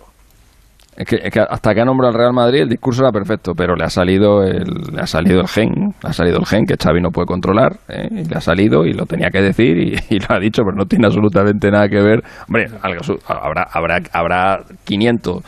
[0.96, 3.52] Es que, es que hasta que ha nombrado al Real Madrid el discurso era perfecto,
[3.54, 5.68] pero le ha salido el, le ha salido el gen,
[6.02, 8.08] le ha salido el gen que Xavi no puede controlar, ¿eh?
[8.10, 10.86] y le ha salido y lo tenía que decir y, lo ha dicho, pero no
[10.86, 12.22] tiene absolutamente nada que ver.
[12.48, 15.42] Hombre, algo habrá, habrá, habrá 500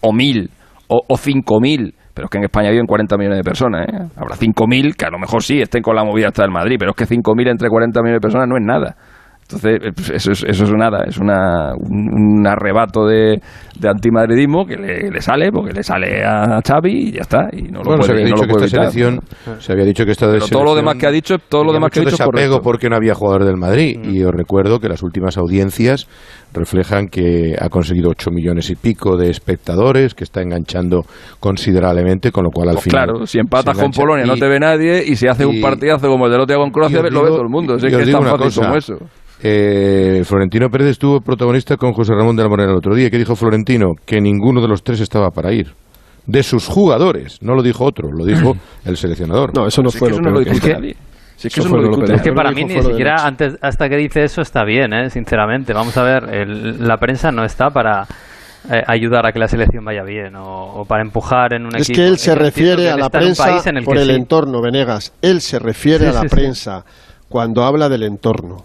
[0.00, 0.50] o 1000
[0.88, 4.08] o, o 5000, pero es que en España viven 40 millones de personas, ¿eh?
[4.16, 6.90] Habrá 5000 que a lo mejor sí estén con la movida hasta del Madrid, pero
[6.90, 8.96] es que 5000 entre 40 millones de personas no es nada.
[9.52, 13.40] Entonces, eh, pues eso es, eso es nada, es una, un, un arrebato de,
[13.78, 17.48] de antimadridismo que le, le sale, porque le sale a Xavi y ya está.
[17.52, 18.92] Y no lo Bueno, se puede, había no dicho lo que puede esta evitar.
[18.92, 21.72] selección, se había dicho que esta Pero todo lo demás que ha dicho, todo lo
[21.72, 23.98] demás que ha dicho es desapego porque no había jugador del Madrid.
[24.04, 26.06] Y os recuerdo que las últimas audiencias
[26.52, 31.02] reflejan que ha conseguido 8 millones y pico de espectadores, que está enganchando
[31.38, 33.04] considerablemente, con lo cual al Pues final.
[33.06, 33.90] claro, si empatas se con.
[33.92, 36.54] Polonia no Y- te ve nadie y si hace un partidazo como el del otro
[36.54, 37.74] día con Croacia lo ve todo el mundo.
[37.76, 38.94] Es y que es tan fácil cosa, como eso.
[39.42, 43.10] Eh, Florentino Pérez estuvo protagonista con José Ramón de la Morena el otro día.
[43.10, 43.92] ¿Qué dijo Florentino?
[44.04, 45.72] Que ninguno de los tres estaba para ir.
[46.26, 48.52] De sus jugadores, no lo dijo otro, lo dijo
[48.84, 49.56] el seleccionador.
[49.56, 50.94] No, eso no es no lo es que
[51.42, 55.08] Es que para mí ni siquiera antes hasta que dice eso está bien, ¿eh?
[55.10, 55.72] sinceramente.
[55.72, 58.06] Vamos a ver, el- la prensa no está para
[58.70, 61.88] eh, ayudar a que la selección vaya bien o, o para empujar en un Es
[61.88, 61.96] equipo.
[61.96, 64.08] que él se refiere que a él la prensa país en el por que el
[64.10, 64.14] sí.
[64.14, 65.14] entorno, Venegas.
[65.22, 66.36] Él se refiere Sí, a la sí, sí.
[66.36, 66.84] prensa
[67.30, 68.64] cuando habla del entorno.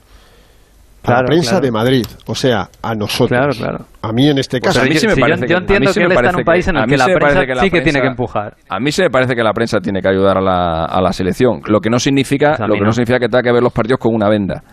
[1.06, 1.66] A la Claro, prensa claro.
[1.66, 3.30] de Madrid, o sea, a nosotros.
[3.30, 3.86] Claro, claro.
[4.02, 4.86] A mí en este Pues caso.
[4.86, 6.44] a mí sí me yo- parece yo que- a entiendo que él está en un
[6.44, 8.56] país en el que la prensa parece la sí que tiene que prensa- empujar.
[8.70, 11.14] A mí se me parece que la prensa tiene que ayudar a la, a la
[11.14, 12.92] selección, lo que no significa, Pues lo que no no.
[12.94, 14.64] significa que tenga que ver los partidos con una venda.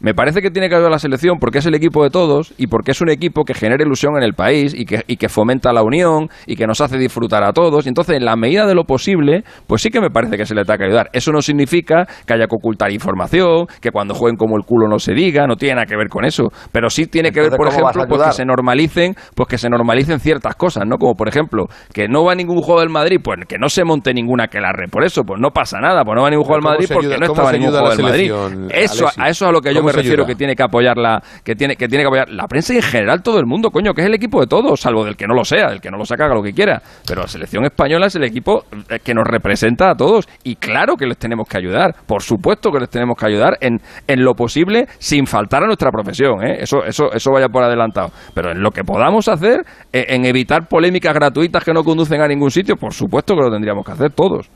[0.00, 2.54] Me parece que tiene que ayudar a la selección porque es el equipo de todos
[2.56, 5.28] y porque es un equipo que genera ilusión en el país y que, y que
[5.28, 7.84] fomenta la unión y que nos hace disfrutar a todos.
[7.84, 10.54] Y entonces, en la medida de lo posible, pues sí que me parece que se
[10.54, 11.10] le tenga que ayudar.
[11.12, 14.98] Eso no significa que haya que ocultar información, que cuando jueguen como el culo no
[14.98, 16.48] se diga, no tiene nada que ver con eso.
[16.72, 19.48] Pero sí tiene que ver, por Entonces, ¿cómo vas ejemplo, pues que se normalicen, pues
[19.48, 20.96] que se normalicen ciertas cosas, ¿no?
[20.96, 24.14] Como por ejemplo, que no va ningún juego del Madrid, pues que no se monte
[24.14, 24.88] ninguna que la re.
[24.88, 27.06] Por eso, pues no pasa nada, pues no va ningún juego del ¿cómo Madrid porque
[27.06, 28.32] ayuda- no estaba ningún juego del Madrid.
[28.70, 29.18] Eso, Alexis?
[29.22, 30.26] a eso es a lo que yo ¿Cómo me refiero ayuda?
[30.26, 32.82] que tiene que apoyar la, que tiene, que tiene que apoyar la prensa y en
[32.82, 35.34] general todo el mundo, coño, que es el equipo de todos, salvo del que no
[35.34, 36.82] lo sea, el que no lo saca haga lo que quiera.
[37.06, 40.28] Pero la selección española es el equipo eh, que nos representa a todos.
[40.44, 43.80] Y claro que les tenemos que ayudar, por supuesto que les tenemos que ayudar en,
[44.06, 46.58] en lo posible sin faltar a nuestra profesión, ¿eh?
[46.60, 48.10] Eso, eso, eso vaya por adelantado.
[48.34, 49.62] Pero en lo que podamos hacer,
[49.92, 53.50] eh, en evitar polémicas gratuitas que no conducen a ningún sitio, por supuesto que lo
[53.50, 54.50] tendríamos que hacer todos.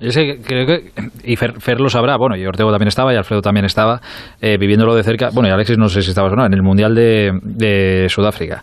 [0.00, 0.90] Yo sé creo que,
[1.24, 4.00] y Fer, Fer lo sabrá, bueno, y Ortego también estaba, y Alfredo también estaba,
[4.40, 6.62] eh, viviéndolo de cerca, bueno, y Alexis no sé si estabas o no, en el
[6.62, 8.62] Mundial de, de Sudáfrica.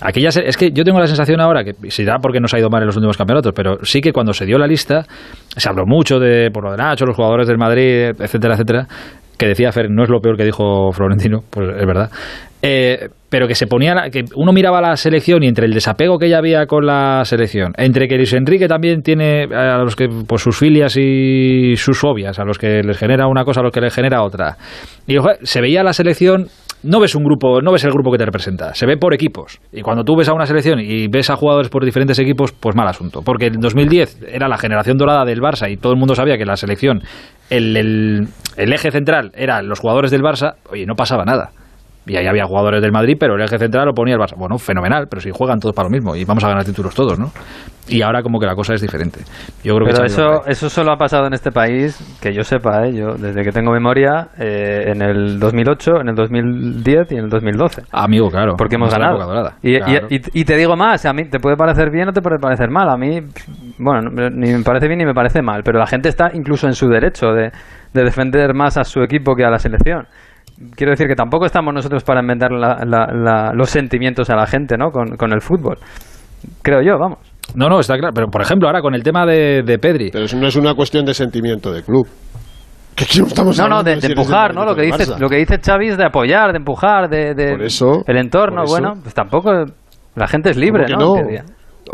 [0.00, 2.82] Aquella es que yo tengo la sensación ahora que será porque nos ha ido mal
[2.82, 5.04] en los últimos campeonatos, pero sí que cuando se dio la lista
[5.56, 8.86] se habló mucho de por lo de Nacho, los jugadores del Madrid, etcétera, etcétera,
[9.38, 12.10] que decía Fer, no es lo peor que dijo Florentino, pues es verdad.
[12.66, 16.30] Eh, pero que se ponía que uno miraba la selección y entre el desapego que
[16.30, 20.06] ya había con la selección, entre que Luis Enrique también tiene eh, a los que
[20.26, 23.72] pues sus filias y sus fobias, a los que les genera una cosa, a los
[23.72, 24.56] que les genera otra.
[25.06, 26.46] Y se veía la selección
[26.84, 29.58] no ves un grupo, no ves el grupo que te representa, se ve por equipos.
[29.72, 32.76] Y cuando tú ves a una selección y ves a jugadores por diferentes equipos, pues
[32.76, 33.20] mal asunto.
[33.24, 36.44] Porque en 2010 era la generación dorada del Barça y todo el mundo sabía que
[36.44, 37.00] la selección,
[37.50, 38.28] el, el-
[38.58, 41.50] el eje central eran los jugadores del Barça, oye, no pasaba nada.
[42.06, 44.36] Y ahí había jugadores del Madrid, pero el eje central lo ponía el Barça.
[44.36, 47.18] Bueno, fenomenal, pero si juegan todos para lo mismo y vamos a ganar títulos todos,
[47.18, 47.30] ¿no?
[47.88, 49.20] Y ahora como que la cosa es diferente.
[49.62, 52.42] Yo creo que Pero ido eso, eso solo ha pasado en este país, que yo
[52.44, 52.94] sepa, ¿eh?
[52.94, 57.30] yo desde que tengo memoria, eh, en el 2008, en el 2010 y en el
[57.30, 57.82] 2012.
[57.92, 58.54] Amigo, claro.
[58.56, 59.18] Porque hemos ganado.
[59.18, 59.54] dorada.
[59.62, 60.06] Y, y- Claro.
[60.10, 62.68] y- y te digo más, a mí te puede parecer bien o te puede parecer
[62.70, 62.88] mal.
[62.90, 63.20] A mí,
[63.78, 66.66] bueno, no- ni me parece bien ni me parece mal, pero la gente está incluso
[66.66, 67.50] en su derecho de,
[67.94, 70.06] de defender más a su equipo que a la selección.
[70.76, 74.46] Quiero decir que tampoco estamos nosotros para inventar la- la- la- los sentimientos a la
[74.46, 74.90] gente, ¿no?
[74.90, 75.78] Con, con el fútbol.
[76.62, 77.18] Creo yo, vamos.
[77.54, 78.12] No, no, está claro.
[78.14, 80.10] Pero por ejemplo, ahora con el tema de, de Pedri.
[80.12, 82.06] Pero eso no es una cuestión de sentimiento de club.
[82.94, 84.64] Que aquí no estamos No, no, de, empujar, ¿no?
[84.64, 85.18] Lo que dice, Barça.
[85.18, 88.58] lo que dice Xavi es de apoyar, de empujar, de, de Por eso, el entorno.
[88.58, 88.72] por eso.
[88.72, 89.50] Bueno, pues tampoco
[90.14, 91.28] la gente es libre, ¿Cómo ¿no?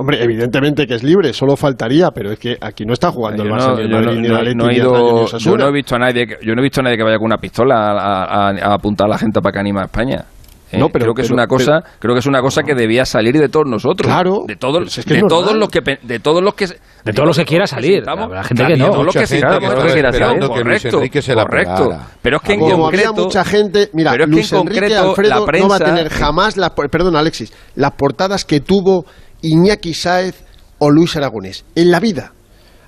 [0.01, 0.14] Que.
[0.14, 3.48] Hombre, evidentemente que es libre, solo faltaría, pero es que aquí no está jugando el
[3.48, 5.27] Yo Barça, no, ni el yo Madrid, no- ni el no- Atleti, no he ido-
[5.32, 7.05] ni yo no he visto a nadie que, yo no he visto a nadie que
[7.05, 9.85] vaya con una pistola a, a- a apuntar a la gente para que anime a
[9.85, 10.24] España.
[10.72, 13.05] Eh, No, pero- creo que es una cosa, creo que es una cosa que debía
[13.05, 14.06] salir de todos nosotros.
[14.06, 16.66] Claro, de todos, es que de todos los que, de todos los que,
[17.05, 18.05] De todos los que quiera salir.
[18.09, 18.85] Habrá gente que no.
[18.85, 21.90] De todos los que que que Luis correcto, Enrique se la correcto.
[22.22, 24.59] Pero es que en Como había concreto, mucha gente, mira, pero es que Luis en
[24.60, 28.44] Enrique concreto Alfredo la no va a prensa- tener jamás, las, perdón Alexis, las portadas
[28.44, 29.06] que tuvo
[29.43, 30.37] Iñaki Sáez
[30.79, 32.33] o Luis Aragonés en la vida.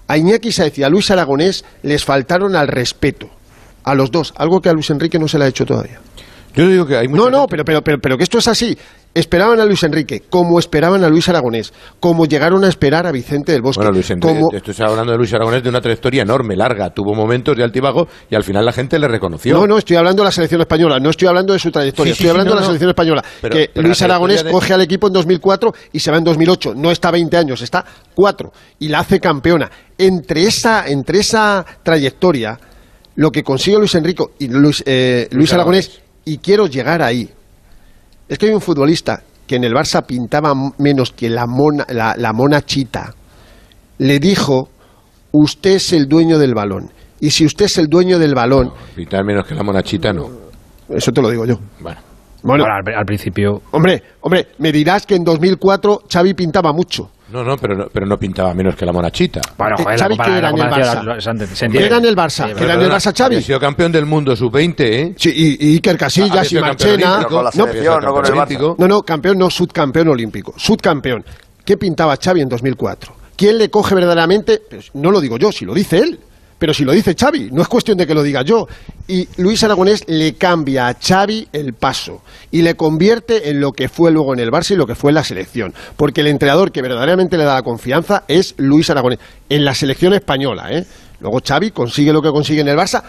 [0.08, 3.30] A Iñaki Sáez y a Luis Aragonés les faltaron al respeto,
[3.84, 6.00] a los dos, algo que a Luis Enrique no se le ha hecho todavía.
[6.54, 8.76] Yo digo que hay mucha No, no, pero, pero, pero, pero que esto es así.
[9.14, 13.52] Esperaban a Luis Enrique, como esperaban a Luis Aragonés, como llegaron a esperar a Vicente
[13.52, 13.80] del Bosque.
[13.80, 14.50] Bueno, Luis Enrique, como...
[14.56, 16.88] estoy hablando de Luis Aragonés de una trayectoria enorme, larga.
[16.90, 19.54] Tuvo momentos de altibajo y al final la gente le reconoció.
[19.54, 22.18] No, no, estoy hablando de la selección española, no estoy hablando de su trayectoria, Sí,
[22.18, 22.66] sí, estoy hablando no, de la no.
[22.68, 23.24] selección española.
[23.42, 26.24] Pero- que pero Luis Aragonés de- coge al equipo en 2004 y se va en
[26.24, 26.72] 2008.
[26.74, 27.84] No está 20 años, está
[28.14, 29.70] 4 y la hace campeona.
[29.98, 32.58] Entre esa, entre esa trayectoria,
[33.16, 37.28] lo que consigue Luis Enrico y Luis, eh, Luis Aragonés, y quiero llegar ahí,
[38.32, 42.14] es que hay un futbolista que en el Barça pintaba menos que la mona, la,
[42.16, 43.14] la mona chita.
[43.98, 44.70] Le dijo,
[45.32, 46.90] usted es el dueño del balón.
[47.20, 50.28] Y si usted es el dueño del balón, Pintar menos que la monachita, no.
[50.88, 51.56] eso te lo digo yo.
[51.80, 52.00] Bueno.
[52.42, 53.62] Bueno, Ahora, al, al principio.
[53.70, 57.10] hombre, hombre, me dirás que en 2004 Xavi pintaba mucho.
[57.32, 59.40] No, no, pero no, pero no pintaba menos que la monachita.
[59.56, 61.02] Bueno, Eh, joder, Xavi, la ¿qué era en el Barça?
[61.02, 61.86] la- se entiende, se ¿Qué entiende.
[61.86, 62.46] era en el Barça?
[62.48, 63.34] Sí, ¿Qué era en el Barça Xavi?
[63.36, 65.14] había sido campeón del mundo sub-20, ¿eh?
[65.16, 67.12] Sí, y, y Iker Casillas y Marchena.
[67.14, 67.34] olímpico.
[67.34, 68.36] con la No, selección, no con el Barça.
[68.36, 68.76] olímpico.
[68.78, 70.54] No, no, campeón, no subcampeón olímpico.
[70.56, 71.24] Subcampeón.
[71.64, 73.14] ¿Qué pintaba Xavi en 2004?
[73.36, 74.60] ¿Quién le coge verdaderamente?
[74.68, 76.18] Pues no lo digo yo, si lo dice él.
[76.62, 78.68] Pero si lo dice Xavi, no es cuestión de que lo diga yo.
[79.08, 82.22] Y Luis Aragonés le cambia a Xavi el paso
[82.52, 85.10] y le convierte en lo que fue luego en el Barça y lo que fue
[85.10, 85.74] en la selección.
[85.96, 89.18] Porque el entrenador que verdaderamente le da la confianza es Luis Aragonés.
[89.48, 90.86] En la selección española, ¿eh?
[91.18, 93.02] Luego Xavi consigue lo que consigue en el Barça,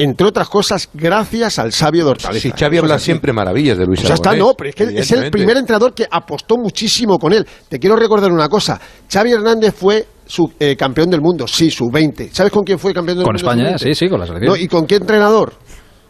[0.00, 2.42] entre otras cosas, gracias al sabio de Hortaleza.
[2.42, 4.84] Si Xavi Eso habla siempre maravillas de Luis Pues ya está, no, pero es que
[4.84, 7.44] es el primer entrenador que apostó muchísimo con él.
[7.68, 8.80] Te quiero recordar una cosa.
[9.10, 12.30] Xavi Hernández fue su, eh, campeón del mundo, sí, su 20.
[12.32, 13.50] ¿Sabes con quién fue campeón del Con mundo?
[13.50, 13.82] España, sub-20?
[13.82, 14.52] sí, sí, con la selección.
[14.52, 15.54] No, ¿Y con qué entrenador?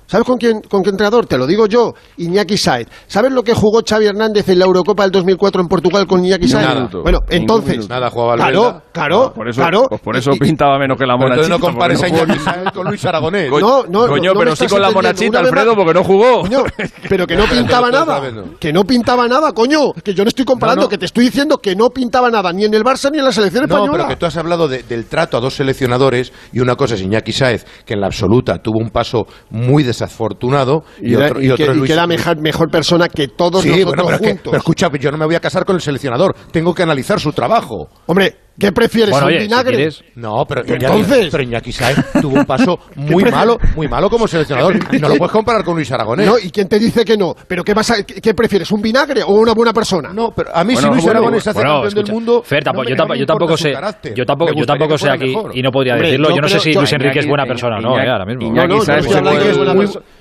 [0.09, 1.27] ¿Sabes con quién, con qué entrenador?
[1.27, 2.89] Te lo digo yo, Iñaki Saez.
[3.07, 6.49] ¿Sabes lo que jugó Xavi Hernández en la Eurocopa del 2004 en Portugal con Iñaki
[6.49, 6.67] Saez?
[6.67, 6.89] Nada.
[7.03, 7.87] Bueno, entonces.
[7.91, 9.83] Nada, jugaba claro, claro, Por eso, claro.
[9.87, 11.69] pues por eso pintaba menos que la Pero entonces monachita.
[11.69, 12.39] no compares a no Iñaki.
[12.39, 13.51] Saez con Luis Aragonés.
[13.51, 16.41] No, no, Coño, no pero sí con la monachita, Alfredo, porque no jugó.
[16.41, 16.63] Coño,
[17.09, 18.31] pero que no pintaba nada.
[18.31, 18.59] no.
[18.59, 19.93] Que no pintaba nada, coño.
[20.03, 20.89] Que yo no estoy comparando, No, no.
[20.89, 23.33] que te estoy diciendo que no pintaba nada, ni en el Barça ni en la
[23.33, 23.93] selección No, española.
[24.05, 27.03] pero que tú has hablado de- del trato a dos seleccionadores y una cosa es
[27.03, 31.47] Iñaki Sáez, que en la absoluta tuvo un paso muy desafortunado y, Y, otro, y
[31.47, 33.95] y otro que, es y Luis- que era mejor, mejor persona que todos Sí, nosotros
[33.95, 34.51] bueno, pero, es que- juntos.
[34.51, 37.33] pero escucha, yo no me voy a casar con el seleccionador, tengo que analizar su
[37.33, 37.89] trabajo.
[38.07, 39.11] Hombre, ¿qué prefieres?
[39.11, 39.77] Bueno, ¿Un oye, si vinagre?
[39.77, 44.11] quieres- No, pero Iñaki, Entonces- pero Iñaki Sáez tuvo un paso muy malo, muy malo
[44.11, 44.79] como seleccionador.
[45.01, 46.27] No lo puedes comparar con Luis Aragonés.
[46.27, 47.35] No, ¿y quién te dice que no?
[47.47, 48.71] ¿Pero qué, vas a- qué, prefieres?
[48.73, 50.13] ¿Un vinagre o una buena persona?
[50.13, 52.43] No, pero a mí Bueno, si Luis bueno, Aragonés hace bueno, campeón del escucha, mundo,
[52.43, 53.75] Fer, tampoco- no yo, tampoco, yo tampoco sé,
[54.15, 55.57] yo tampoco, yo tampoco sé aquí mejor.
[55.57, 56.29] y no podría Hombre, decirlo.
[56.31, 58.11] yo Yo no sé si yo- Luis Enrique es buena persona o no, Iñaki- eh,
[58.11, 58.43] ahora mismo.
[58.43, 59.33] Iñaki persona.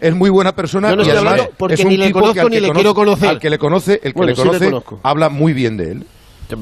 [0.01, 2.61] es muy buena persona Yo no y estoy hablando porque ni le conozco ni que
[2.61, 3.29] le conoce- quiero conocer.
[3.29, 4.71] Al que le conoce, el que le conoce
[5.03, 6.05] habla muy bien de él.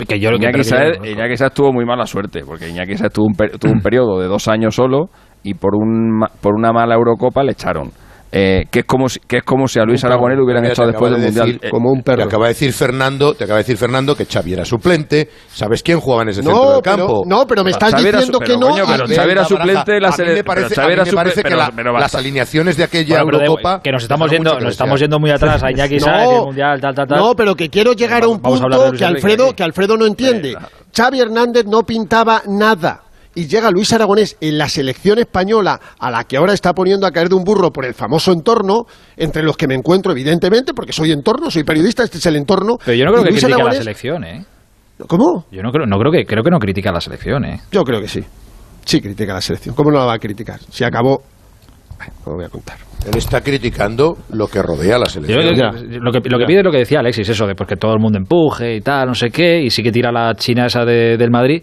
[0.07, 1.05] Que yo lo que Iñaki que yo.
[1.11, 4.19] Iñaki Sáez tuvo muy mala suerte, porque Iñaki Sáez tuvo un, per- tuvo un periodo
[4.19, 5.09] de dos años solo
[5.43, 7.91] y por, un, por una mala Eurocopa le echaron.
[8.37, 10.73] Eh, que, es como si, que es como si a Luis Aragonés lo hubieran Mira,
[10.73, 11.47] echado te después del de Mundial.
[11.47, 12.23] decir- Eh, Como un Te perro.
[12.25, 15.29] acaba de decir Fernando, te acaba de decir Fernando que Xavi era suplente.
[15.53, 17.23] ¿Sabes quién jugaba en ese centro No, del pero, campo?
[17.25, 18.67] no, pero me estás Xavi diciendo su- que no.
[18.71, 20.45] coño, pero Xavi era suplente la me selección.
[20.45, 23.91] parece, a mí me parece que la- las alineaciones de aquella Bueno, de- Eurocopa que
[23.93, 26.45] nos estamos yendo, nos estamos yendo muy atrás a Iñaki No.
[26.47, 27.17] Mundial, tal, tal, tal.
[27.17, 30.57] No, pero que quiero llegar a un punto que Alfredo, que Alfredo no entiende.
[30.93, 33.04] Xavi Hernández no pintaba nada.
[33.35, 37.11] Y llega Luis Aragonés en la selección española, a la que ahora está poniendo a
[37.11, 38.85] caer de un burro por el famoso entorno,
[39.17, 42.77] entre los que me encuentro, evidentemente, porque soy entorno, soy periodista, este es el entorno.
[42.83, 44.45] Pero yo no creo Y que Luis critique a la Aragonés- selección, ¿eh?
[45.07, 45.45] ¿Cómo?
[45.51, 47.59] Yo no creo, no creo que, creo que no critica a la selección, ¿eh?
[47.71, 48.21] Yo creo que sí.
[48.85, 49.75] Sí critica a la selección.
[49.75, 50.59] ¿Cómo no la va a criticar?
[50.69, 51.21] Si acabó...
[52.25, 52.77] No lo voy a contar.
[53.05, 55.41] Él está criticando lo que rodea a la Yo- selección.
[55.91, 57.75] yo- lo, que, lo que pide es lo que decía Alexis, eso de pues, que
[57.75, 60.65] todo el mundo empuje y tal, no sé qué, y sí que tira la China
[60.67, 61.61] esa de- del Madrid.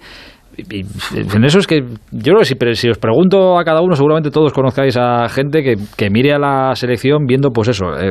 [0.56, 0.86] Y, y
[1.34, 3.96] en eso es que yo creo que si, pero si os pregunto a cada uno,
[3.96, 8.10] seguramente todos conozcáis a gente que, que mire a la selección viendo, pues eso, eh,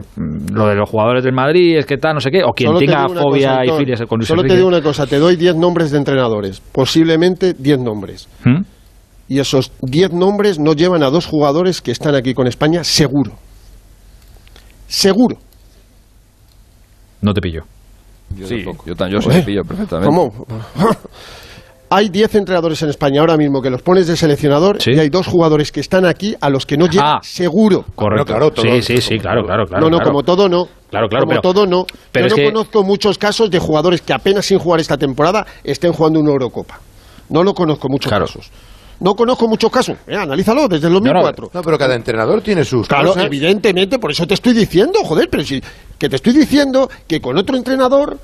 [0.51, 2.79] lo de los jugadores del Madrid, es que tal, no sé qué, o quien Solo
[2.79, 5.55] tenga fobia cosa, y filias con Luis Solo te digo una cosa, te doy 10
[5.55, 8.27] nombres de entrenadores, posiblemente 10 nombres.
[8.43, 8.61] ¿Mm?
[9.29, 13.33] Y esos 10 nombres no llevan a dos jugadores que están aquí con España, seguro.
[14.87, 15.37] Seguro.
[17.21, 17.61] No te pillo.
[18.35, 20.07] Yo sí, yo, tan- yo sí te pillo perfectamente.
[20.13, 20.45] ¿Cómo?
[21.93, 25.27] hay 10 entrenadores en España ahora mismo que los pones de seleccionador y hay dos
[25.27, 27.19] jugadores que están aquí a los que no Ah.
[27.21, 27.83] seguro.
[27.95, 28.25] Correcto.
[28.25, 29.83] claro, todo- sí, sí, sí, claro, claro, claro.
[29.83, 30.09] no, no, claro.
[30.11, 30.67] como todo no.
[30.89, 31.85] Claro, claro, como pero- todo no.
[32.13, 35.45] pero Yo no que- conozco muchos casos de jugadores que apenas sin jugar esta temporada
[35.65, 36.79] estén jugando una Eurocopa.
[37.27, 38.49] No lo conozco muchos casos.
[39.01, 39.97] No conozco muchos casos.
[40.07, 41.49] Eh, analízalo desde el 2004.
[41.53, 43.25] No, pero cada entrenador tiene sus Claro, cosas.
[43.25, 45.61] evidentemente, por eso te estoy diciendo, joder, pero si
[45.97, 48.17] que te estoy diciendo que con otro entrenador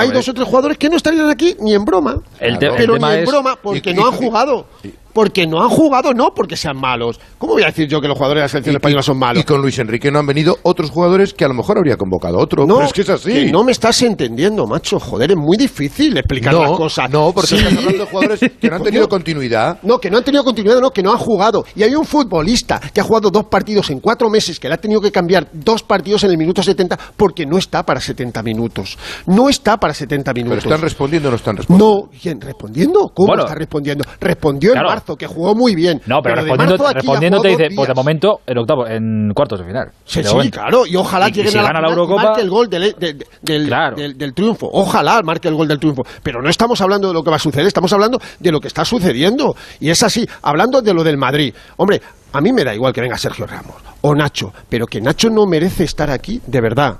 [0.00, 0.30] hay dos eh.
[0.30, 2.18] o tres jugadores que no estarían aquí ni en broma.
[2.40, 4.66] El te- el pero tema ni en es- broma porque y- no y- han jugado.
[5.12, 7.20] Porque no han jugado, no porque sean malos.
[7.38, 9.42] ¿Cómo voy a decir yo que los jugadores de la selección Y- española son malos?
[9.42, 12.38] Y con Luis Enrique no han venido otros jugadores que a lo mejor habría convocado
[12.38, 12.66] otro.
[12.66, 13.32] No, pero es que es así.
[13.32, 14.98] que no me estás entendiendo, macho.
[14.98, 17.10] Joder, es muy difícil explicar No, las cosas.
[17.10, 17.56] no, porque Sí.
[17.56, 19.78] estás hablando de jugadores que no han tenido continuidad.
[19.82, 21.64] No, que no han tenido continuidad, no, que no han jugado.
[21.76, 24.78] Y hay un futbolista que ha jugado dos partidos en cuatro meses, que le ha
[24.78, 28.96] tenido que cambiar dos partidos en el minuto 70 porque no está para 70 minutos.
[29.26, 30.64] No está para 70 Pero minutos.
[30.64, 32.02] están respondiendo o no están respondiendo.
[32.02, 32.40] No, ¿quién?
[32.40, 33.10] ¿Respondiendo?
[33.14, 33.42] ¿Cómo Bueno.
[33.44, 34.04] está respondiendo?
[34.20, 34.88] Respondió Claro.
[34.88, 36.00] en marzo, que jugó muy bien.
[36.06, 37.92] No, pero, de respondiendo, marzo a aquí ha respondiendo te jugado dice, dos pues de
[37.94, 37.96] días.
[38.04, 39.88] momento, en octavo, en cuartos de final.
[40.04, 42.22] Sí, sí, claro, y ojalá Y- y lleguen si a la gana la y Eurocopa-
[42.24, 43.96] marque el gol del, de- de- del, Claro.
[43.96, 44.68] del- del triunfo.
[44.72, 46.02] Ojalá marque el gol del triunfo.
[46.22, 48.68] Pero no estamos hablando de lo que va a suceder, estamos hablando de lo que
[48.68, 49.54] está sucediendo.
[49.80, 51.54] Y es así, hablando de lo del Madrid.
[51.76, 52.00] Hombre,
[52.32, 55.46] a mí me da igual que venga Sergio Ramos o Nacho, pero que Nacho no
[55.46, 56.96] merece estar aquí, de verdad.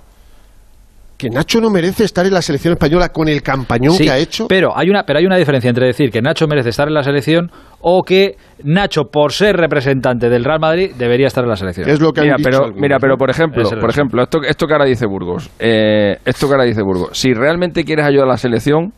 [1.23, 4.19] Que Nacho no merece estar en la selección española con el campañón Sí, que ha
[4.19, 4.49] hecho.
[4.49, 7.05] Pero hay, una, pero hay una diferencia entre decir que Nacho merece estar en la
[7.05, 7.49] selección
[7.81, 8.35] o que
[8.65, 11.89] Nacho, por ser representante del Real Madrid, debería estar en la selección.
[11.89, 14.43] Es lo que mira, han dicho pero, algunos, mira, pero por ejemplo, por ejemplo, esto,
[14.43, 18.27] esto que ahora dice Burgos, eh, esto que ahora dice Burgos, si realmente quieres ayudar
[18.27, 18.93] a la selección,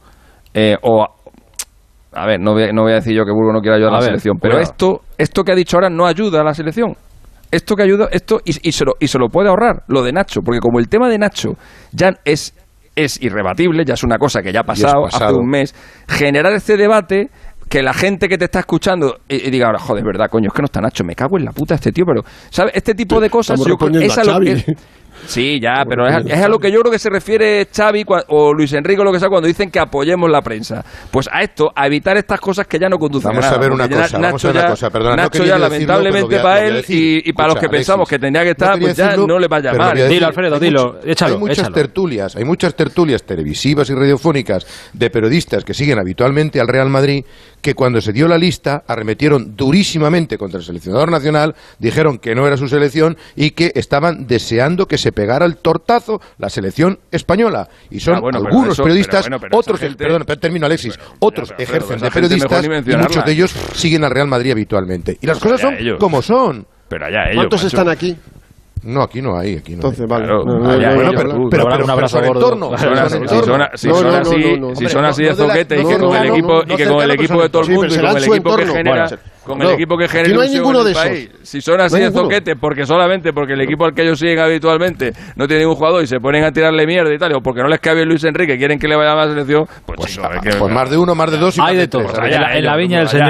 [0.54, 1.06] eh, o
[2.12, 3.92] a ver, no voy, a- no voy a decir yo que Burgos no quiera ayudar
[3.92, 4.70] a, A la ver, selección, pero cuidado.
[4.72, 6.94] esto, esto que ha dicho ahora no ayuda a la selección.
[7.54, 10.12] Esto que ayuda, esto y, y se lo, y se lo puede ahorrar, lo de
[10.12, 11.52] Nacho, porque como el tema de Nacho
[11.92, 12.52] ya es
[12.96, 15.74] es irrebatible, ya es una cosa que ya ha pasado, hace un mes,
[16.08, 17.28] generar este debate
[17.68, 20.52] que la gente que te está escuchando y, y diga ahora, joder, verdad, coño, es
[20.52, 22.72] que no está Nacho, me cago en la puta este tío, pero ¿sabes?
[22.74, 24.64] Este tipo de cosas yo respondiendo es
[25.26, 28.24] Sí, ya, pero es, es a lo que yo creo que se refiere Xavi cua-
[28.28, 30.84] o Luis Enrique o lo que sea cuando dicen que apoyemos la prensa.
[31.10, 33.56] Pues a esto, a evitar estas cosas que ya no conducen Vamos a nada.
[33.56, 35.54] a ver una cosa, vamos a ver ya, una cosa, perdona, no Nacho quería ya
[35.54, 38.42] decirlo, lamentablemente a- para él y, y para los que Escucha, pensamos Alexis, que tendría
[38.42, 40.08] que no estar, pues ya decirlo, no le voy a decir.
[40.08, 41.74] Dilo, Alfredo, dilo, mucho- échalo, Hay muchas échalo.
[41.74, 47.24] tertulias, hay muchas tertulias televisivas y radiofónicas de periodistas que siguen habitualmente al Real Madrid
[47.62, 52.46] que cuando se dio la lista arremetieron durísimamente contra el seleccionador nacional, dijeron que no
[52.46, 57.68] era su selección y que estaban deseando que se pegara el tortazo la selección española.
[57.90, 60.66] Y son Ah, bueno, algunos eso- periodistas, pero bueno, pero otros, gente- perdón, pero termino
[60.66, 64.52] Alexis, otros pero, ejercen pero de periodistas y muchos de ellos siguen al Real Madrid
[64.52, 65.16] habitualmente.
[65.20, 65.98] Y las Pues cosas son ellos.
[65.98, 66.66] como son.
[66.88, 67.76] Pero allá ellos, ¿Cuántos macho.
[67.76, 68.16] están aquí?
[68.84, 70.06] No, aquí no hay, aquí no Entonces, hay.
[70.06, 70.24] vale.
[70.26, 72.40] Claro, No, no, allá no, ellos, no, pero- pero- un pero- abrazo pero son gordo.
[72.54, 72.78] entorno,
[73.76, 74.36] Si son así,
[74.74, 77.42] si son así de zoquete y que con el equipo y que con el equipo
[77.42, 79.08] de todo el mundo y con el equipo que genera
[79.44, 81.04] con no, el equipo que genera no hay ninguno en de esos.
[81.04, 81.30] país.
[81.42, 85.12] Si son así de zoquete porque solamente porque el equipo al que ellos siguen habitualmente
[85.36, 87.68] no tiene ningún jugador y se ponen a tirarle mierda y tal o porque no
[87.68, 90.58] les cabe Luis Enrique quieren que le vaya a la selección, pues, chico, es que-
[90.58, 92.02] Pues más de uno, más de dos y Hay más de de todo.
[92.04, 92.18] tres.
[92.18, 93.28] En allá la, viña del señor,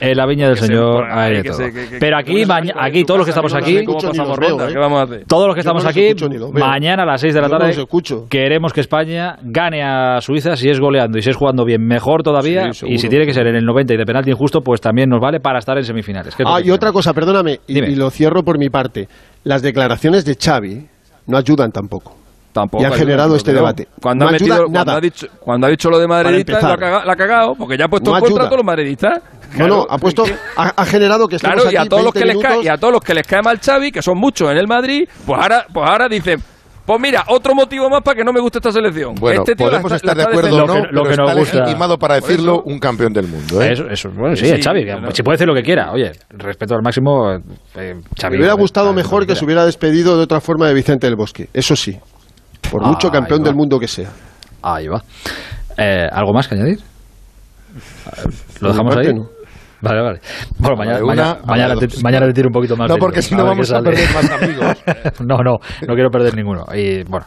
[0.00, 1.54] en la viña del señor hay de todo.
[1.56, 4.72] se- que- que- Pero aquí, todos los que estamos aquí, pasamos ¿eh?
[4.72, 5.24] ¿qué vamos a hacer?
[5.26, 7.58] todos los que Yo estamos no aquí, escucho mañana a las 6 de la Yo
[7.58, 11.86] tarde queremos que España gane a Suiza si es goleando y si es jugando bien,
[11.86, 12.72] mejor todavía.
[12.72, 15.08] Sí, y si tiene que ser en el 90 y de penalti injusto, pues también
[15.08, 16.34] nos vale para estar en semifinales.
[16.34, 19.08] ¿Qué es lo Ah, y otra cosa, perdóname, y, lo cierro por mi parte.
[19.44, 20.86] Las declaraciones de Xavi
[21.26, 22.16] no ayudan tampoco.
[22.52, 23.58] Tampoco Y han ayuda, generado este no.
[23.58, 23.88] debate.
[24.00, 24.98] Cuando, No ha metido, ayuda cuando, nada.
[24.98, 27.88] ha dicho, cuando ha dicho lo de madridistas, ha la ha cagado, porque ya ha
[27.88, 28.46] puesto No en contra ayuda.
[28.46, 29.22] a todos los madridistas.
[29.58, 30.24] No, no, ha puesto,
[30.56, 32.68] ha, ha generado que estemos Claro, y a todos los 20 que les cae, y
[32.68, 35.40] a todos los que les cae mal Xavi, que son muchos en el Madrid, pues
[35.40, 36.42] ahora, pues ahora dicen,
[36.86, 39.14] pues mira, otro motivo más para que no me guste esta selección.
[39.14, 40.66] Bueno, Este tío podemos está- estar la de acuerdo o no.
[40.66, 41.58] Lo que- lo que pero nos está gusta.
[41.60, 42.62] legitimado para decirlo eso.
[42.66, 43.62] un campeón del mundo.
[43.62, 43.72] ¿eh?
[43.72, 44.86] Eso, eso, bueno, sí, Sí, es Xavi.
[45.14, 45.92] Si puede decir lo que quiera.
[45.92, 48.32] Oye, respeto al máximo, eh, Xavi.
[48.32, 51.48] Me hubiera gustado mejor que se hubiera despedido de otra forma de Vicente del Bosque.
[51.54, 51.98] Eso sí.
[52.70, 54.10] Por mucho Ahí campeón del mundo que sea.
[54.60, 55.02] Ahí va.
[55.78, 56.80] Eh, ¿Algo más que añadir?
[58.60, 59.12] ¿Lo dejamos ahí?
[59.14, 59.28] no.
[59.84, 60.20] Vale, vale.
[60.58, 62.88] Bueno, mañana, una, mañana, mañana, te, mañana te tiro un poquito más.
[62.88, 63.90] No, porque si no vamos a sale.
[63.90, 64.84] perder más amigos.
[65.20, 65.56] no, no,
[65.86, 66.64] no quiero perder ninguno.
[66.74, 67.26] Y bueno.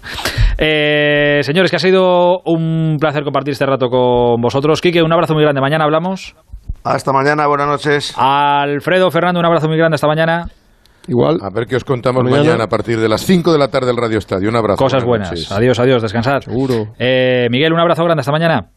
[0.58, 4.82] Eh, señores, que ha sido un placer compartir este rato con vosotros.
[4.82, 5.62] Quique, un abrazo muy grande.
[5.62, 6.36] Mañana hablamos.
[6.84, 8.14] Hasta mañana, buenas noches.
[8.18, 10.46] Alfredo, Fernando, un abrazo muy grande esta mañana.
[11.08, 11.40] Igual.
[11.42, 12.44] A ver qué os contamos Mañana.
[12.44, 14.50] mañana, a partir de las 5 de la tarde del Radio Estadio.
[14.50, 14.84] Un abrazo.
[14.84, 15.52] Cosas buenas.
[15.52, 16.42] Adiós, adiós, descansad.
[16.42, 16.94] Seguro.
[17.00, 18.22] Eh, Miguel, un abrazo grande.
[18.22, 18.68] Hasta mañana.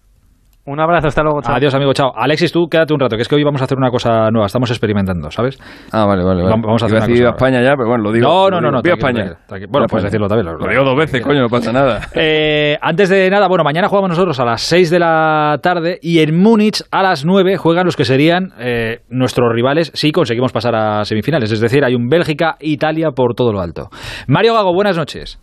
[0.66, 1.40] Un abrazo, hasta luego.
[1.42, 1.54] chao.
[1.56, 2.12] Adiós, amigo, chao.
[2.14, 4.46] Alexis, tú quédate un rato, que es que hoy vamos a hacer una cosa nueva.
[4.46, 5.58] Estamos experimentando, ¿sabes?
[5.90, 6.42] Ah, vale, vale.
[6.42, 6.54] vale.
[6.64, 8.28] Vamos- a hacer Iba una decir cosa a España ya, pero bueno, lo digo.
[8.28, 8.82] No, lo no, no, no.
[8.82, 9.14] Tranquilo, España.
[9.24, 9.68] tranquilo, tranquilo.
[9.72, 10.56] Bueno, puedes decirlo también.
[10.58, 12.00] Lo digo dos veces, coño, no pasa nada.
[12.14, 16.20] Eh, antes de nada, bueno, mañana jugamos nosotros a las 6 de la tarde y
[16.20, 20.74] en Múnich a las 9 juegan los que serían eh, nuestros rivales si conseguimos pasar
[20.76, 21.50] a semifinales.
[21.50, 23.88] Es decir, hay un Bélgica-Italia por todo lo alto.
[24.28, 25.40] Mario Gago, buenas noches.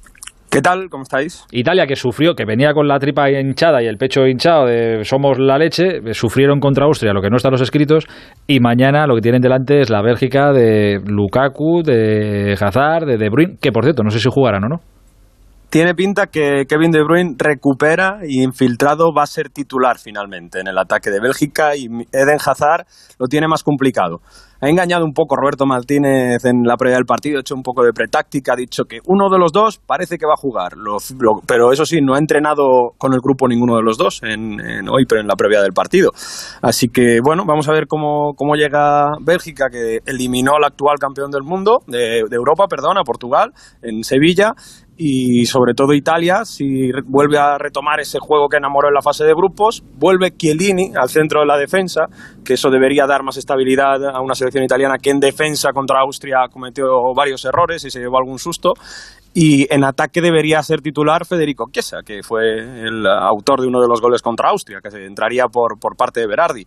[0.57, 0.89] ¿Qué tal?
[0.89, 1.45] ¿Cómo estáis?
[1.51, 5.37] Italia que sufrió, que venía con la tripa hinchada y el pecho hinchado de somos
[5.37, 8.07] la leche, eh, sufrieron contra Austria, lo que no está en los escritos,
[8.47, 13.29] y mañana lo que tienen delante es la Bélgica de Lukaku, de Hazard, de De
[13.29, 14.96] Bruyne, que por cierto, no sé si jugarán o no.
[15.77, 20.67] Tiene pinta que Kevin De Bruyne recupera y infiltrado va a ser titular finalmente en
[20.67, 22.87] el ataque de Bélgica y Eden Hazard
[23.19, 24.21] lo tiene más complicado.
[24.59, 27.83] Ha engañado un poco Roberto Martínez en la previa del partido, ha hecho un poco
[27.83, 30.73] de pretáctica, ha dicho que uno de los dos parece que va a jugar,
[31.45, 34.59] pero eso sí, no ha entrenado con el grupo ninguno de los dos en,
[34.89, 36.09] hoy, pero en la previa del partido.
[36.63, 41.29] Así que bueno, vamos a ver cómo, cómo llega Bélgica, que eliminó al actual campeón
[41.29, 44.55] del mundo, de, de Europa, perdón, a Portugal, en Sevilla,
[44.97, 49.23] y sobre todo Italia, si vuelve a retomar ese juego que enamoró en la fase
[49.23, 52.07] de grupos, vuelve Chiellini al centro de la defensa,
[52.43, 56.47] que eso debería dar más estabilidad a una selección italiana que en defensa contra Austria
[56.51, 58.73] cometió varios errores y se llevó algún susto.
[59.35, 62.57] Y en ataque debería ser titular Federico Chiesa, que fue
[62.87, 66.21] el autor de uno de los goles contra Austria, que se entraría por, por parte
[66.21, 66.65] de Berardi.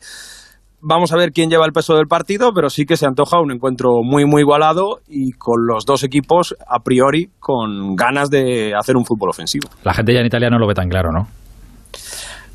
[0.83, 3.53] Vamos a ver quién lleva el peso del partido, pero sí que se antoja un
[3.53, 8.97] encuentro muy, muy igualado y con los dos equipos a priori con ganas de hacer
[8.97, 9.69] un fútbol ofensivo.
[9.85, 11.40] La gente ya en Italia no lo ve tan claro, ¿no?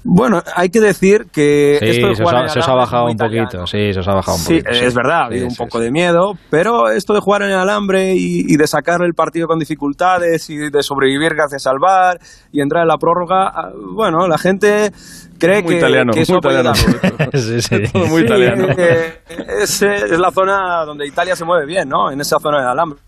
[0.08, 2.70] Bueno, hay que decir que Sí, esto de se os, jugar ha, en se os
[2.70, 4.74] ha bajado un poquito, sí, se os ha bajado un Sí, poquito.
[4.76, 4.86] sí.
[4.86, 7.50] es verdad, ha habido Sí, un sí, poco de miedo, pero esto de jugar en
[7.50, 11.80] el alambre y, y de sacar el partido con dificultades y de sobrevivir gracias al
[11.82, 12.20] VAR
[12.52, 14.92] y entrar en la prórroga, ah, bueno, la gente
[15.40, 16.74] cree Muy que, italiano, que eso muy italiano.
[17.34, 17.76] sí, sí.
[17.92, 18.68] Todo muy Sí, italiano.
[18.78, 19.20] eh,
[19.64, 22.12] es, es la zona donde Italia se mueve bien, ¿no?
[22.12, 23.00] En esa zona del alambre.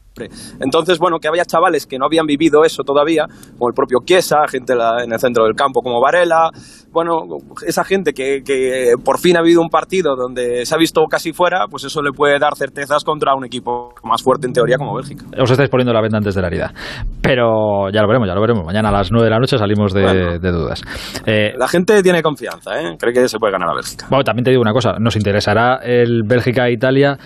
[0.60, 3.26] Entonces, bueno, que había chavales que no habían vivido eso todavía,
[3.58, 6.50] como el propio Chiesa, gente en el centro del campo como Varela,
[6.92, 7.20] bueno,
[7.66, 11.32] esa gente que, que por fin ha vivido un partido donde se ha visto casi
[11.34, 14.96] fuera, pues eso le puede dar certezas contra un equipo más fuerte en teoría como
[14.96, 15.26] Bélgica.
[15.40, 16.74] Os estáis poniendo la venda antes de la herida.
[17.22, 18.66] Pero ya lo veremos, ya lo veremos.
[18.66, 20.40] Mañana a las 9 de la noche salimos de, Bueno.
[20.40, 20.82] de dudas.
[21.26, 22.96] Eh, La gente tiene confianza, ¿eh?
[23.00, 24.08] cree que se puede ganar a Bélgica.
[24.10, 27.18] bueno, también te digo una cosa, nos interesará el Bélgica-Italia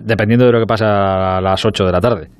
[0.00, 2.30] dependiendo de lo que pasa a las 8 de la tarde.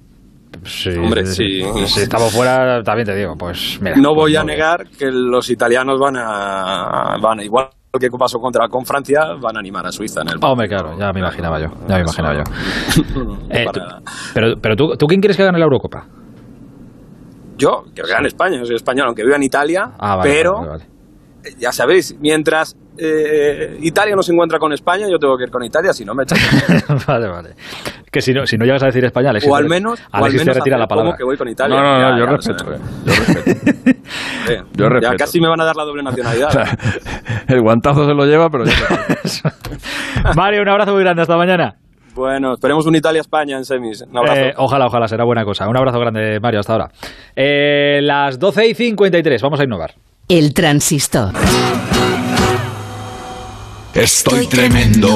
[1.03, 1.63] Hombre, sí.
[1.87, 3.97] Si estamos fuera, también te digo, pues mira.
[3.97, 4.59] no voy pues a muy bien.
[4.59, 7.69] negar que los italianos van a, van a igual
[7.99, 11.13] que pasó contra con Francia, van a animar a Suiza en el Hombre, claro, ya
[11.13, 11.69] me imaginaba yo.
[11.89, 12.43] Ya me imaginaba yo.
[13.51, 13.81] Eh, tú-
[14.35, 16.07] pero pero tú, ¿tú quién quieres que gane la Eurocopa?
[17.59, 20.69] Yo, que gane España, yo soy español, aunque viva en Italia, Ah, vale, pero vale,
[20.69, 20.85] vale.
[21.59, 25.63] ya sabéis, mientras eh, Italia no se encuentra con España, yo tengo que ir con
[25.65, 26.39] Italia, si no me echan.
[27.07, 27.51] vale, vale.
[28.11, 30.25] Que si no, si no llegas a decir España, Alexis, o al menos, o al
[30.25, 31.17] Alexis te menos retira la palabra.
[31.17, 31.77] que voy con Italia.
[31.77, 32.71] No, no, no, Ya, yo ya respeto, sé.
[32.75, 34.03] eh, yo respeto.
[34.49, 36.79] Eh, Yo ya casi me van a dar la doble nacionalidad.
[37.49, 38.73] El guantazo se lo lleva, pero yo
[40.35, 41.77] Mario, un abrazo muy grande, hasta mañana.
[42.15, 44.03] bueno, esperemos un Italia-España en semis.
[44.03, 44.41] Un abrazo.
[44.41, 45.69] Eh, ojalá, ojalá, será buena cosa.
[45.69, 46.91] Un abrazo grande, Mario, hasta ahora.
[47.37, 49.95] Eh, las 12 y 53, vamos a innovar.
[50.29, 51.33] El transistor.
[53.95, 55.15] Estoy tremendo,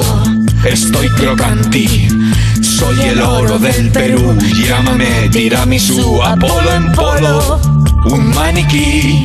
[0.63, 2.07] estoy crocanti.
[2.61, 4.37] Soy el oro del Perú.
[4.67, 7.59] Llámame tiramisú, Apolo en polo.
[8.05, 9.23] Un maniquí.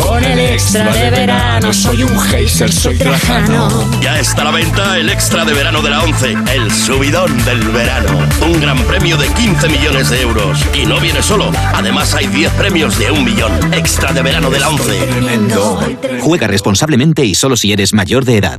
[0.00, 1.72] Con el extra de verano.
[1.72, 3.68] Soy un geyser, soy trajano.
[4.00, 7.60] Ya está a la venta el extra de verano de la 11, el subidón del
[7.68, 8.18] verano.
[8.42, 10.58] Un gran premio de 15 millones de euros.
[10.74, 13.52] Y no viene solo, además hay 10 premios de un millón.
[13.72, 16.20] Extra de verano de la 11.
[16.20, 18.58] Juega responsablemente y solo si eres mayor de edad.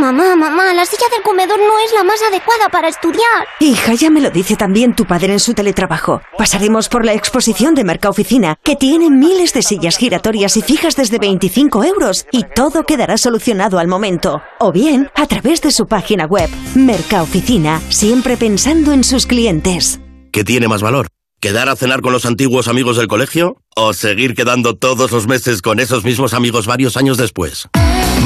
[0.00, 3.46] Mamá, mamá, la silla del comedor no es la más adecuada para estudiar.
[3.60, 6.22] Hija, ya me lo dice también tu padre en su teletrabajo.
[6.38, 11.18] Pasaremos por la exposición de Mercaoficina, que tiene miles de sillas giratorias y fijas desde
[11.18, 14.40] 25 euros, y todo quedará solucionado al momento.
[14.58, 16.48] O bien, a través de su página web.
[16.74, 20.00] Mercaoficina, siempre pensando en sus clientes.
[20.32, 21.08] ¿Qué tiene más valor?
[21.40, 23.58] ¿Quedar a cenar con los antiguos amigos del colegio?
[23.76, 27.68] ¿O seguir quedando todos los meses con esos mismos amigos varios años después?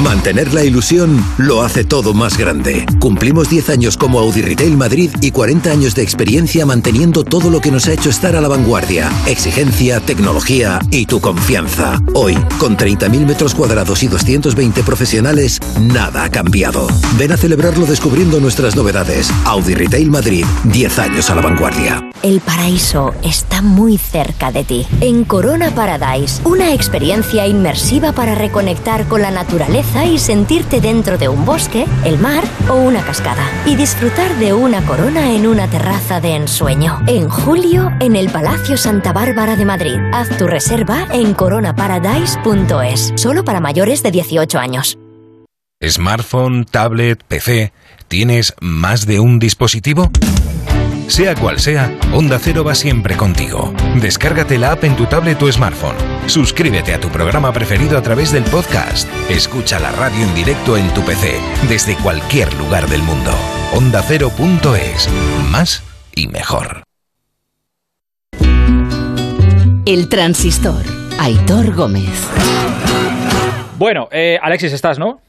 [0.02, 2.84] Mantener la ilusión lo hace todo más grande.
[2.98, 7.60] Cumplimos 10 años como Audi Retail Madrid y 40 años de experiencia manteniendo todo lo
[7.60, 9.10] que nos ha hecho estar a la vanguardia.
[9.26, 12.02] Exigencia, tecnología y tu confianza.
[12.12, 16.88] Hoy, con 30.000 metros cuadrados y 220 profesionales, nada ha cambiado.
[17.16, 19.30] Ven a celebrarlo descubriendo nuestras novedades.
[19.44, 22.10] Audi Retail Madrid, 10 años a la vanguardia.
[22.22, 24.86] El paraíso está muy cerca de ti.
[25.00, 31.28] En Corona Paradise, una experiencia inmersiva para reconectar con la naturaleza y sentirte dentro de
[31.28, 33.44] un bosque, el mar o una cascada.
[33.66, 37.00] Y disfrutar de una corona en una terraza de ensueño.
[37.06, 39.98] En julio, en el Palacio Santa Bárbara de Madrid.
[40.12, 43.12] Haz tu reserva en coronaparadise.es.
[43.16, 44.98] Solo para mayores de 18 años.
[45.82, 47.72] Smartphone, tablet, PC.
[48.08, 50.10] ¿Tienes más de un dispositivo?
[51.08, 53.72] Sea cual sea, Onda Cero va siempre contigo.
[54.00, 55.96] Descárgate la app en tu tablet o smartphone.
[56.26, 59.08] Suscríbete a tu programa preferido a través del podcast.
[59.28, 63.30] Escucha la radio en directo en tu PC, desde cualquier lugar del mundo.
[63.74, 65.08] OndaCero.es.
[65.50, 65.82] Más
[66.14, 66.82] y mejor.
[69.86, 70.82] El transistor.
[71.18, 72.28] Aitor Gómez.
[73.76, 75.20] Bueno, eh, Alexis, ¿estás, no?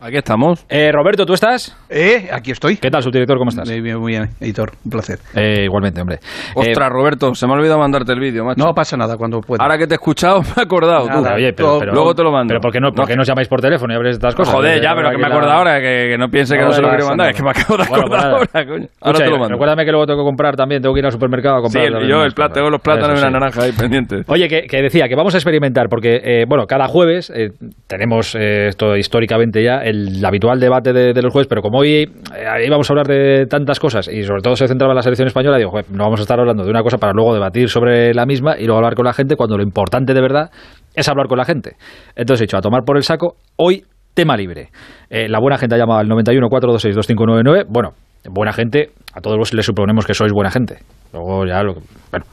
[0.00, 0.66] Aquí estamos.
[0.68, 1.74] Eh, Roberto, ¿tú estás?
[1.88, 2.76] Eh, aquí estoy.
[2.76, 3.38] ¿Qué tal, subdirector?
[3.38, 3.68] ¿Cómo estás?
[3.68, 5.18] Muy bien, muy bien, editor, un placer.
[5.34, 6.18] Eh, igualmente, hombre.
[6.54, 8.62] Ostras, Roberto, se me ha olvidado mandarte el vídeo, macho.
[8.62, 9.62] No pasa nada cuando pueda.
[9.62, 11.08] Ahora que te he escuchado, me he acordado.
[11.08, 11.18] tú.
[11.34, 12.48] Oye, pero, pero- Luego te lo mando.
[12.52, 14.34] Pero ¿por qué no, por qué no os llamáis por teléfono y habléis de estas
[14.34, 14.54] cosas?
[14.54, 16.72] Joder, ya, Eh, pero que me acuerdo ahora, que, que no piense que no, No
[16.74, 18.32] se lo quiero mandar, es que me acabo de acordar pues nada.
[18.32, 18.66] ahora, coño.
[18.66, 18.86] Ahora
[19.18, 19.48] Escucha, te lo mando.
[19.54, 21.84] Recuérdame que luego tengo que comprar también, tengo que ir al supermercado a comprar.
[21.86, 23.32] Sí, también yo el plato, tengo los plátanos Eso y una sí.
[23.32, 24.24] naranja ahí pendientes.
[24.28, 27.50] Oye, que, decía que vamos a experimentar, porque, eh, bueno, cada jueves eh,
[27.86, 32.66] tenemos eh, esto históricamente ya, el habitual debate de, los jueves, pero como hoy eh,
[32.66, 35.58] íbamos a hablar de tantas cosas y sobre todo se centraba en la selección española,
[35.58, 38.26] digo, "Joder, no vamos a estar hablando de una cosa para luego debatir sobre la
[38.26, 40.50] misma y luego hablar con la gente cuando lo importante de verdad
[40.94, 41.76] es hablar con la gente.
[42.14, 43.84] Entonces he dicho, a tomar por el saco, hoy
[44.14, 44.70] tema libre.
[45.10, 47.66] Eh, la buena gente ha llamado al 91 426 2599.
[47.68, 47.92] Bueno,
[48.30, 50.78] buena gente, a todos les suponemos que sois buena gente.
[51.12, 51.80] Luego ya lo que-
[52.10, 52.26] Bueno.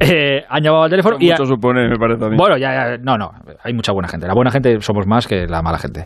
[0.00, 1.30] Eh, han llamado al teléfono y...
[1.30, 2.36] Mucho supone, me parece a mí.
[2.36, 3.30] Bueno, ya, ya, no, no,
[3.62, 4.26] hay mucha buena gente.
[4.26, 6.04] La buena gente somos más que la mala gente.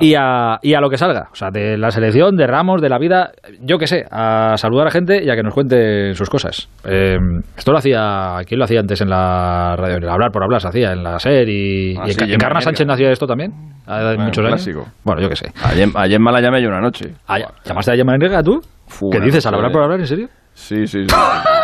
[0.00, 2.88] Y a, y a lo que salga, o sea, de la selección, de Ramos, de
[2.88, 6.28] la vida, yo qué sé, a saludar a gente y a que nos cuente sus
[6.30, 6.68] cosas.
[6.84, 7.16] Eh,
[7.56, 9.96] esto lo hacía, ¿quién lo hacía antes en la radio?
[9.96, 12.28] En el hablar por hablar se hacía, en la SER y, Ah, y sí, en,
[12.28, 12.60] Mierga.
[12.60, 13.52] Sánchez hacía esto también.
[13.86, 14.62] Hace Bueno, muchos años.
[14.64, 14.86] clásico.
[15.04, 15.52] Bueno, yo qué sé.
[15.64, 17.12] Ayer, ayer me la llamé yo una noche.
[17.28, 18.60] Ah, ¿Llamaste a Gemma Enrique tú?
[19.10, 19.44] ¿Qué dices?
[19.46, 20.00] ¿Al hablar por hablar?
[20.00, 20.28] ¿En serio?
[20.54, 21.14] Sí, sí, sí.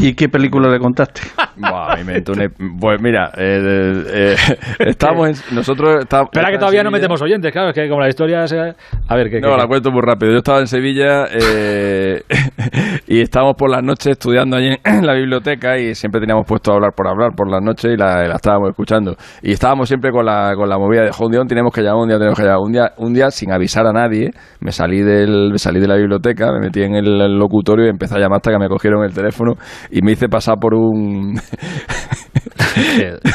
[0.00, 1.22] ¿Y qué película le contaste?
[1.56, 4.36] Buah, me Pues mira, eh, eh,
[4.78, 8.08] estamos en, nosotros está- Espera que todavía no metemos oyentes, claro, es que como la
[8.08, 8.74] historia sea...
[9.08, 9.68] A ver, ¿qué, No, qué- la qué?
[9.68, 10.32] cuento muy rápido.
[10.32, 12.22] Yo estaba en Sevilla eh,
[13.08, 16.74] y estábamos por las noches estudiando allí en la biblioteca y siempre teníamos puesto a
[16.76, 19.16] hablar por hablar por las noches y la, la estábamos escuchando.
[19.42, 22.02] Y estábamos siempre con la, con la movida de "Jo, un día tenemos que llamar,
[22.02, 22.60] un día tenemos que llamar.
[22.60, 24.30] Un día, un día sin avisar a nadie,
[24.60, 27.88] me salí, del, me salí de la biblioteca, me metí en el, el locutorio y
[27.88, 29.54] empecé a llamar hasta que me cogieron el teléfono
[29.90, 31.38] y me hice pasar por un...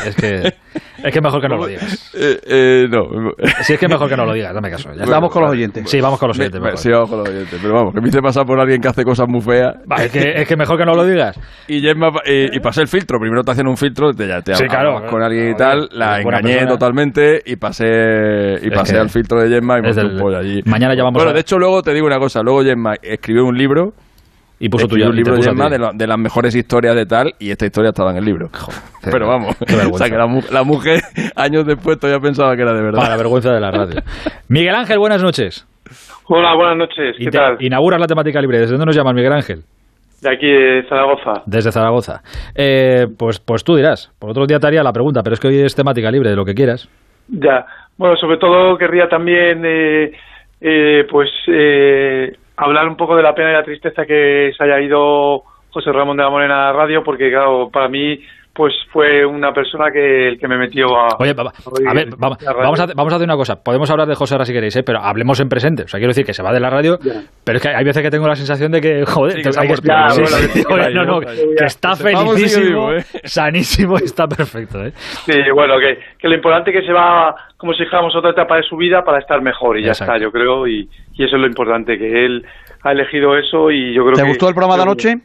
[0.05, 0.53] Es que,
[1.03, 2.11] es que mejor que no lo digas.
[2.15, 3.03] Eh, eh, no.
[3.61, 4.89] Si es que mejor que no lo digas, dame caso.
[4.93, 5.05] ya.
[5.05, 5.89] Vamos con los oyentes.
[5.89, 6.61] Sí, vamos con los Me- oyentes.
[6.61, 7.59] me- sí, vamos con los oyentes.
[7.61, 9.75] Pero vamos, que me hice pasar por alguien que hace cosas muy feas.
[9.99, 11.37] Es, que, es que mejor que no lo digas.
[11.67, 13.19] Y, Gemma- y, y pasé el filtro.
[13.19, 15.05] Primero te hacen un filtro, te, ya te Sí, claro.
[15.09, 15.89] con alguien y tal.
[15.91, 16.67] La engañé persona.
[16.71, 17.85] totalmente y pasé
[18.61, 20.61] y Es pasé que al filtro de Gemma y es del- un pollo allí.
[20.65, 22.41] Mañana ya vamos Bueno, a- de hecho, luego te digo una cosa.
[22.43, 23.93] Luego Gemma escribió un libro.
[24.65, 27.51] Y puso tuya- un libro Gemma de, la- de las mejores historias de tal y
[27.51, 28.49] esta historia estaba en el libro.
[29.11, 31.01] Pero vamos, o sea que la, mu- la mujer
[31.35, 32.99] años después todavía pensaba que era de verdad.
[32.99, 34.01] Para la vergüenza de la radio.
[34.47, 35.67] Miguel Ángel, buenas noches.
[36.27, 37.17] Hola, buenas noches.
[37.19, 37.57] ¿Qué tal?
[37.59, 38.59] Inauguras la temática libre.
[38.59, 39.63] ¿Desde dónde nos llamas, Miguel Ángel?
[40.21, 41.43] De aquí de Zaragoza.
[41.45, 42.21] Desde Zaragoza.
[42.55, 44.13] Eh, pues, pues tú dirás.
[44.17, 46.37] Por otro día te haría la pregunta, pero es que hoy es temática libre de
[46.37, 46.87] lo que quieras.
[47.27, 47.65] Ya.
[47.97, 50.11] Bueno, sobre todo querría también, eh,
[50.61, 54.79] eh, pues, eh, hablar un poco de la pena y la tristeza que se haya
[54.79, 58.19] ido José Ramón de la Morena a la radio, porque, claro, para mí,
[58.55, 61.15] pues fue una persona que el que me metió a.
[61.19, 61.51] Oye, va- va-
[61.89, 63.55] a ver, va- vamos, a, vamos a hacer una cosa.
[63.63, 64.83] Podemos hablar de José Ra si queréis, ¿eh?
[64.83, 65.83] pero hablemos en presente.
[65.83, 66.99] O sea, quiero decir que se va de la radio,
[67.43, 69.55] pero es que hay veces que tengo la sensación de que, joder, Sí, que que
[69.57, 69.73] muerto.
[69.73, 70.09] explicar.
[70.09, 73.03] Ya, Sí, bueno, sí, que oye, no, no, que está felicísimo, vivo, ¿eh?
[73.23, 74.85] sanísimo, está perfecto.
[74.85, 74.91] ¿eh?
[74.95, 78.57] Sí, bueno, que, que lo importante es que se va, como si dijéramos, otra etapa
[78.57, 80.13] de su vida para estar mejor y ya Exacto.
[80.13, 82.45] está, yo creo, y, y eso es lo importante, que él
[82.83, 84.27] ha elegido eso y yo creo ¿Te que...
[84.27, 85.15] gustó el programa de anoche?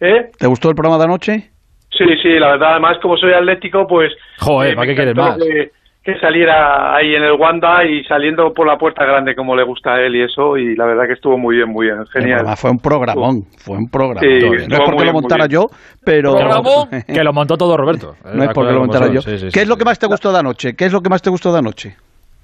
[0.00, 0.30] ¿Eh?
[0.38, 1.50] ¿Te gustó el programa de anoche?
[1.96, 4.12] Sí, sí, la verdad, además como soy atlético, pues...
[4.38, 5.38] Joder, eh, ¿para qué quieres más?
[5.38, 5.70] Que,
[6.06, 9.94] que saliera ahí en el Wanda y saliendo por la puerta grande como le gusta
[9.94, 12.38] a él y eso, y la verdad que estuvo muy bien, muy bien, genial.
[12.38, 14.20] programa fue un programón, fue un programa.
[14.20, 15.66] Sí, no es porque lo montara yo,
[16.04, 16.36] pero...
[17.06, 18.14] Que lo montó todo Roberto.
[18.34, 19.20] No es porque lo montara yo.
[19.20, 20.76] Sí, sí, ¿Qué sí, es lo que más te gustó de anoche?
[20.76, 21.96] ¿Qué es lo que más te gustó de anoche?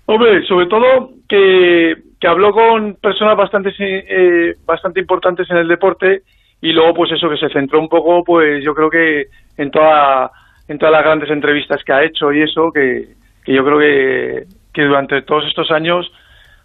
[0.06, 6.22] Hombre, sobre todo que, que habló con personas bastante, eh, bastante importantes en el deporte
[6.62, 9.26] y luego pues eso que se centró un poco pues yo creo que
[9.58, 10.30] en toda
[10.68, 13.08] en todas las grandes entrevistas que ha hecho y eso que,
[13.44, 16.10] que yo creo que, que durante todos estos años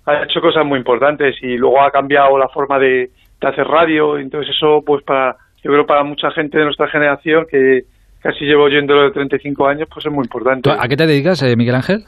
[0.06, 3.10] ha hecho cosas muy importantes y luego ha cambiado la forma de,
[3.42, 7.48] de hacer radio entonces eso pues para yo creo para mucha gente de nuestra generación
[7.50, 7.82] que
[8.22, 11.42] casi llevo oyéndolo de 35 años pues es muy importante ¿Tú ¿A qué te dedicas,
[11.42, 12.06] eh, Miguel Ángel?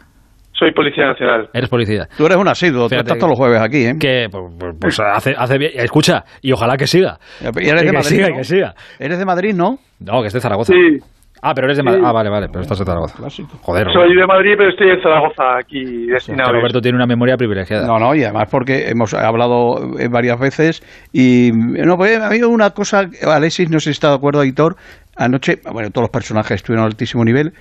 [0.60, 2.07] Soy policía nacional Eres policía.
[2.18, 3.94] Tú eres un asiduo, tú Fíjate estás todos los jueves aquí, ¿eh?
[3.99, 5.72] Que pues, pues, pues, hace, hace bien.
[5.76, 7.18] Escucha, y ojalá que siga.
[7.41, 8.34] Y eres Y de que Madrid, siga, ¿no?
[8.34, 8.73] y que siga.
[8.99, 9.77] Eres de Madrid, ¿no?
[9.99, 10.73] No, que es de Zaragoza.
[10.73, 10.98] Sí.
[11.41, 12.03] Ah, pero eres de Madrid.
[12.06, 13.15] Ah, vale, vale, pero estás de Zaragoza.
[13.61, 17.88] Joder, soy de Madrid pero estoy en Zaragoza aquí destinado Roberto tiene una memoria privilegiada.
[17.88, 20.81] No, no, y además porque hemos hablado eh, varias veces
[21.14, 24.76] y no, pues a mí una cosa, Alexis, no sé si está de acuerdo, Aitor,
[25.15, 27.53] anoche, bueno, todos los personajes estuvieron a altísimo nivel,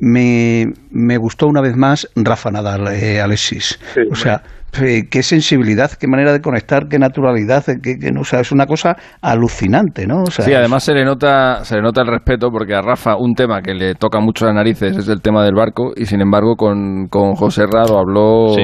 [0.00, 3.78] me, me gustó una vez más Rafa Nadal, eh, Alexis.
[4.10, 8.24] o sea, qué sensibilidad, qué manera de conectar, qué naturalidad, eh, qué, qué- no, o
[8.24, 10.22] sea, es una cosa alucinante, ¿no?
[10.22, 13.16] O sea, Sí, además se le nota se le nota el respeto porque a Rafa
[13.16, 16.20] un tema que le toca mucho las narices es el tema del barco y sin
[16.20, 18.62] embargo con, con José Rado habló Sí,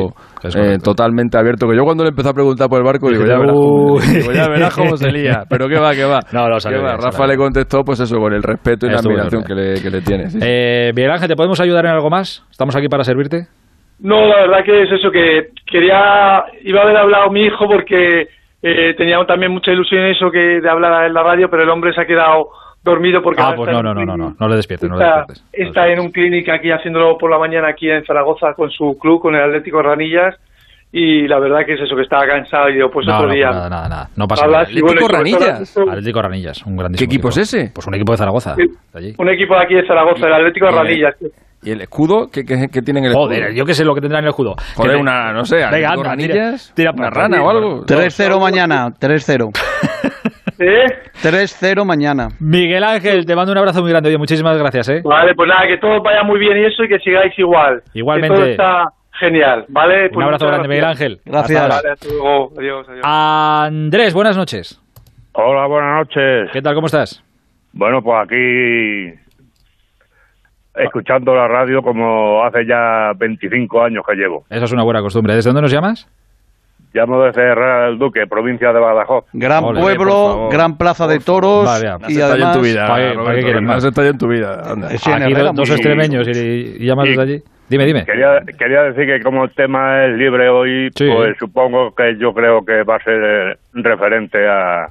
[0.59, 1.67] eh, totalmente abierto.
[1.69, 4.33] Que yo cuando le empecé a preguntar por el barco digo, ya verás cómo, digo,
[4.33, 5.43] ya verás cómo se lía.
[5.49, 6.21] Pero qué va, qué va.
[6.33, 6.81] No, no, Qué va.
[6.83, 7.47] bien, Rafa salió le bien.
[7.47, 9.57] contestó pues eso con el respeto y la Estuvo admiración bien.
[9.59, 10.31] que le, que le tiene.
[10.31, 10.39] sí.
[10.41, 12.45] Eh, Miguel Ángel, ¿te podemos ayudar en algo más?
[12.51, 13.49] ¿Estamos aquí para servirte?
[13.99, 18.29] No, la verdad que es eso, que quería, iba a haber hablado mi hijo porque
[18.63, 21.71] eh, tenía también mucha ilusión en eso que de hablar en la radio, pero el
[21.71, 22.51] hombre se ha quedado
[22.85, 24.57] dormido porque Ah, pues está no, en no, un no, no, clinic- no, no le
[24.57, 25.45] despiertes, no le está, despiertes.
[25.69, 29.21] está en un clínic aquí haciéndolo por la mañana aquí en Zaragoza con su club,
[29.21, 30.37] con el Atlético Ranillas,
[30.93, 33.35] y la verdad que es eso, que estaba cansado y digo, pues No, otro no,
[33.35, 33.51] día.
[33.51, 34.09] nada, nada, nada.
[34.15, 34.67] No pasa nada.
[34.71, 37.71] y bueno, todo esto- Atlético Ranillas, un grandísimo ¿Qué equipo es ese?
[37.75, 38.55] Pues un equipo de Zaragoza.
[38.55, 38.63] Sí.
[38.93, 39.15] de allí.
[39.19, 41.15] Un equipo de aquí de Zaragoza, el Atlético y Ranillas.
[41.21, 41.27] ¿Y
[41.73, 42.29] el escudo?
[42.33, 43.57] ¿Qué, qué, qué tiene en el Joder, escudo?
[43.59, 44.55] yo qué sé lo que tendrá en el escudo.
[44.77, 47.85] Joder, Que- una, no sé, Venga, anda, tira- Ranillas, tira una para- rana o algo.
[47.87, 49.51] 3-0 mañana, 3-0.
[50.59, 50.87] ¿Eh?
[51.23, 52.29] 3-0 mañana.
[52.41, 54.09] Miguel Ángel, te mando un abrazo muy grande.
[54.09, 55.01] Oye, muchísimas gracias, ¿eh?
[55.05, 57.83] Vale, pues nada, que todo vaya muy bien y eso y que sigáis igual.
[57.93, 58.35] Igualmente.
[58.35, 58.85] Que todo está
[59.19, 60.09] genial, ¿vale?
[60.09, 61.01] Pues Un abrazo grande, Miguel gracias.
[61.03, 61.21] Ángel.
[61.27, 61.61] Gracias.
[61.63, 61.75] Hasta.
[61.77, 62.53] Vale, hasta luego.
[62.59, 63.03] Adiós, adiós.
[63.05, 64.81] Andrés, buenas noches.
[65.33, 66.51] Hola, buenas noches.
[66.53, 66.75] ¿Qué tal?
[66.75, 67.23] ¿Cómo estás?
[67.75, 69.13] Bueno, pues aquí
[70.79, 74.45] escuchando la radio como hace ya 25 años que llevo.
[74.51, 75.35] Esa es una buena costumbre.
[75.35, 76.09] ¿Desde dónde nos llamas?
[76.95, 79.27] Llamo desde Herrera del Duque, provincia de Badajoz.
[79.35, 82.57] Gran pueblo, gran plaza de toros Vale, y además...
[82.57, 83.85] ¿Para qué- para qué quieres más?
[83.85, 84.63] en tu vida.
[84.73, 84.89] anda.
[84.89, 87.43] En Aquí Herrera, do- dos extremeños y, y llamas desde allí.
[87.69, 88.05] Dime, dime.
[88.07, 92.65] Quería, quería decir que como el tema es libre hoy, pues supongo que yo creo
[92.65, 94.87] que va a ser referente a,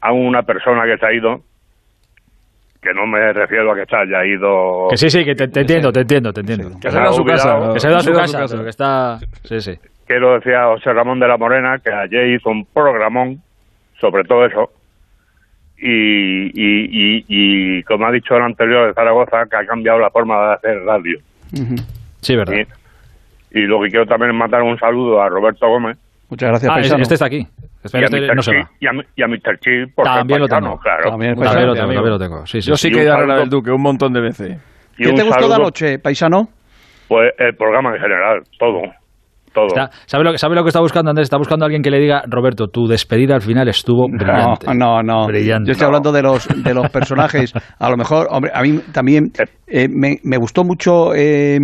[0.00, 1.40] a una persona que se ha ido,
[2.80, 4.88] que no me refiero a que se haya ido...
[4.90, 6.78] Que sí, sí, que te, te entiendo, te entiendo, te entiendo.
[6.80, 7.74] Que se ha ido a su casa, ¿no?
[7.74, 8.54] Que se ha ido a su Que casa, su casa.
[8.54, 9.18] pero que está...
[9.44, 9.78] Sí, sí.
[10.06, 13.42] Quiero decir a José Ramón de la Morena que ayer hizo un programón
[14.00, 14.70] sobre todo eso.
[15.80, 16.86] Y, y,
[17.18, 20.54] y, y como ha dicho el anterior de Zaragoza, que ha cambiado la forma de
[20.54, 21.18] hacer radio.
[22.20, 22.54] Sí, verdad.
[23.52, 25.96] Y, y lo que quiero también es mandar un saludo a Roberto Gómez.
[26.30, 27.02] Muchas gracias, Ah, paisano.
[27.02, 27.46] este está aquí.
[27.82, 28.70] Espera, y, a este no se va.
[28.80, 29.58] y a, y a Mr.
[29.60, 30.76] Chi, por También lo tengo.
[30.78, 31.10] claro.
[31.10, 32.46] También lo tengo, también lo tengo.
[32.46, 32.68] Sí, sí.
[32.70, 34.58] Yo sí Y que he ido a Herrera saludo- del Duque un montón de veces.
[34.96, 36.48] ¿Qué te gustó de anoche, paisano?
[37.08, 38.80] Pues el programa en general, todo.
[39.54, 39.66] Todo.
[39.68, 41.24] Está- ¿sabe, lo, que- ¿Sabe lo que está buscando Andrés?
[41.24, 44.66] Está buscando a alguien que le diga, Roberto, tu despedida al final estuvo brillante.
[44.74, 45.26] No, no, no.
[45.26, 45.68] Brillante.
[45.68, 47.54] Yo estoy hablando de los, de los personajes.
[47.78, 49.32] A lo mejor, hombre, a mí también
[49.66, 51.58] eh, me, me gustó mucho eh,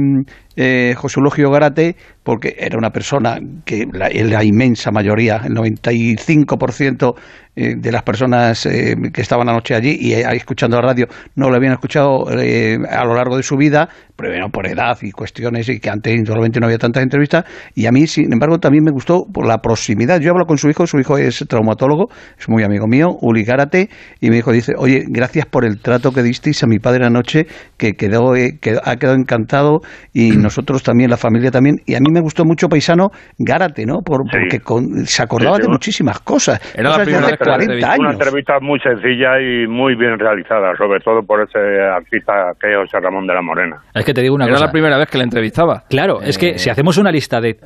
[0.57, 5.55] eh, José Eulogio Garate porque era una persona que la, en la inmensa mayoría, el
[5.55, 7.15] 95%
[7.57, 11.07] eh, de las personas eh, que estaban anoche allí y eh, escuchando la radio
[11.37, 15.13] no lo habían escuchado eh, a lo largo de su vida, pero por edad y
[15.13, 17.45] cuestiones y que antes indudablemente no había tantas entrevistas
[17.75, 20.21] y a mí sin embargo también me gustó por la proximidad.
[20.21, 22.09] Yo hablo con su hijo, su hijo es traumatólogo,
[22.39, 23.89] es muy amigo mío, Uli Gárate,
[24.21, 27.47] y mi hijo dice, oye, gracias por el trato que disteis a mi padre anoche,
[27.77, 29.81] que quedó, eh, que ha quedado encantado
[30.13, 33.99] y nosotros también, la familia también, y a mí me gustó mucho Paisano Gárate, ¿no?
[34.05, 36.61] Por, porque con- se acordaba Sí, sí, de muchísimas cosas.
[36.79, 38.13] Era cosas de hace 40 Una años.
[38.13, 43.01] entrevista muy sencilla y muy bien realizada, sobre todo por ese artista que es José
[43.01, 43.77] Ramón de la Morena.
[43.95, 44.67] Es que te digo una Era cosa.
[44.67, 45.83] la primera vez que la entrevistaba.
[45.91, 47.57] Claro, es que si hacemos una lista de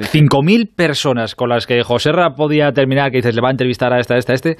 [0.00, 3.92] 5.000 personas con las que José Ra podía terminar, que dices, le va a entrevistar
[3.92, 4.56] a esta, a esta, a este,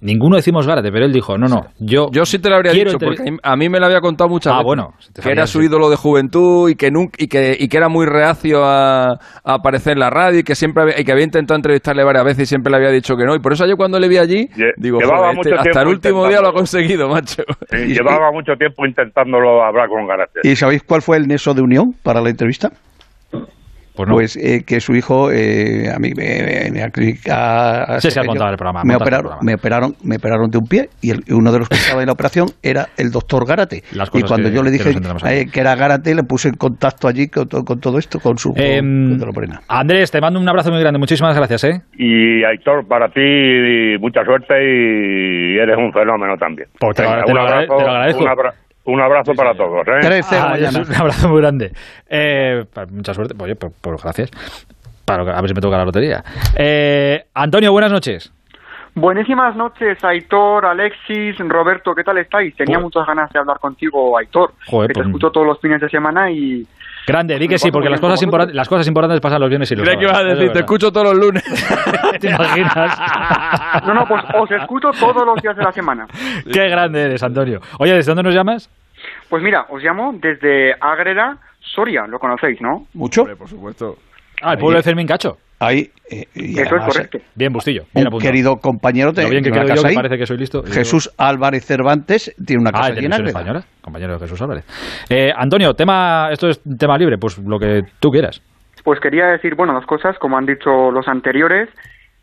[0.00, 2.08] ninguno decimos Gárate, pero él dijo, no, no, yo...
[2.10, 4.56] Yo sí te lo habría dicho, porque a mí me lo había contado muchas Ah,
[4.56, 4.64] veces.
[4.66, 7.68] bueno, si te que era su ídolo de juventud y que, nunca, y, que, y
[7.68, 11.04] que era muy reacio a, a aparecer en la radio y que siempre había, y
[11.04, 13.34] que había intentado entrevistarle varias veces y siempre le había dicho que no.
[13.34, 16.26] Y por eso yo cuando le vi allí, digo, "Joder, mucho este- hasta el último
[16.28, 16.54] día lo ha intentándolo".
[16.54, 17.42] conseguido, macho.
[17.70, 20.40] Sí, llevaba mucho tiempo intentándolo hablar con Garate.
[20.44, 22.70] ¿Y sabéis cuál fue el nexo de unión para la entrevista?
[24.06, 26.24] Pues, eh, que su hijo, eh, a mí me.
[28.00, 29.42] Sí, se ha montado el programa, Me el operaron, programa.
[29.42, 32.00] me, operaron, me operaron de un pie y, el- y uno de los que estaba
[32.02, 33.82] en la operación era el doctor Gárate.
[33.92, 37.08] Las Y cuando que- yo le dije eh, que era Gárate, le puse en contacto
[37.08, 38.52] allí con, con todo esto, con su...
[38.52, 39.60] con Morena.
[39.68, 41.80] Andrés, te mando un abrazo muy grande, muchísimas gracias, ¿eh?
[41.96, 43.20] Y Aitor, para ti
[44.00, 46.68] mucha suerte y eres un fenómeno también.
[46.78, 48.24] Pues te Venga, te lo abrazo, te lo agradezco.
[48.92, 49.86] Un abra- un abrazo para todos.
[49.86, 50.20] ¿eh?
[50.32, 50.54] Ah,
[50.88, 51.72] Un abrazo muy grande.
[52.08, 53.34] Eh, pues, mucha suerte.
[53.38, 54.30] Oye, pues, pues gracias.
[55.04, 56.22] Para, a ver si me toca la lotería.
[56.56, 58.32] Eh, Antonio, buenas noches.
[58.94, 62.56] Buenísimas noches, Aitor, Alexis, Roberto, ¿qué tal estáis?
[62.56, 64.52] Tenía muchas ganas de hablar contigo, Aitor.
[64.66, 66.66] Joder, que te pues- escucho todos los fines de semana y...
[67.06, 69.76] Grande, di que sí, porque las cosas, importan- las cosas importantes pasan los viernes y
[69.76, 70.38] los Creía que ibas a sábados.
[70.40, 71.42] decir, te escucho todos los lunes.
[72.20, 73.00] ¿Te imaginas?
[73.86, 76.06] No, no, pues os escucho todos los días de la semana.
[76.52, 77.60] Qué grande eres, Antonio.
[77.78, 78.68] Oye, ¿desde dónde nos llamas?
[79.28, 82.86] Pues mira, os llamo desde Ágreda, Soria, lo conocéis, ¿no?
[82.94, 83.24] ¿Mucho?
[83.36, 83.94] por supuesto.
[84.42, 85.36] Ah, el pueblo de Fermín Cacho.
[85.60, 87.18] Ahí, eh, y Eso es correcto.
[87.34, 87.82] Bien, Bustillo.
[87.92, 88.30] Bien Un apuntado.
[88.30, 90.62] querido compañero de, Lo bien que de una quedo yo, que parece que soy listo.
[90.62, 93.26] Jesús Álvarez Cervantes tiene una Ah, casa el de Ágreda.
[93.28, 94.64] Española, compañero de Jesús Álvarez.
[95.10, 98.40] Eh, Antonio, tema, esto es tema libre, pues lo que tú quieras.
[98.84, 101.68] Pues quería decir, bueno, dos cosas, como han dicho los anteriores,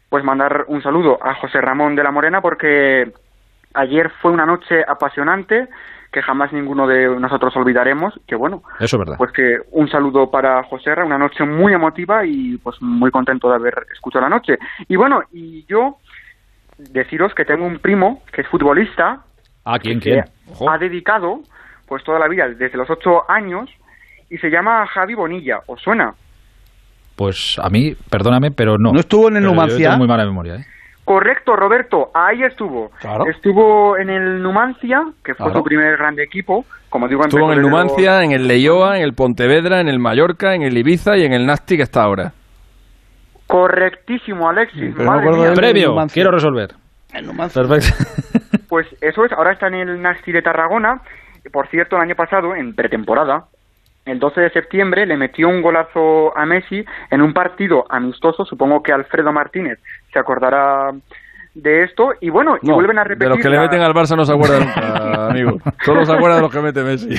[0.10, 3.04] pues mandar un saludo a José Ramón de la Morena porque
[3.74, 5.68] ayer fue una noche apasionante
[6.16, 9.16] que jamás ninguno de nosotros olvidaremos, que bueno, Eso es verdad.
[9.18, 13.50] pues que un saludo para José Ra, una noche muy emotiva y pues muy contento
[13.50, 14.58] de haber escuchado la noche.
[14.88, 15.98] Y bueno, y yo
[16.78, 19.20] deciros que tengo un primo que es futbolista,
[19.66, 20.70] Ah, ¿quién, que quién?
[20.70, 21.42] ha dedicado
[21.86, 23.70] pues toda la vida, desde los ocho años,
[24.30, 26.14] y se llama Javi Bonilla, ¿os suena?
[27.18, 28.92] Pues a mí, perdóname, pero no.
[28.94, 29.90] ¿No estuvo en el yo Numancia?
[29.90, 30.66] tengo muy mala memoria, ¿eh?
[31.06, 32.92] Correcto, Roberto, ahí estuvo.
[33.30, 35.60] Estuvo en el Numancia, que fue Claro.
[35.60, 39.14] su primer grande equipo, como digo, Estuvo en el Numancia, en el Leioa, en el
[39.14, 42.34] Pontevedra, en el Mallorca, en el Ibiza y en el Nasti que está ahora.
[43.48, 44.94] Correctísimo, Alexis.
[44.96, 45.54] Pero no madre acuerdo mía.
[45.54, 46.14] Previo, Numancia.
[46.14, 46.72] quiero resolver.
[47.54, 47.88] Perfecto.
[48.68, 51.02] Pues eso es, ahora está en el Nasti de Tarragona.
[51.54, 53.46] Por cierto, el año pasado, en pretemporada,
[54.06, 58.44] el 12 de septiembre, le metió un golazo a Messi en un partido amistoso.
[58.44, 59.80] Supongo que Alfredo Martínez
[60.16, 60.92] se acordará
[61.54, 62.14] de esto.
[62.22, 63.28] Y bueno, y No, vuelven a repetir.
[63.30, 65.58] de los que le meten al Barça no se acuerda nunca, amigo.
[65.84, 67.10] Solo se acuerda de los que mete Messi.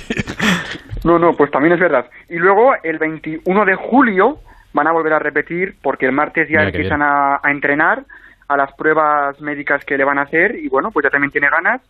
[1.04, 2.06] No, no, pues también es verdad.
[2.28, 4.38] Y luego, el 21 de julio,
[4.72, 8.04] van a volver a repetir, porque el martes ya Mira empiezan a, a entrenar
[8.48, 10.54] a las pruebas médicas que le van a hacer.
[10.56, 11.80] Y bueno, pues ya también tiene ganas.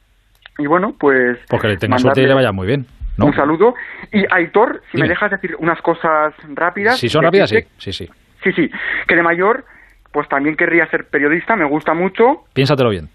[0.58, 1.38] Y bueno, pues.
[1.48, 2.86] Porque le tenga suerte y le vaya muy bien.
[3.18, 3.26] ¿no?
[3.26, 3.74] Un saludo.
[4.12, 5.04] Y Aitor, si Dime.
[5.04, 6.98] me dejas decir unas cosas rápidas.
[6.98, 7.58] Si son rápidas, sí.
[7.78, 8.10] Sí, sí.
[8.44, 8.70] Sí, sí.
[9.08, 9.64] Que de mayor,
[10.16, 12.44] pues también querría ser periodista, me gusta mucho.
[12.54, 13.06] Piénsatelo bien.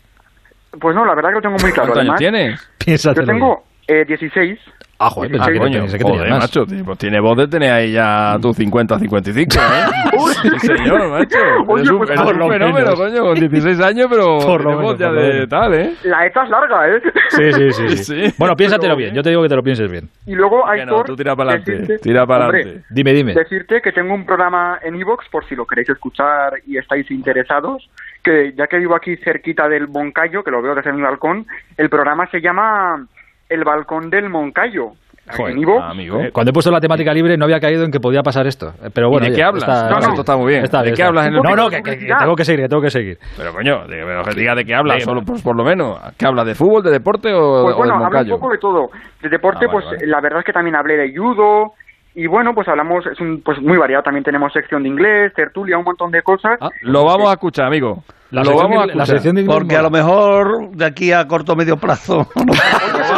[0.79, 1.93] Pues no, la verdad que lo tengo muy claro.
[1.93, 2.61] ¿Cuántos años Además, tienes?
[2.61, 4.59] Yo Piénsatelo tengo eh, 16.
[5.03, 6.39] Ah, joder, pensé Ah, que coño, tenías- que joder, más.
[6.41, 9.85] macho, pues tiene voz de tener ahí ya tus 50, 55, ¿eh?
[10.59, 11.37] sí, señor, macho.
[11.67, 12.95] Oye, eres un, pues eres por un lo fenómeno, menos.
[12.99, 15.49] coño, con 16 años, pero Por lo voz menos, ya por de menos.
[15.49, 15.93] tal, ¿eh?
[16.03, 17.01] La ETA es larga, ¿eh?
[17.29, 17.97] Sí, sí, sí,
[18.29, 18.33] sí.
[18.37, 19.15] Bueno, piénsatelo bien.
[19.15, 20.07] Yo te digo que te lo pienses bien.
[20.27, 22.83] Y luego, Que no, Aitor, tú tira para adelante, tira para adelante.
[22.91, 23.33] Dime, dime.
[23.33, 27.89] Decirte que tengo un programa en Evox, por si lo queréis escuchar y estáis interesados,
[28.23, 31.89] que ya que vivo aquí cerquita del Moncayo, que lo veo desde mi balcón, el
[31.89, 33.03] programa se llama
[33.51, 34.91] El Balcón del Moncayo.
[35.37, 35.83] Joder, Evox.
[35.83, 36.19] amigo.
[36.19, 38.73] Eh, Cuando he puesto la temática libre no había caído en que podía pasar esto.
[38.83, 39.63] Eh, Pero bueno, ¿Y de qué hablas?
[39.63, 40.63] está- No, no, está muy bien.
[40.63, 42.67] Está ¿De qué hablas en el- No, no, que, que- que tengo que seguir, que
[42.69, 43.17] tengo que seguir.
[43.37, 45.99] Pero coño, de- diga de qué hablas, solo pues, por lo menos.
[46.17, 46.45] ¿Qué hablas?
[46.47, 48.39] ¿De fútbol, de deporte o, Pues o bueno, hablo un Moncayo?
[48.39, 48.89] poco de todo.
[49.21, 50.07] De deporte, Ah, vale, pues vale.
[50.07, 51.73] la verdad es que también hablé de judo.
[52.13, 54.03] Y bueno, pues hablamos, es un, pues muy variado.
[54.03, 56.59] También tenemos sección de inglés, tertulia, un montón de cosas.
[56.81, 58.03] Lo vamos a escuchar, amigo.
[58.31, 61.25] La lo vamos a la sección de inglés Porque a lo mejor de aquí a
[61.27, 62.27] corto medio plazo,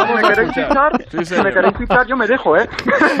[0.06, 0.92] si me queréis fichar,
[1.24, 1.74] si me queréis
[2.08, 2.68] yo me dejo, ¿eh?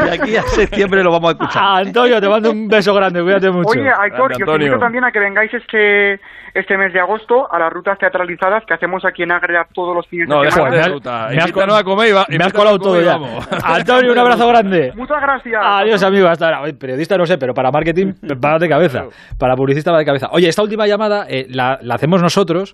[0.04, 1.62] de aquí a septiembre lo vamos a escuchar.
[1.64, 3.70] Ah, Antonio, te mando un beso grande, cuídate mucho.
[3.70, 6.20] Oye, Aitor, Grande, y os invito también a que vengáis este
[6.54, 10.06] este mes de agosto a las rutas teatralizadas que hacemos aquí en Ágreda todos los
[10.06, 10.80] fines No, de semana.
[10.82, 11.26] has- ruta.
[11.28, 13.18] me has Invítanos col- a comer y va- me has invítanos colado todo ya.
[13.64, 14.92] Antonio, un abrazo grande.
[14.94, 15.60] Muchas gracias.
[15.64, 16.28] Adiós, amigo.
[16.28, 16.72] Hasta ahora.
[16.78, 18.12] Periodista no sé, pero para marketing
[18.44, 19.06] va de cabeza.
[19.36, 20.28] Para publicista va de cabeza.
[20.30, 22.72] Oye, esta última llamada eh, la, la hacemos nosotros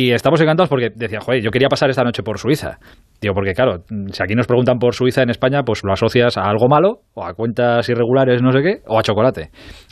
[0.00, 2.78] y estamos encantados porque decía, joder, yo quería pasar esta noche por Suiza.
[3.20, 3.78] Digo, porque claro,
[4.12, 7.24] si aquí nos preguntan por Suiza en España, pues lo asocias a algo malo, o
[7.24, 9.48] a cuentas irregulares, no sé qué, o a chocolate.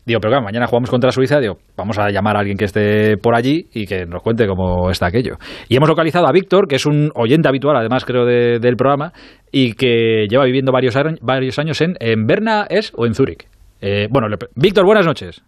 [0.06, 3.16] Digo, pero claro, mañana jugamos contra Suiza, digo, vamos a llamar a alguien que esté
[3.16, 5.36] por allí y que nos cuente cómo está aquello.
[5.68, 9.12] Y hemos localizado a Víctor, que es un oyente habitual, además creo, de- del programa,
[9.50, 12.92] y que lleva viviendo varios, años- varios años en, en Berna, ¿es?
[12.96, 13.48] o en Zúrich.
[13.80, 15.42] Eh, bueno, Víctor, buenas noches.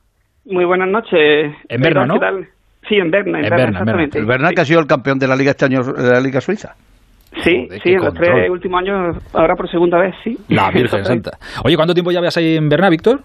[0.45, 1.53] Muy buenas noches.
[1.69, 2.19] En Berna, ¿Qué ¿no?
[2.19, 2.49] tal?
[2.89, 4.03] Sí, en Berna, en, En Berna, Berna, en Berna.
[4.05, 4.19] exactamente.
[4.19, 6.41] El Bernal que ha sido el campeón de la liga este año, de la liga
[6.41, 6.75] suiza.
[7.45, 8.27] Sí, Joder, sí, en los control.
[8.35, 10.37] tres últimos años, ahora por segunda vez, sí.
[10.49, 11.05] La Virgen.
[11.05, 11.33] Santa.
[11.65, 13.21] Oye, ¿cuánto tiempo llevas ahí en Berna, Víctor?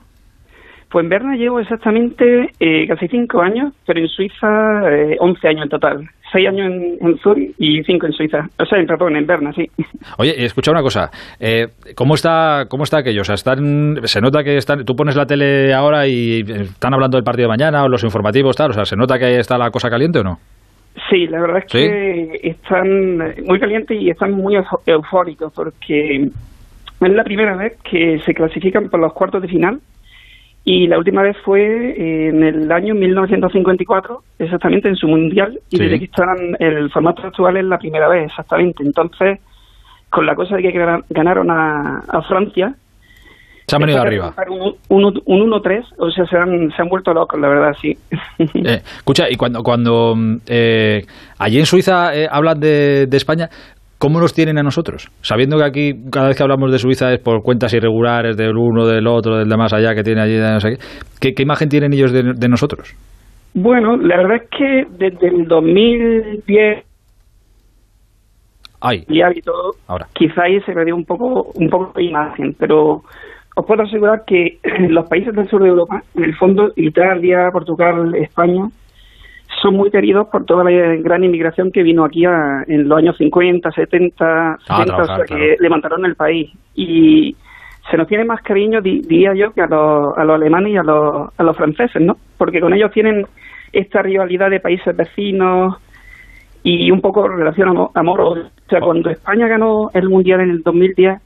[0.94, 4.48] Pues en Berna llevo exactamente eh, casi cinco años, pero en Suiza
[4.92, 6.08] eh, 11 años en total.
[6.32, 8.48] Seis años en, en Zurich y cinco en Suiza.
[8.60, 9.66] O sea, en, perdón, en Berna, sí.
[10.20, 11.10] Oye, escucha una cosa.
[11.40, 11.66] Eh,
[11.96, 13.22] ¿cómo, está, ¿Cómo está aquello?
[13.22, 16.94] O sea, están, se nota que están, tú pones la tele ahora y eh, están
[16.94, 18.70] hablando del partido de mañana o los informativos, tal.
[18.70, 20.38] O sea, ¿se nota que está la cosa caliente o no?
[21.10, 21.80] Sí, la verdad es ¿Sí?
[21.80, 23.18] que están
[23.48, 29.00] muy calientes y están muy eufóricos porque es la primera vez que se clasifican por
[29.00, 29.80] los cuartos de final
[30.66, 35.84] y la última vez fue en el año 1954, exactamente en su mundial, y Sí.
[35.84, 38.84] desde que están el formato actual es la primera vez, exactamente.
[38.84, 39.40] Entonces,
[40.10, 42.76] con la cosa de que ganaron a, a Francia,
[43.68, 44.34] Se han venido arriba.
[44.50, 47.98] Un, un, un 1-3, o sea, se han, se han vuelto locos, la verdad, sí.
[48.40, 51.06] Eh, escucha, y cuando, cuando mm, eh,
[51.40, 53.50] allí en Suiza eh, hablan de, de España,
[54.04, 55.08] ¿cómo nos tienen a nosotros?
[55.22, 58.86] Sabiendo que aquí cada vez que hablamos de Suiza es por cuentas irregulares del uno,
[58.86, 60.78] del otro, del de más allá que tiene allí, no sé qué.
[61.22, 62.94] ¿Qué, qué imagen tienen ellos de, de nosotros?
[63.54, 66.84] Bueno, la verdad es que desde el 2010
[68.82, 70.08] Ay, y y todo, ahora.
[70.14, 73.04] quizá ahí se perdió un poco, un poco de imagen, pero
[73.56, 74.58] os puedo asegurar que
[74.90, 78.66] los países del sur de Europa, en el fondo, Italia, Portugal, España,
[79.64, 83.18] son muy queridos por toda la gran inmigración que vino aquí a- en los años
[83.18, 85.54] 50, 70, 60, o sea, trabajar, que claro.
[85.60, 86.52] levantaron el país.
[86.76, 87.36] Y
[87.90, 90.78] se nos tiene más cariño, di- diría yo, que a los, a los alemanes y
[90.78, 92.18] a los, a los franceses, ¿no?
[92.38, 93.26] Porque con ellos tienen
[93.72, 95.78] esta rivalidad de países vecinos
[96.64, 98.44] y un poco relación amo- amor-odio.
[98.44, 101.20] O sea, cuando España ganó el Mundial en el 2010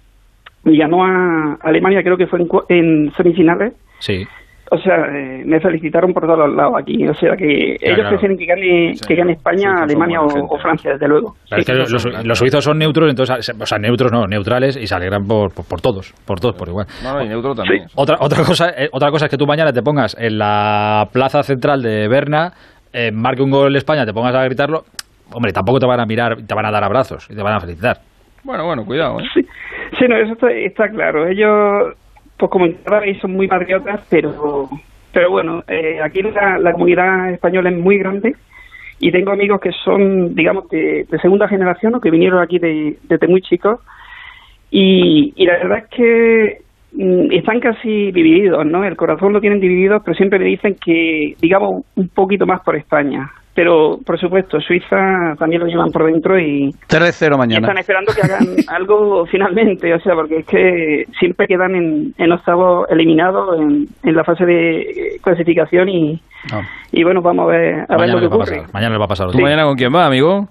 [0.65, 4.27] y ganó a Alemania, creo que fue en, en semifinales, Sí.
[4.69, 7.07] O sea, eh, me felicitaron por todos los lados aquí.
[7.07, 8.09] O sea, que ellos claro.
[8.09, 11.33] prefieren que gane, que gane España, Alemania o, Francia, desde luego.
[11.51, 11.71] Es Sí.
[11.71, 15.25] que los, los suizos son neutros, entonces, o sea, neutros no, neutrales y se alegran
[15.25, 16.85] por, por, por todos, por todos, por igual.
[17.03, 17.85] No, no, y neutro también.
[17.95, 21.43] Otra, otra, cosa, eh, otra cosa es que tú mañana te pongas en la plaza
[21.43, 22.51] central de Berna,
[22.93, 24.83] eh, marque un gol España, te pongas a gritarlo.
[25.33, 27.59] hombre, tampoco te van a mirar, te van a dar abrazos y te van a
[27.59, 27.97] felicitar.
[28.43, 29.23] Bueno, bueno, cuidado, ¿eh?
[29.97, 31.27] Sí, no, eso está, claro.
[31.27, 31.95] Ellos,
[32.37, 32.67] pues como
[33.21, 34.69] son muy patriotas, pero,
[35.11, 38.35] pero bueno, eh, aquí la, la comunidad española es muy grande
[38.99, 43.27] y tengo amigos que son, digamos, de, segunda generación o que vinieron aquí de, desde
[43.27, 43.79] muy chicos
[44.69, 46.61] y, y la verdad es que
[46.93, 48.83] mm, están casi divididos, ¿no?
[48.83, 52.75] El corazón lo tienen dividido, pero siempre le dicen que, digamos, un poquito más por
[52.75, 56.69] España pero por supuesto, Suiza también lo llevan por dentro y...
[56.87, 57.65] 3-0 mañana.
[57.65, 62.31] están esperando que hagan algo finalmente, o sea, porque es que siempre quedan en, en
[62.31, 66.21] octavo eliminados en, en la fase de clasificación y,
[66.91, 68.63] y bueno, vamos a ver, a ver lo que ocurre.
[68.71, 69.31] Mañana le va a pasar.
[69.31, 70.47] ¿Tú mañana con quién va, amigo?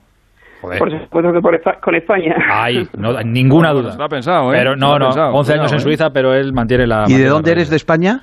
[0.60, 2.34] Por supuesto que por con España.
[2.50, 3.94] Ay, no, ninguna duda.
[3.96, 4.56] Lo ha pensado, ¿eh?
[4.58, 5.80] Pero no, no, 11 años en ¿eh?
[5.80, 7.04] Suiza, pero él mantiene la...
[7.06, 8.22] ¿Y de dónde eres de España?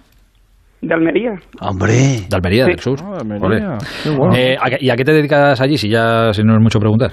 [0.83, 1.31] De Almería.
[1.61, 1.93] Hombre.
[2.29, 2.99] De Almería, del sur.
[3.01, 3.77] Ah, Almería.
[4.35, 7.11] Eh, ¿Y a qué te dedicas allí, si ya si no es mucho preguntar?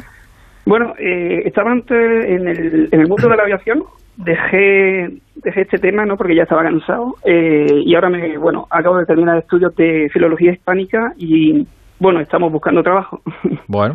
[0.67, 3.85] Bueno, eh, estaba antes en el, en el mundo de la aviación,
[4.17, 6.17] dejé, dejé este tema, ¿no?
[6.17, 10.53] Porque ya estaba cansado, eh, y ahora me, bueno, acabo de terminar estudios de filología
[10.53, 11.65] hispánica y
[12.01, 13.21] bueno, estamos buscando trabajo.
[13.73, 13.95] Bueno,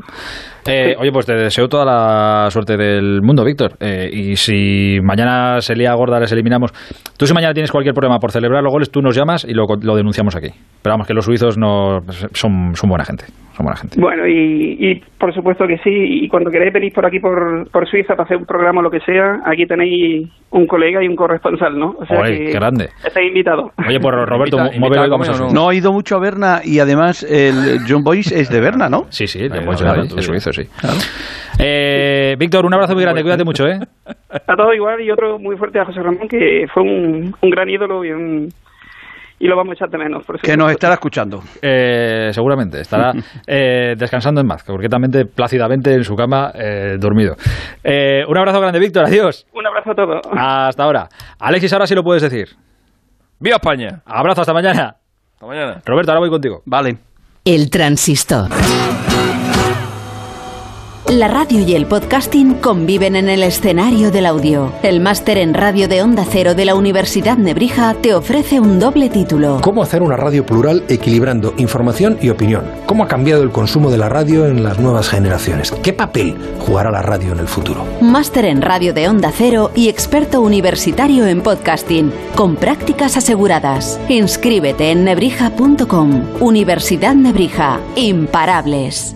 [0.66, 3.74] eh, oye, pues te deseo toda la suerte del mundo, Víctor.
[3.82, 6.72] Eh, y si mañana se lía gorda, les eliminamos.
[7.18, 9.66] Tú, si mañana tienes cualquier problema por celebrar los goles, tú nos llamas y lo,
[9.82, 10.52] lo denunciamos aquí.
[10.82, 13.26] Pero vamos, que los suizos no son, son buena gente
[13.76, 14.00] gente.
[14.00, 18.16] Bueno, y, por supuesto que sí, y cuando queréis venir por aquí, por, por Suiza,
[18.16, 21.78] para hacer un programa o lo que sea, aquí tenéis un colega y un corresponsal,
[21.78, 21.96] ¿no?
[22.00, 22.90] O sea qué grande.
[23.06, 23.72] Estáis invitados.
[23.88, 28.40] Oye, por Roberto, no, no he ido mucho a Berna y además el John Boyce
[28.40, 29.06] es de Berna, ¿no?
[29.10, 29.86] Sí, sí, John Boyce
[30.18, 30.64] es suizo, sí.
[31.60, 33.80] Eh, Víctor, un abrazo muy grande, cuídate mucho, ¿eh?
[34.06, 37.70] A todos igual y otro muy fuerte a José Ramón, que fue un, un gran
[37.70, 38.50] ídolo y un
[39.46, 40.26] y lo vamos a echar de menos.
[40.26, 41.40] Por que nos estará escuchando.
[41.62, 43.14] Eh, seguramente, estará
[43.48, 47.36] eh, descansando en paz, concretamente, plácidamente en su cama, eh, dormido.
[48.28, 49.46] un abrazo grande, Víctor, adiós.
[49.54, 50.22] Un abrazo a todos.
[50.36, 51.08] Hasta ahora.
[51.40, 52.48] Alexis, ahora sí lo puedes decir.
[53.40, 54.02] ¡Viva España!
[54.06, 54.96] Abrazo, hasta mañana.
[55.34, 55.82] Hasta mañana.
[55.86, 56.62] Roberto, ahora voy contigo.
[56.66, 56.98] Vale.
[57.44, 58.50] El transistor.
[61.10, 64.74] La radio y el podcasting conviven en el escenario del audio.
[64.82, 69.10] El máster en radio de Onda Cero de la Universidad Nebrija te ofrece un doble
[69.10, 69.60] título.
[69.62, 72.66] ¿Cómo hacer una radio plural equilibrando información y opinión?
[72.88, 75.72] ¿Cómo ha cambiado el consumo de la radio en las nuevas generaciones?
[75.84, 77.86] ¿Qué papel jugará la radio en el futuro?
[78.02, 84.00] Máster en radio de Onda Cero y experto universitario en podcasting, con prácticas aseguradas.
[84.10, 86.24] Inscríbete en nebrija.com.
[86.42, 87.80] Universidad Nebrija.
[87.96, 89.16] Imparables.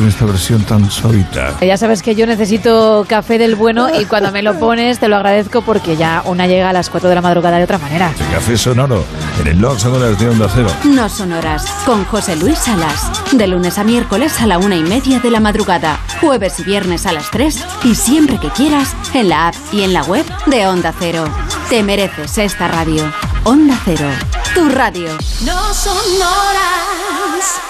[0.00, 1.58] Con esta versión tan suavita.
[1.60, 5.16] Ya sabes que yo necesito café del bueno y cuando me lo pones te lo
[5.16, 8.10] agradezco porque ya una llega a las 4 de la madrugada de otra manera.
[8.32, 9.04] café sonoro
[9.42, 10.70] en el Long Sonoras de Onda Cero.
[10.84, 13.10] No Sonoras con José Luis Salas.
[13.32, 16.00] De lunes a miércoles a la una y media de la madrugada.
[16.18, 19.92] Jueves y viernes a las 3 y siempre que quieras en la app y en
[19.92, 21.24] la web de Onda Cero.
[21.68, 23.04] Te mereces esta radio.
[23.44, 24.08] Onda Cero.
[24.54, 25.10] Tu radio.
[25.44, 27.60] No Sonoras.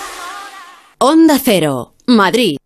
[0.99, 1.95] Onda Cero.
[2.17, 2.60] Madrid.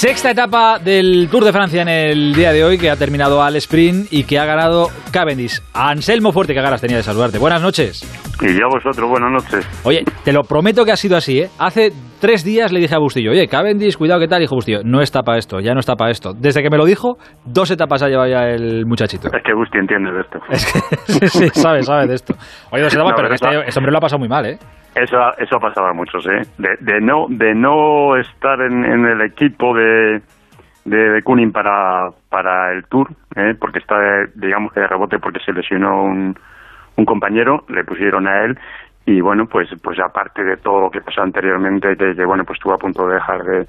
[0.00, 3.54] Sexta etapa del Tour de Francia en el día de hoy, que ha terminado al
[3.56, 5.60] sprint y que ha ganado Cavendish.
[5.74, 7.36] Anselmo Fuerte, que ganas tenía de saludarte.
[7.36, 8.00] Buenas noches.
[8.40, 9.68] Y ya vosotros, buenas noches.
[9.84, 11.50] Oye, te lo prometo que ha sido así, ¿eh?
[11.58, 14.40] Hace tres días le dije a Bustillo, oye, Cavendish, cuidado, ¿qué tal?
[14.40, 16.32] dijo Bustillo, no está para esto, ya no está para esto.
[16.32, 19.28] Desde que me lo dijo, dos etapas ha llevado ya el muchachito.
[19.28, 20.38] Es que Busti entiende de esto.
[20.48, 22.32] Es que sí, sabe, sabe de esto.
[22.72, 24.58] Oye, dos etapas, pero que este, este, hombre lo ha pasado muy mal, ¿eh?
[24.94, 26.42] Eso, eso ha pasado a muchos, ¿eh?
[26.58, 30.20] De, de no, de no estar en, el equipo de,
[30.84, 33.54] de, de Kunin para, para el Tour, ¿eh?
[33.58, 33.96] porque está,
[34.34, 36.36] digamos de rebote porque se lesionó un,
[36.96, 38.58] un compañero, le pusieron a él
[39.06, 42.58] y bueno, pues pues aparte de todo lo que pasó anteriormente, que, que bueno, pues
[42.58, 43.66] estuvo a punto de dejar de,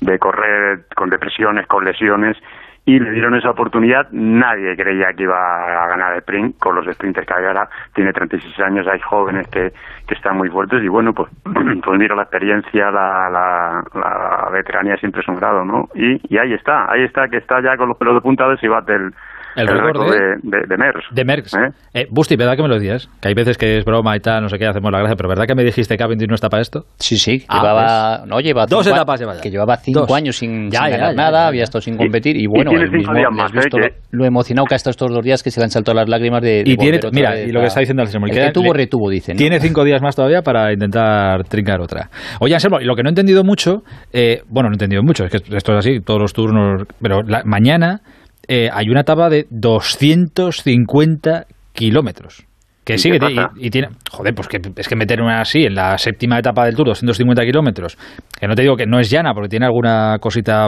[0.00, 2.36] de correr con depresiones, con lesiones,
[2.84, 4.08] y le dieron esa oportunidad.
[4.10, 7.68] Nadie creía que iba a ganar el sprint con los sprinters que hay ahora.
[7.94, 9.72] Tiene 36 años, hay jóvenes que,
[10.06, 14.96] que están muy fuertes y bueno, pues, pues mira, la experiencia, la, la, la veteranía
[14.96, 15.88] siempre es un grado, ¿no?
[15.94, 18.56] Y, y ahí está, ahí está, que está ya con los pelos de punta de
[18.56, 19.14] si bate el,
[19.56, 21.04] el, el récord de- de, de, de Merckx.
[21.14, 21.54] De Merckx.
[21.54, 21.58] ¿Eh?
[21.94, 23.08] Eh, Busti, ¿verdad que me lo decías?
[23.20, 25.28] Que hay veces que es broma y tal, no sé qué, hacemos la gracia, pero
[25.28, 26.84] ¿verdad que me dijiste que Cavendish no está para esto?
[26.98, 28.28] Sí, sí, Ah, llevaba, pues.
[28.30, 29.40] no, lleva Dos cinco etapas lleva ya.
[29.40, 30.12] que llevaba cinco Dos.
[30.12, 31.48] años sin, Ya, sin ya, ganar ya, nada, ya, ya.
[31.48, 33.80] había estado sin competir y, y bueno, tiene él cinco mismo más, visto ¿eh?
[33.80, 35.96] lo, Que- lo emocionado que ha estado estos dos días que se le han saltado
[35.96, 38.50] las lágrimas de, de Y tiene, mira, y lo que está diciendo Anselmo, el que
[38.52, 39.36] tuvo retuvo, dicen.
[39.36, 42.08] Tiene cinco días más todavía para intentar trincar otra.
[42.40, 45.30] Oye, Anselmo, lo que no he entendido mucho, eh, bueno, no he entendido mucho, es
[45.30, 48.00] que esto es así, todos los turnos, pero la- mañana
[48.48, 52.46] eh, hay una etapa de 250 kilómetros.
[52.84, 53.88] Que ¿Y sí, que y, y tiene.
[54.10, 57.44] Joder, pues que es que meter una así en la séptima etapa del Tour, 250
[57.44, 57.96] kilómetros,
[58.38, 60.66] que no te digo que no es llana, porque tiene alguna cosita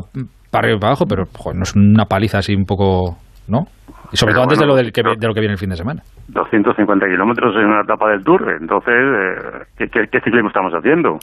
[0.50, 3.16] para arriba y para abajo, pero joder, no es una paliza así un poco.
[3.48, 3.66] ¿No?
[4.10, 5.68] Y sobre Pero todo antes de lo del que, de lo que viene el fin
[5.68, 6.02] de semana.
[6.28, 11.18] 250 kilómetros en una etapa del Tour, entonces, eh, ¿qué, qué, qué ciclismo estamos haciendo?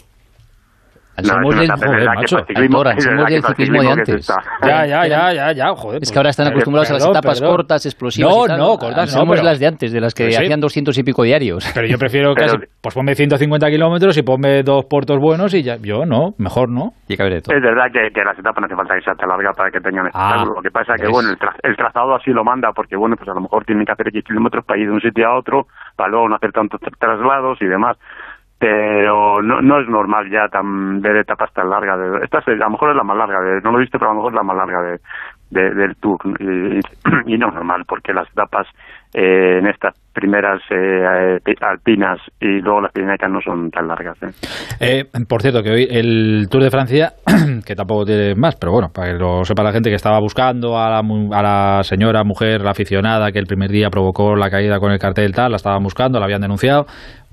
[1.21, 4.27] Somos del- joder, macho, ciclismo- somos del de antes.
[4.63, 5.97] Ya, ya, ya, ya, ya, joder.
[5.97, 7.55] Es pues, que ahora están perdón, acostumbrados a las etapas perdón.
[7.55, 8.57] cortas, explosivas No, y tal.
[8.57, 9.19] no, cortas no.
[9.19, 10.37] Somos pero- las de antes, de las que sí.
[10.41, 11.69] hacían 200 y pico diarios.
[11.75, 15.75] Pero yo prefiero casi, pues ponme 150 kilómetros y ponme dos puertos buenos y ya,
[15.81, 16.91] yo no, mejor no.
[17.07, 17.55] Y que haber de todo.
[17.55, 19.79] Es verdad que, que las etapas no hace falta que sea tan larga para que
[19.81, 20.53] tengan espectáculo.
[20.55, 23.15] Lo que pasa es que, bueno, el, tra- el trazado así lo manda porque, bueno,
[23.17, 25.37] pues a lo mejor tienen que hacer X kilómetros para ir de un sitio a
[25.37, 27.97] otro, para luego no hacer tantos tra- traslados y demás.
[28.61, 31.97] Pero no, no es normal ya tan ver etapas tan largas.
[31.97, 33.97] De, esta es, a lo mejor es la más larga, de, no lo he visto,
[33.97, 34.99] pero a lo mejor es la más larga de,
[35.49, 36.19] de- del Tour.
[36.39, 38.67] Y, no es normal porque las etapas
[39.15, 44.15] eh, en estas primeras eh, alpinas y luego las pirenecas no son tan largas.
[44.21, 44.29] ¿eh?
[44.79, 47.13] Eh, por cierto, que hoy el Tour de Francia,
[47.65, 50.77] que tampoco tiene más, pero bueno, para que lo sepa la gente que estaba buscando
[50.77, 54.79] a la, a la señora, mujer, la aficionada que el primer día provocó la caída
[54.79, 56.85] con el cartel tal, la estaban buscando, la habían denunciado.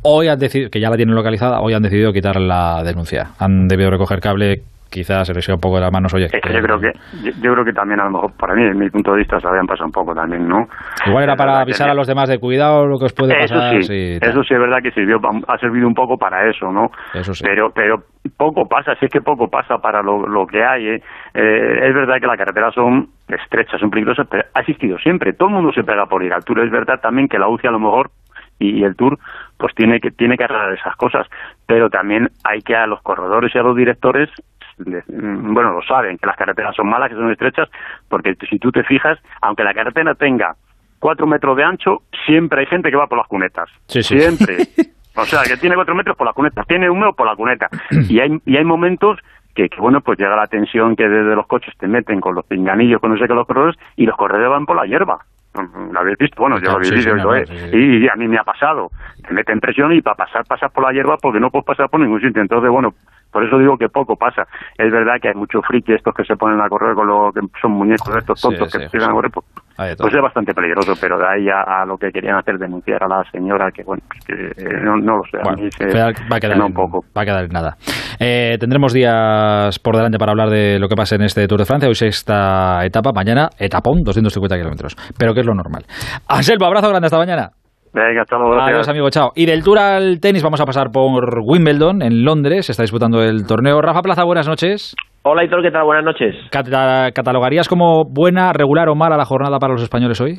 [0.03, 3.31] Hoy han decidido, que ya la tienen localizada, hoy han decidido quitar la denuncia.
[3.41, 6.27] Han debido recoger cable, quizás se les un poco de las manos, oye.
[6.27, 6.93] Es que yo creo que
[7.23, 9.41] yo, yo creo que también a lo mejor para mí, en mi punto de vista,
[9.41, 10.69] se habían pasado un poco también, ¿no?
[11.07, 13.83] Igual era para avisar a los demás de cuidado lo que os puede eso pasar.
[13.83, 16.91] sí, eso sí es verdad que sirvió, ha servido un poco para eso, ¿no?
[17.15, 17.45] Eso sí.
[17.45, 17.97] Pero, pero
[18.37, 20.87] poco pasa, si es que poco pasa para lo, lo que hay.
[20.89, 21.03] ¿eh?
[21.35, 25.33] Eh, es verdad que las carreteras son estrechas, son peligrosas, pero ha existido siempre.
[25.33, 26.61] Todo el mundo se pega por ir al Tour.
[26.61, 28.11] Es verdad también que la UCI a lo mejor
[28.59, 29.19] y, y el Tour
[29.59, 31.27] pues tiene que tiene que arreglar esas cosas,
[31.67, 34.31] pero también hay que a los corredores y a los directores
[34.79, 37.69] les- mm, bueno, lo saben, que las carreteras son malas, que son estrechas,
[38.09, 40.55] porque si tú te fijas, aunque la carretera tenga
[41.01, 43.69] cuatro metros de ancho, siempre hay gente que va por las cunetas.
[43.87, 44.19] Sí, sí.
[44.19, 44.57] Siempre.
[45.21, 47.69] O sea, que tiene cuatro metros por la cuneta, tiene un metro por la cuneta.
[48.09, 49.19] Y hay, y hay momentos
[49.53, 52.47] que, que, bueno, pues llega la tensión que desde los coches te meten con los
[52.47, 55.19] pinganillos, con no sé qué, los corredores, y los corredores van por la hierba.
[55.63, 56.41] Mm, ¿Lo habéis visto?
[56.41, 58.91] Bueno, yo lo habéis visto, y a mí me ha pasado.
[59.27, 62.01] Te meten presión y para pasar, pasas por la hierba porque no puedes pasar por
[62.01, 62.41] ningún sitio.
[62.41, 62.95] Entonces, bueno,
[63.33, 64.43] por eso digo que poco pasa.
[64.77, 67.41] Es verdad que hay muchos friki estos que se ponen a correr con lo que
[67.61, 69.47] son muñecos de estos Sí, tontos sí, que se tiran a correr, pues,
[69.77, 73.09] pues es bastante peligroso, pero de ahí a, a lo que querían hacer denunciar a
[73.09, 76.09] la señora, que bueno, pues que eh, no, no lo sé, a mí se, va
[76.37, 77.01] a quedar, se en- un poco.
[77.17, 77.77] va a quedar en nada.
[78.21, 81.67] Eh, tendremos días por delante para hablar de lo que pasa en este Tour de
[81.67, 81.89] Francia.
[81.89, 84.97] Hoy sexta etapa, mañana etapón, 250 kilómetros.
[85.19, 85.85] Pero que es lo normal.
[86.29, 87.51] Anselmo, abrazo grande hasta mañana.
[87.93, 88.53] Venga, hasta luego.
[88.55, 88.75] gracias.
[88.75, 89.31] Adiós, amigo, chao.
[89.35, 92.67] Y del Tour al tenis vamos a pasar por Wimbledon, en Londres.
[92.67, 93.81] Se está disputando el torneo.
[93.81, 94.95] Rafa Plaza, buenas noches.
[95.23, 95.85] Hola, Hitor, ¿qué tal?
[95.85, 96.35] Buenas noches.
[96.51, 100.39] Cata- ¿Catalogarías como buena, regular o mala la jornada para los españoles hoy?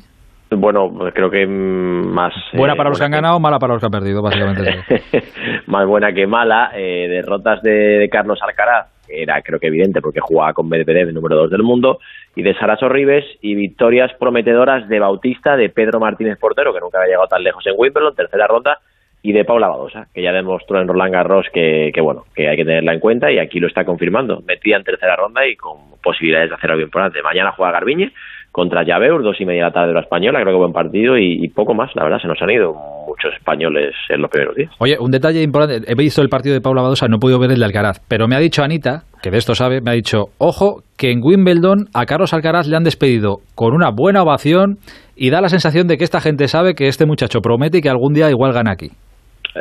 [0.52, 2.34] Bueno, pues creo que mm, más...
[2.54, 4.84] Buena eh, para los que han ganado, mala para los que han perdido, básicamente.
[5.68, 6.72] más buena que mala.
[6.76, 7.70] Eh, derrotas de,
[8.00, 11.64] de Carlos Alcaraz, era creo que evidente porque jugaba con Medvedev, el número 2 del
[11.64, 12.00] mundo,
[12.36, 17.00] y de Sara Sorribes, y victorias prometedoras de Bautista, de Pedro Martínez Portero, que nunca
[17.00, 18.80] había llegado tan lejos en Wimbledon, tercera ronda,
[19.22, 22.56] y de Paula Badosa, que ya demostró en Roland Garros que, que, bueno, que hay
[22.56, 24.42] que tenerla en cuenta y aquí lo está confirmando.
[24.48, 27.22] Metida en tercera ronda y con posibilidades de hacer algo importante.
[27.22, 28.14] Mañana juega Garbiñe
[28.52, 31.18] contra Llaveur, dos y media de la tarde de la española, creo que buen partido
[31.18, 32.74] y, poco más, la verdad, se nos han ido
[33.08, 34.72] muchos españoles en los primeros días.
[34.80, 37.52] Oye, un detalle importante, he visto el partido de Paula Badosa, no he podido ver
[37.52, 40.26] el de Alcaraz, pero me ha dicho Anita, que de esto sabe, me ha dicho,
[40.38, 44.78] ojo, que en Wimbledon a Carlos Alcaraz le han despedido con una buena ovación
[45.16, 47.90] y da la sensación de que esta gente sabe que este muchacho promete y que
[47.90, 48.90] algún día igual gana aquí.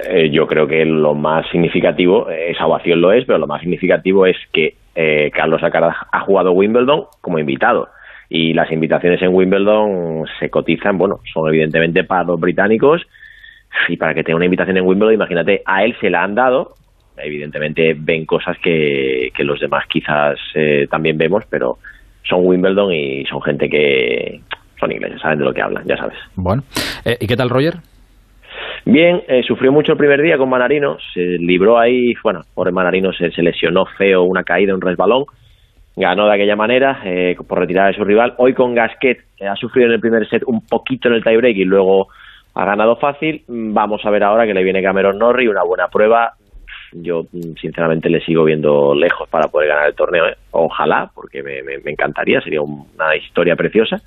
[0.08, 3.60] Eh, yo creo que lo más significativo, eh, esa ovación lo es, pero lo más
[3.60, 7.88] significativo es que eh, Carlos Alcaraz ha jugado Wimbledon como invitado
[8.28, 13.02] y las invitaciones en Wimbledon se cotizan, bueno, son evidentemente para los británicos
[13.88, 16.74] y para que tenga una invitación en Wimbledon, imagínate, a él se la han dado,
[17.16, 21.78] evidentemente ven cosas que, que los demás quizás eh, también vemos, pero
[22.22, 24.40] son Wimbledon y son gente que
[24.78, 26.18] son ingleses, saben de lo que hablan, ya sabes.
[26.36, 26.62] Bueno,
[27.04, 27.74] eh, ¿y qué tal Roger?
[28.84, 32.74] Bien, eh, sufrió mucho el primer día con Manarino, se libró ahí, bueno, por el
[32.74, 35.24] Manarino se, se lesionó feo, una caída, un resbalón,
[35.98, 38.34] ganó de aquella manera eh, por retirar de su rival.
[38.38, 41.64] Hoy con Gasquet ha sufrido en el primer set un poquito en el tiebreak y
[41.64, 42.08] luego
[42.54, 43.42] ha ganado fácil.
[43.48, 46.32] Vamos a ver ahora que le viene Cameron Norrie, una buena prueba.
[46.92, 47.24] Yo
[47.60, 50.26] sinceramente le sigo viendo lejos para poder ganar el torneo.
[50.26, 50.36] ¿eh?
[50.52, 54.00] Ojalá, porque me, me, encantaría, sería una historia preciosa.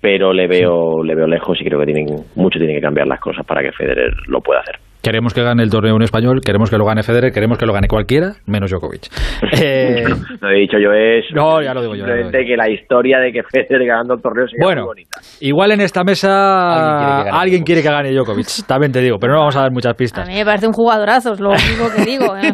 [0.00, 2.06] Pero le veo, le veo lejos y creo que tienen,
[2.36, 4.78] mucho tienen que cambiar las cosas para que Federer lo pueda hacer.
[5.02, 7.72] Queremos que gane el torneo en español, queremos que lo gane Federer, queremos que lo
[7.72, 9.08] gane cualquiera, menos Djokovic.
[9.60, 10.04] Eh...
[10.40, 13.42] lo he dicho yo es no, ya lo digo yo, que la historia de que
[13.42, 15.20] Federer ganando el torneo sería bueno, muy bonita.
[15.40, 19.56] Igual en esta mesa alguien quiere que gane, Djokovic, también te digo, pero no vamos
[19.56, 20.28] a dar muchas pistas.
[20.28, 22.36] A mí me parece un jugadorazo, es lo único que digo.
[22.42, 22.52] ¿eh?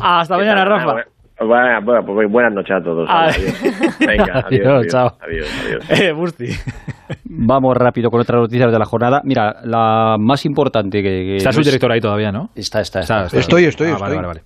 [0.00, 1.17] Hasta mañana, Rafa.
[1.40, 3.08] Bueno, bueno, pues buenas noches a todos.
[3.08, 3.62] Adiós.
[4.00, 5.08] Venga, adiós, adiós, chao.
[5.20, 6.00] adiós, adiós.
[6.00, 6.46] Eh, Busti.
[7.24, 9.20] Vamos rápido con otras noticias de la jornada.
[9.24, 11.08] Mira, la más importante que...
[11.08, 12.48] que está su director ahí todavía, ¿no?
[12.56, 13.24] Está, está, está.
[13.24, 14.00] está, está estoy, estoy, ah, estoy.
[14.00, 14.40] Vale, vale, vale.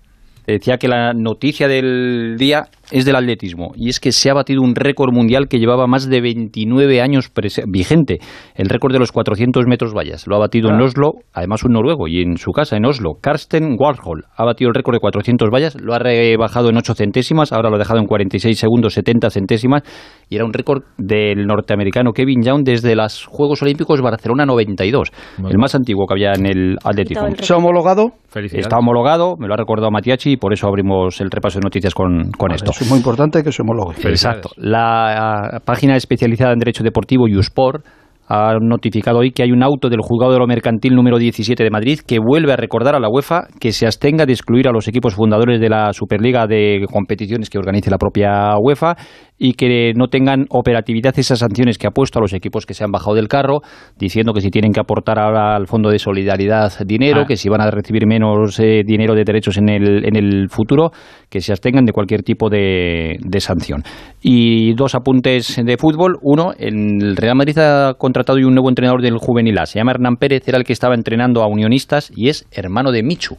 [0.46, 4.62] Decía que la noticia del día es del atletismo y es que se ha batido
[4.62, 7.32] un récord mundial que llevaba más de 29 años
[7.66, 8.18] vigente.
[8.54, 12.06] El récord de los 400 metros vallas lo ha batido en Oslo, además un noruego,
[12.06, 15.80] y en su casa en Oslo, Karsten Warhol ha batido el récord de 400 vallas,
[15.80, 19.82] lo ha rebajado en 8 centésimas, ahora lo ha dejado en 46 segundos 70 centésimas
[20.28, 25.10] y era un récord del norteamericano Kevin Young desde los Juegos Olímpicos Barcelona 92,
[25.48, 27.28] el más antiguo que había en el atletismo.
[27.38, 28.12] ¿Se ha homologado?
[28.34, 31.94] Está homologado, me lo ha recordado Matiachi y por eso abrimos el repaso de noticias
[31.94, 32.72] con, con Vale, esto.
[32.82, 33.94] Es muy importante que se homologue.
[34.08, 34.50] Exacto.
[34.56, 37.84] La página especializada en Derecho Deportivo, Usport,
[38.28, 41.70] ha notificado hoy que hay un auto del juzgado de lo mercantil número 17 de
[41.70, 44.88] Madrid que vuelve a recordar a la UEFA que se abstenga de excluir a los
[44.88, 48.96] equipos fundadores de la Superliga de competiciones que organice la propia UEFA
[49.44, 52.84] y que no tengan operatividad esas sanciones que ha puesto a los equipos que se
[52.84, 53.58] han bajado del carro,
[53.98, 57.26] diciendo que si tienen que aportar ahora al Fondo de Solidaridad dinero, Ah.
[57.26, 60.92] que si van a recibir menos eh, dinero de derechos en el, en el futuro,
[61.28, 63.82] que se abstengan de cualquier tipo de, de sanción.
[64.22, 66.18] Y dos apuntes de fútbol.
[66.22, 69.66] Uno, el Real Madrid ha contratado un nuevo entrenador del juvenil A.
[69.66, 73.02] Se llama Hernán Pérez, era el que estaba entrenando a Unionistas y es hermano de
[73.02, 73.36] Michu.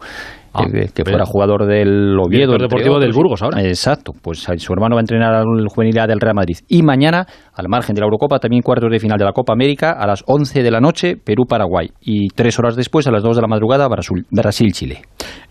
[0.54, 2.54] Ah, que fuera jugador del Oviedo.
[2.54, 3.12] Entre deportivo del.
[3.14, 3.62] Burgos ahora.
[3.64, 6.58] Exacto, pues su hermano va a entrenar al juvenil A del Real Madrid.
[6.68, 9.92] Y mañana, al margen de la Eurocopa, también cuartos de final de la Copa América,
[9.92, 11.90] a las 11 de la noche, Perú-Paraguay.
[12.02, 15.02] Y tres horas después, a las 2 de la madrugada, Brasil- Brasil-Chile.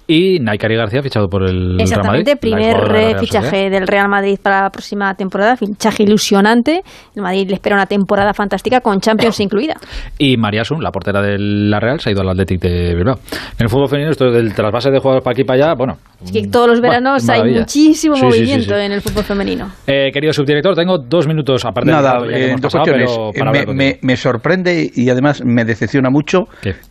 [0.06, 3.70] Y Naikari García fichado por el Exactamente, Real Madrid, primer de fichaje Sociedad.
[3.70, 6.82] del Real Madrid para la próxima temporada, fichaje ilusionante.
[7.14, 9.74] El Madrid le espera una temporada fantástica con Champions incluida.
[10.18, 13.16] Y María Sun, la portera de la Real, se ha ido al Athletic de Bilbao.
[13.58, 15.96] En el fútbol femenino, esto del trasvase de jugadores para aquí y para allá, bueno.
[16.24, 18.80] Es que todos los veranos hay muchísimo Sí, sí, sí, movimiento sí.
[18.80, 19.68] en el fútbol femenino.
[19.86, 23.10] Eh, querido subdirector, tengo dos minutos, aparte Nada, ya que eh, hemos dos pasado, cuestiones.
[23.10, 26.40] pero Eh, para me, me- me sorprende y además me decepciona mucho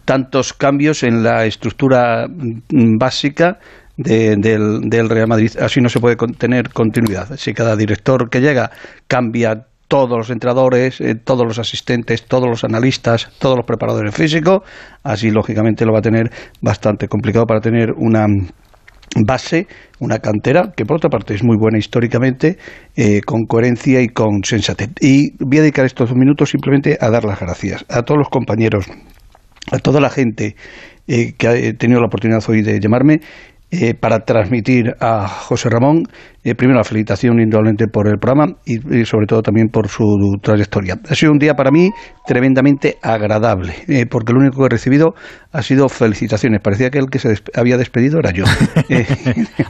[0.06, 3.58] tantos cambios en la estructura mm, básica
[3.98, 5.52] de- del, del Real Madrid.
[5.60, 7.28] Así no se puede tener continuidad.
[7.38, 8.70] Si cada director que llega
[9.08, 14.62] cambia todos los entrenadores, eh, todos los asistentes, todos los analistas, todos los preparadores físicos,
[15.04, 16.30] así lógicamente lo va a tener
[16.62, 18.26] bastante complicado para tener una
[19.28, 19.68] base,
[20.00, 22.56] una cantera, que por otra parte es muy buena históricamente,
[22.96, 24.92] eh, con coherencia y con sensatez.
[25.02, 28.30] Y voy a dedicar estos dos minutos simplemente a dar las gracias a todos los
[28.30, 28.86] compañeros,
[29.70, 30.56] a toda la gente
[31.08, 33.22] eh, que ha tenido la oportunidad hoy de llamarme.
[33.72, 36.04] Eh, para transmitir a José Ramón,
[36.44, 40.04] eh, primero la felicitación indudablemente por el programa y, y sobre todo también por su
[40.42, 40.96] trayectoria.
[41.10, 41.90] Ha sido un día para mí
[42.26, 45.14] tremendamente agradable, eh, porque lo único que he recibido
[45.54, 46.60] ha sido felicitaciones.
[46.64, 48.44] Parecía que el que se des- había despedido era yo.
[48.90, 49.06] Eh,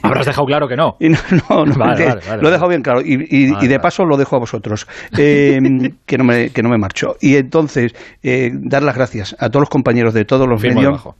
[0.02, 0.96] Habrás dejado claro que no.
[1.00, 1.18] y no,
[1.48, 3.68] no, no, Vale, que vale, vale, lo he dejado bien claro y, y- Vale, y
[3.68, 5.58] de paso lo dejo a vosotros, eh,
[6.06, 7.14] que, no me, que no me marcho.
[7.20, 7.92] Y entonces,
[8.22, 10.92] eh, dar las gracias a todos los compañeros de todos los Firmo medios.
[10.92, 11.14] debajo.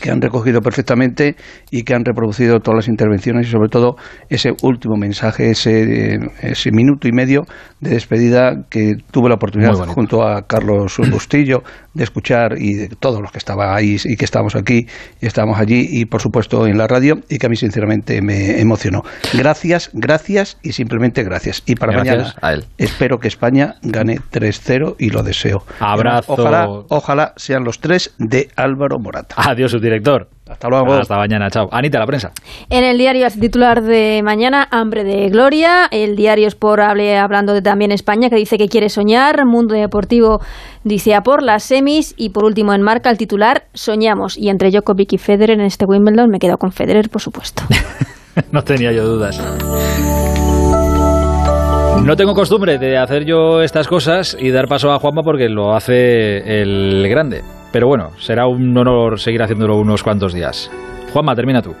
[0.00, 1.36] Que han recogido perfectamente
[1.70, 3.96] y que han reproducido todas las intervenciones y sobre todo
[4.28, 7.44] ese último mensaje, ese, ese minuto y medio
[7.80, 11.62] de despedida que tuve la oportunidad junto a Carlos Bustillo
[11.94, 14.86] de escuchar y de todos los que estaban ahí y que estamos aquí
[15.20, 18.60] y estamos allí y por supuesto en la radio y que a mí sinceramente me
[18.60, 19.02] emocionó.
[19.32, 21.62] Gracias, gracias y simplemente gracias.
[21.66, 22.34] Y para mañana
[22.78, 25.64] espero que España gane 3-0 y lo deseo.
[25.80, 26.32] Abrazo.
[26.32, 29.34] Ojalá, ojalá sean los tres de Álvaro Morata.
[29.38, 30.28] Adiós, subdirector.
[30.48, 30.92] Hasta luego.
[30.92, 31.68] Hasta mañana, chao.
[31.72, 32.30] Anita, la prensa.
[32.70, 35.86] En el diario titular de mañana, Hambre de Gloria.
[35.90, 39.44] El diario Sport hable, hablando de también España, que dice que quiere soñar.
[39.44, 40.40] Mundo Deportivo
[40.84, 42.14] dice a por las semis.
[42.16, 44.36] Y por último, en marca, el titular, soñamos.
[44.36, 47.62] Y entre Djokovic y Federer en este Wimbledon, me quedo con Federer, por supuesto.
[48.52, 49.40] no tenía yo dudas.
[52.04, 55.74] No tengo costumbre de hacer yo estas cosas y dar paso a Juanma porque lo
[55.74, 57.42] hace el grande.
[57.76, 60.70] Pero bueno, será un honor seguir haciéndolo unos cuantos días.
[61.12, 61.74] Juanma, termina tú.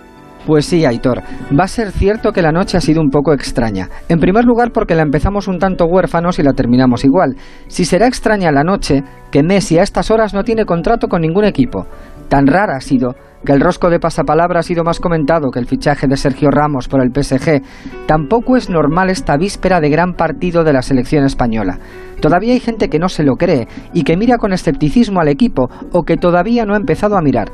[0.46, 1.22] Pues sí, Aitor.
[1.58, 3.88] Va a ser cierto que la noche ha sido un poco extraña.
[4.10, 7.36] En primer lugar porque la empezamos un tanto huérfanos y la terminamos igual.
[7.68, 11.46] Si será extraña la noche, que Messi a estas horas no tiene contrato con ningún
[11.46, 11.86] equipo.
[12.28, 13.14] Tan rara ha sido
[13.46, 16.88] que el rosco de pasapalabra ha sido más comentado que el fichaje de Sergio Ramos
[16.88, 17.62] por el PSG.
[18.06, 21.78] Tampoco es normal esta víspera de gran partido de la selección española.
[22.20, 25.70] Todavía hay gente que no se lo cree y que mira con escepticismo al equipo
[25.92, 27.52] o que todavía no ha empezado a mirar.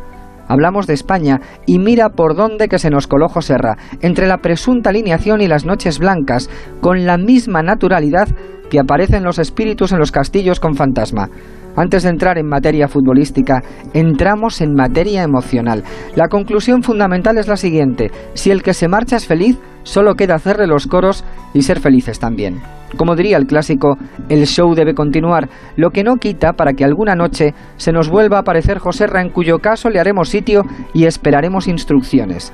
[0.49, 4.91] Hablamos de España y mira por dónde que se nos coló Joserra, entre la presunta
[4.91, 6.49] alineación y las noches blancas,
[6.81, 8.29] con la misma naturalidad
[8.71, 11.29] que aparecen los espíritus en los castillos con fantasma.
[11.77, 13.63] Antes de entrar en materia futbolística,
[13.95, 15.83] entramos en materia emocional.
[16.15, 18.11] La conclusión fundamental es la siguiente.
[18.35, 21.25] Si el que se marcha es feliz, solo queda hacerle los coros
[21.55, 22.61] y ser felices también.
[22.97, 23.97] Como diría el clásico,
[24.29, 28.37] el show debe continuar, lo que no quita para que alguna noche se nos vuelva
[28.37, 32.53] a aparecer Joserra, en cuyo caso le haremos sitio y esperaremos instrucciones.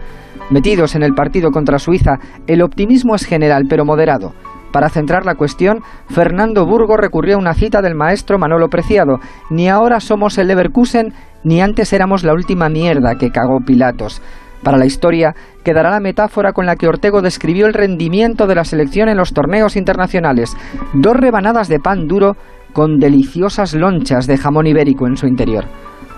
[0.50, 4.32] Metidos en el partido contra Suiza, el optimismo es general pero moderado.
[4.72, 9.18] Para centrar la cuestión, Fernando Burgo recurrió a una cita del maestro Manolo Preciado.
[9.50, 11.14] Ni ahora somos el Leverkusen,
[11.44, 14.20] ni antes éramos la última mierda que cagó Pilatos.
[14.62, 15.34] Para la historia
[15.64, 19.32] quedará la metáfora con la que Ortego describió el rendimiento de la selección en los
[19.32, 20.56] torneos internacionales.
[20.94, 22.36] Dos rebanadas de pan duro
[22.72, 25.64] con deliciosas lonchas de jamón ibérico en su interior.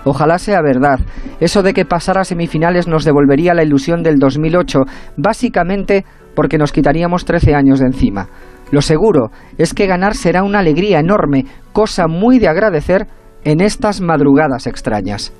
[0.03, 0.99] Ojalá sea verdad.
[1.39, 4.79] Eso de que pasar a semifinales nos devolvería la ilusión del 2008,
[5.17, 6.05] básicamente
[6.35, 8.27] porque nos quitaríamos 13 años de encima.
[8.71, 13.07] Lo seguro es que ganar será una alegría enorme, cosa muy de agradecer
[13.43, 15.33] en estas madrugadas extrañas.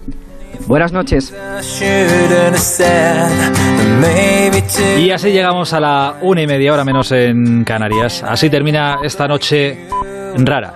[0.67, 1.33] Buenas noches.
[4.99, 8.23] Y así llegamos a la una y media hora menos en Canarias.
[8.23, 9.87] Así termina esta noche
[10.35, 10.73] rara.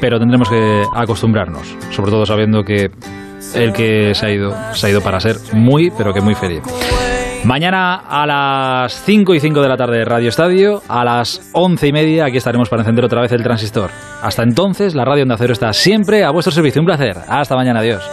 [0.00, 2.90] Pero tendremos que acostumbrarnos, sobre todo sabiendo que
[3.54, 6.62] el que se ha ido, se ha ido para ser muy, pero que muy feliz.
[7.44, 11.92] Mañana a las 5 y 5 de la tarde Radio Estadio, a las 11 y
[11.92, 13.90] media aquí estaremos para encender otra vez el transistor.
[14.22, 16.80] Hasta entonces, la radio Onda Cero está siempre a vuestro servicio.
[16.80, 17.16] Un placer.
[17.28, 17.80] Hasta mañana.
[17.80, 18.08] Adiós.